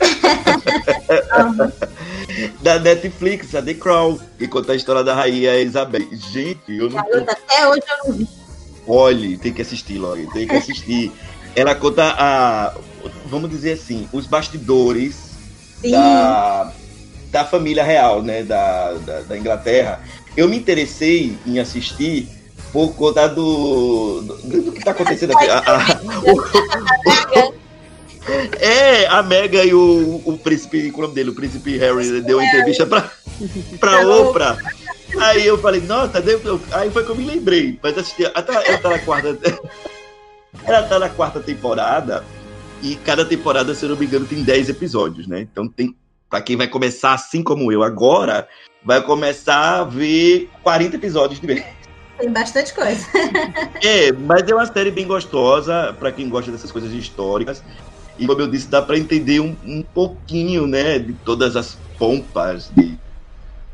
[2.62, 6.02] da Netflix, a The Crown, que conta a história da rainha Isabel.
[6.32, 8.28] Gente, eu não Garota, até hoje eu não vi.
[8.86, 11.12] Olhe, tem que assistir, Lori, tem que assistir.
[11.56, 12.74] Ela conta a,
[13.26, 15.14] vamos dizer assim, os bastidores
[15.80, 15.90] Sim.
[15.92, 16.72] da,
[17.30, 20.00] da família real, né, da, da, da Inglaterra.
[20.36, 22.28] Eu me interessei em assistir
[22.72, 25.48] por conta do, do, do que está acontecendo aqui.
[25.48, 26.00] A- a-
[27.40, 27.54] o-
[28.58, 31.30] é, a Mega e o, o príncipe, qual é o nome dele?
[31.30, 33.10] O príncipe Harry deu uma entrevista pra,
[33.78, 34.56] pra Oprah.
[35.20, 37.78] Aí eu falei, nossa, eu- aí foi que eu me lembrei.
[37.82, 39.36] Mas assisti, ela tá, ela tá na quarta.
[40.66, 42.24] Ela tá na quarta temporada.
[42.84, 45.40] E cada temporada, se eu não me engano, tem 10 episódios, né?
[45.40, 45.96] Então tem.
[46.28, 48.46] Pra quem vai começar assim como eu agora,
[48.84, 51.64] vai começar a ver 40 episódios de vez.
[52.18, 53.06] Tem bastante coisa.
[53.82, 57.62] É, mas é uma série bem gostosa pra quem gosta dessas coisas históricas.
[58.18, 62.70] E como eu disse, dá para entender um, um, pouquinho, né, de todas as pompas
[62.76, 62.96] de,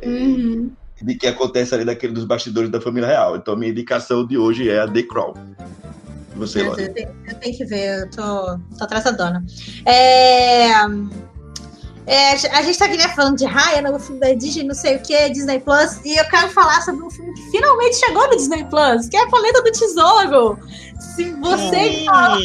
[0.02, 0.70] uhum.
[1.02, 3.36] de que acontece ali daquele dos bastidores da família real.
[3.36, 5.34] Então, minha indicação de hoje é a The Crown.
[6.36, 9.44] Você, eu, eu, tenho, eu tenho que ver, eu tô, tô atrasadona.
[9.84, 10.70] É.
[12.06, 14.96] É, a gente tá aqui né, falando de Raya, no filme da Disney, não sei
[14.96, 18.36] o que, Disney Plus, e eu quero falar sobre um filme que finalmente chegou no
[18.36, 20.58] Disney Plus, que é a Planeta do Tesouro.
[20.98, 22.36] Se você, tá,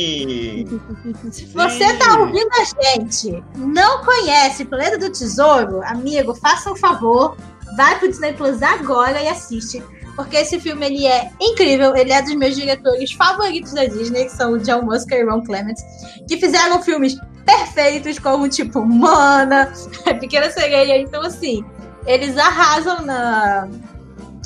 [1.32, 7.36] se você tá ouvindo a gente, não conhece Planeta do Tesouro, amigo, faça um favor,
[7.76, 9.82] vai pro Disney Plus agora e assiste.
[10.16, 14.32] Porque esse filme ele é incrível, ele é dos meus diretores favoritos da Disney, que
[14.32, 15.84] são o John Musker e Ron Clements,
[16.28, 19.72] que fizeram filmes perfeitos, como tipo Mana,
[20.20, 21.00] Pequena Sereia.
[21.02, 21.66] Então, assim,
[22.06, 23.68] eles arrasam na,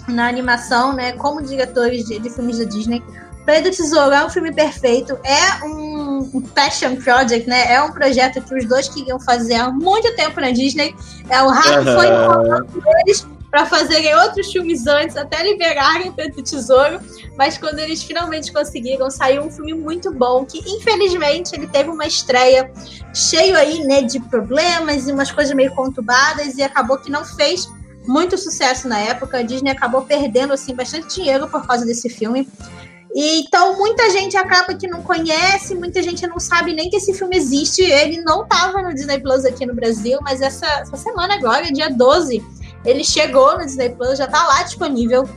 [0.07, 1.11] na animação, né?
[1.13, 3.03] Como diretores de, de filmes da Disney.
[3.45, 7.73] Play do Tesouro é um filme perfeito, é um, um, passion project, né?
[7.73, 10.95] É um projeto que os dois queriam fazer há muito tempo na Disney.
[11.29, 11.95] É o rato uhum.
[11.95, 16.99] foi enrolando eles para fazerem outros filmes antes, até liberarem Preto Tesouro,
[17.37, 22.05] mas quando eles finalmente conseguiram, saiu um filme muito bom, que infelizmente ele teve uma
[22.05, 22.71] estreia
[23.13, 27.67] cheio aí, né, de problemas e umas coisas meio conturbadas e acabou que não fez
[28.05, 29.39] muito sucesso na época.
[29.39, 32.47] A Disney acabou perdendo assim bastante dinheiro por causa desse filme.
[33.13, 37.13] E, então, muita gente acaba que não conhece, muita gente não sabe nem que esse
[37.13, 37.81] filme existe.
[37.81, 41.89] Ele não estava no Disney Plus aqui no Brasil, mas essa, essa semana agora, dia
[41.89, 42.43] 12,
[42.85, 45.27] ele chegou no Disney Plus, já tá lá disponível.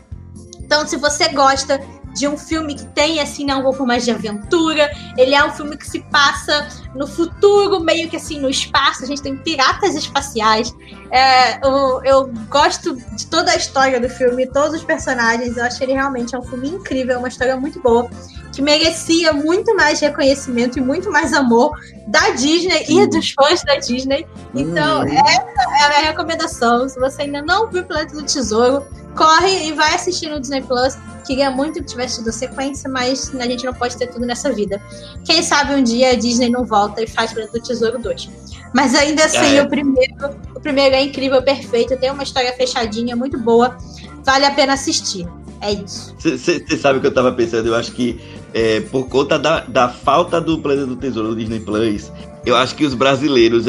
[0.58, 1.80] Então, se você gosta
[2.14, 4.90] de um filme que tem assim né, um pouco mais de aventura.
[5.16, 9.04] Ele é um filme que se passa no futuro, meio que assim no espaço.
[9.04, 10.74] A gente tem piratas espaciais.
[11.10, 15.56] É, eu, eu, gosto de toda a história do filme, todos os personagens.
[15.56, 18.08] Eu acho ele realmente é um filme incrível, uma história muito boa
[18.52, 21.72] que merecia muito mais reconhecimento e muito mais amor
[22.06, 23.00] da Disney Sim.
[23.00, 24.26] e dos fãs da Disney.
[24.54, 25.28] Então, uhum.
[25.28, 26.88] essa é a minha recomendação.
[26.88, 28.86] Se você ainda não viu Planeta do Tesouro,
[29.16, 30.96] corre e vai assistir no Disney Plus.
[31.26, 34.52] Queria muito que tivesse tido a sequência, mas a gente não pode ter tudo nessa
[34.52, 34.80] vida.
[35.24, 38.30] Quem sabe um dia a Disney não volta e faz Planeta do Tesouro 2.
[38.74, 39.62] Mas ainda assim, é.
[39.62, 40.14] o primeiro,
[40.54, 43.76] o primeiro é incrível, perfeito, tem uma história fechadinha, muito boa.
[44.24, 45.28] Vale a pena assistir.
[45.60, 46.14] É isso.
[46.18, 47.68] Você sabe o que eu tava pensando?
[47.68, 48.20] Eu acho que
[48.52, 52.10] é, por conta da, da falta do Planeta do Tesouro do Disney Plus,
[52.44, 53.66] eu acho que os brasileiros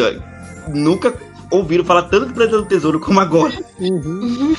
[0.69, 1.13] nunca
[1.53, 3.53] ouviram falar tanto do Planeta do Tesouro como agora.
[3.79, 4.53] Uhum.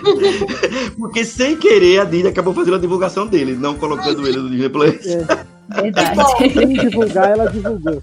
[0.99, 4.69] Porque sem querer a Disney acabou fazendo a divulgação dele, não colocando ele no Disney
[4.69, 5.07] Plus.
[5.07, 5.47] É.
[5.83, 6.53] Verdade.
[6.53, 8.03] sem divulgar, ela divulgou.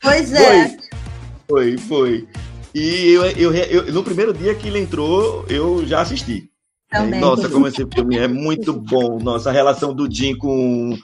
[0.00, 0.76] Pois é.
[1.48, 1.78] Foi, foi.
[1.78, 2.28] foi.
[2.74, 6.50] E eu, eu, eu, no primeiro dia que ele entrou, eu já assisti.
[6.90, 7.20] Também.
[7.20, 9.18] Nossa, como esse filme é muito bom.
[9.18, 10.96] Nossa, a relação do Jim com,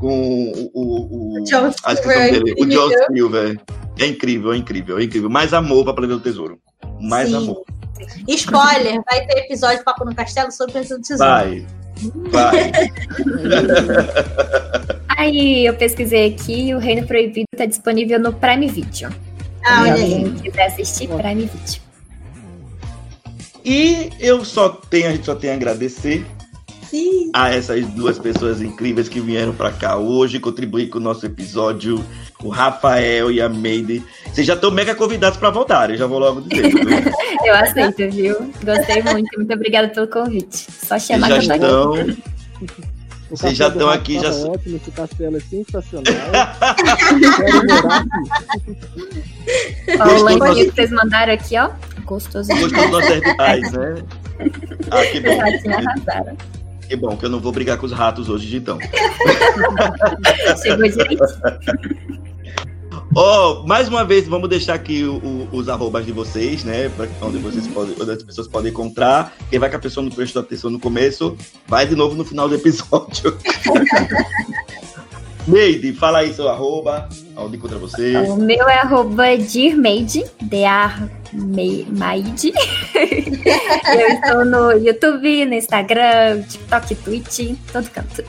[0.00, 3.60] com o, o, o, John Silver, dele, o John Silver.
[3.98, 5.28] É incrível, é incrível, é incrível.
[5.28, 6.58] Mais amor para Planeta do Tesouro.
[7.00, 7.36] Mais Sim.
[7.36, 7.62] amor.
[8.26, 11.30] Spoiler, vai ter episódio Papo no Castelo sobre Planeta do Tesouro.
[11.30, 11.66] Vai.
[12.30, 12.72] Vai.
[15.18, 19.10] Aí eu pesquisei aqui, o Reino Proibido está disponível no Prime Video.
[19.62, 20.24] Ah, olha aí.
[20.24, 21.82] Quem quiser assistir, Prime Video.
[23.62, 26.24] E eu só tenho, a gente só tem a agradecer.
[27.32, 32.04] A essas duas pessoas incríveis que vieram para cá hoje contribuir com o nosso episódio,
[32.42, 34.02] o Rafael e a Meide.
[34.32, 36.72] Vocês já estão mega convidados para voltar, eu já vou logo dizer.
[37.44, 38.36] eu aceito, viu?
[38.64, 40.66] Gostei muito, muito obrigada pelo convite.
[40.70, 41.94] Só chamar já estão...
[43.30, 44.28] Vocês já estão aqui, já.
[44.28, 46.04] Ótimo, esse castelo é sensacional.
[50.00, 51.70] ó, o lanchinho que vocês mandaram aqui, ó.
[52.04, 52.50] Gostoso.
[52.52, 53.94] Nossos rituais, né?
[54.90, 55.36] Ah, que bom.
[56.90, 58.76] Que bom, que eu não vou brigar com os ratos hoje de então.
[60.60, 60.88] Chegou.
[63.14, 66.88] Oh, mais uma vez, vamos deixar aqui o, o, os arrobas de vocês, né?
[66.88, 69.32] Pra onde vocês podem, onde as pessoas podem encontrar.
[69.48, 71.36] Quem vai que a pessoa não prestou atenção no começo,
[71.68, 73.38] vai de novo no final do episódio.
[75.46, 77.08] Meide, fala aí seu arroba,
[77.44, 78.16] onde encontra você.
[78.16, 82.52] O meu é arroba Dirmeide, D-A Maide.
[82.94, 88.24] eu estou no YouTube, no Instagram, TikTok, Twitch, todo canto.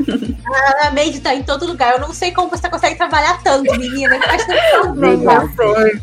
[0.53, 1.93] Ah, a Maide tá em todo lugar.
[1.93, 4.19] Eu não sei como você consegue trabalhar tanto, menina.
[4.21, 4.93] Faz tanto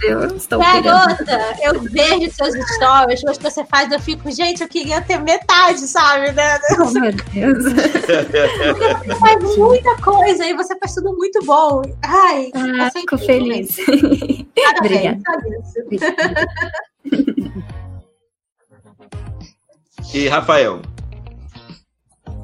[0.01, 0.37] viu?
[0.37, 5.01] Estou Garota, eu vejo seus stories, as que você faz, eu fico, gente, eu queria
[5.01, 6.33] ter metade, sabe?
[6.33, 6.59] Né?
[6.81, 7.65] Oh, meu Deus.
[7.65, 11.83] você faz muita coisa e você faz tudo muito bom.
[12.03, 13.77] Ai, ah, fico feliz.
[14.81, 15.21] Obrigada.
[20.15, 20.81] E Rafael?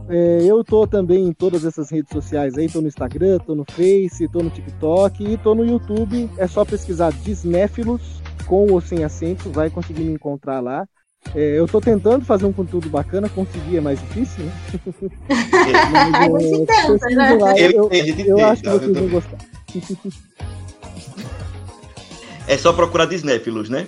[0.08, 3.64] é, eu tô também em todas essas redes sociais aí, tô no Instagram, tô no
[3.70, 6.30] Face, tô no TikTok e tô no YouTube.
[6.36, 10.86] É só pesquisar Disnéfilos com ou sem acento, vai conseguir me encontrar lá.
[11.34, 14.52] É, eu tô tentando fazer um conteúdo bacana, conseguir é mais difícil, né?
[16.30, 17.38] Mas, é, tenta, né?
[17.40, 19.38] lá, eu, eu, eu acho que vocês vão gostar.
[22.46, 23.86] É só procurar Disnéfilos, né?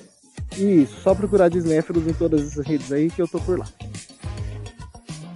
[0.57, 3.67] Isso, só procurar Disnéfilos em todas essas redes aí que eu tô por lá.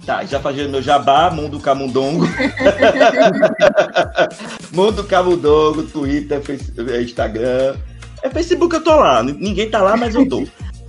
[0.05, 2.25] Tá, já fazendo meu jabá, Mundo Camundongo.
[4.73, 7.75] Mundo Camundongo, Twitter, Facebook, Instagram.
[8.23, 9.21] É Facebook eu tô lá.
[9.21, 10.43] Ninguém tá lá, mas eu tô.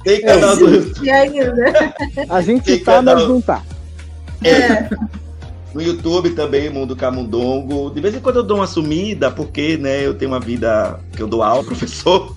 [0.04, 1.10] Tem canal do YouTube.
[2.28, 3.14] A gente Tem tá, canal...
[3.14, 3.62] mas não tá.
[4.44, 4.88] É.
[5.74, 7.90] No YouTube também, Mundo Camundongo.
[7.90, 11.22] De vez em quando eu dou uma sumida, porque né, eu tenho uma vida que
[11.22, 12.34] eu dou aula, professor.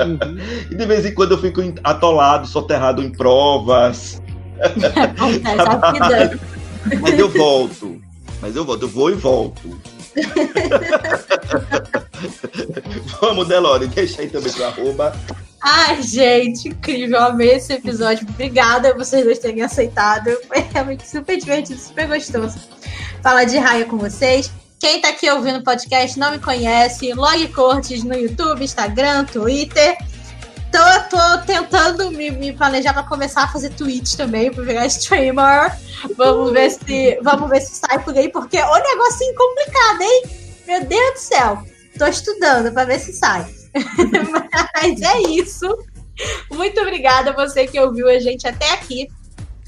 [0.00, 0.38] Uhum.
[0.70, 4.20] e de vez em quando eu fico atolado, soterrado em provas.
[7.00, 8.00] Mas eu volto.
[8.40, 9.80] Mas eu volto, eu vou e volto.
[13.20, 15.12] Vamos, Delore, deixa aí também seu arroba.
[15.60, 17.18] Ai, gente, incrível.
[17.20, 18.26] Amei esse episódio.
[18.28, 20.30] Obrigada vocês dois terem aceitado.
[20.46, 22.58] Foi realmente super divertido, super gostoso
[23.22, 24.50] falar de raia com vocês.
[24.78, 29.96] Quem tá aqui ouvindo o podcast não me conhece, Log Cortes no YouTube, Instagram, Twitter.
[30.72, 35.76] Eu tô tentando me, me planejar para começar a fazer tweets também, para virar streamer.
[36.16, 40.22] Vamos ver se vamos ver se sai por aí, porque o negocinho complicado, hein?
[40.66, 41.62] Meu Deus do céu.
[41.98, 43.57] Tô estudando para ver se sai.
[44.74, 45.66] Mas é isso.
[46.50, 49.08] Muito obrigada a você que ouviu a gente até aqui.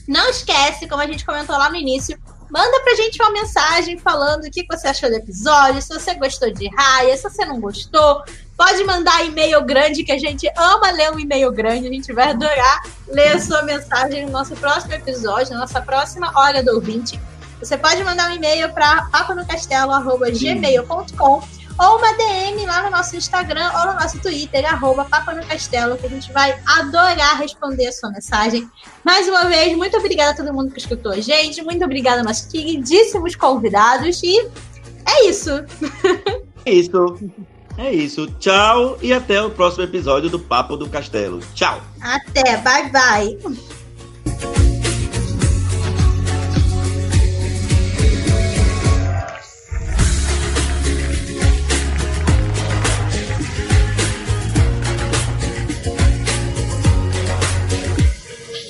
[0.08, 2.18] Não esquece, como a gente comentou lá no início,
[2.50, 6.52] manda pra gente uma mensagem falando o que você achou do episódio, se você gostou
[6.52, 8.24] de raia, se você não gostou.
[8.56, 12.30] Pode mandar e-mail grande, que a gente ama ler um e-mail grande, a gente vai
[12.30, 17.18] adorar ler a sua mensagem no nosso próximo episódio, na nossa próxima Hora do Ouvinte.
[17.60, 23.86] Você pode mandar um e-mail para papanocastelo.gmail.com ou uma DM lá no nosso Instagram ou
[23.86, 28.10] no nosso Twitter, arroba Papa no Castelo, que a gente vai adorar responder a sua
[28.10, 28.68] mensagem.
[29.02, 32.26] Mais uma vez, muito obrigada a todo mundo que escutou a gente, muito obrigada aos
[32.26, 34.38] nossos queridíssimos convidados e
[35.06, 35.50] é isso.
[36.66, 37.18] É isso.
[37.78, 38.26] É isso.
[38.38, 41.40] Tchau e até o próximo episódio do Papo do Castelo.
[41.54, 41.80] Tchau.
[42.02, 42.58] Até.
[42.58, 43.79] Bye, bye.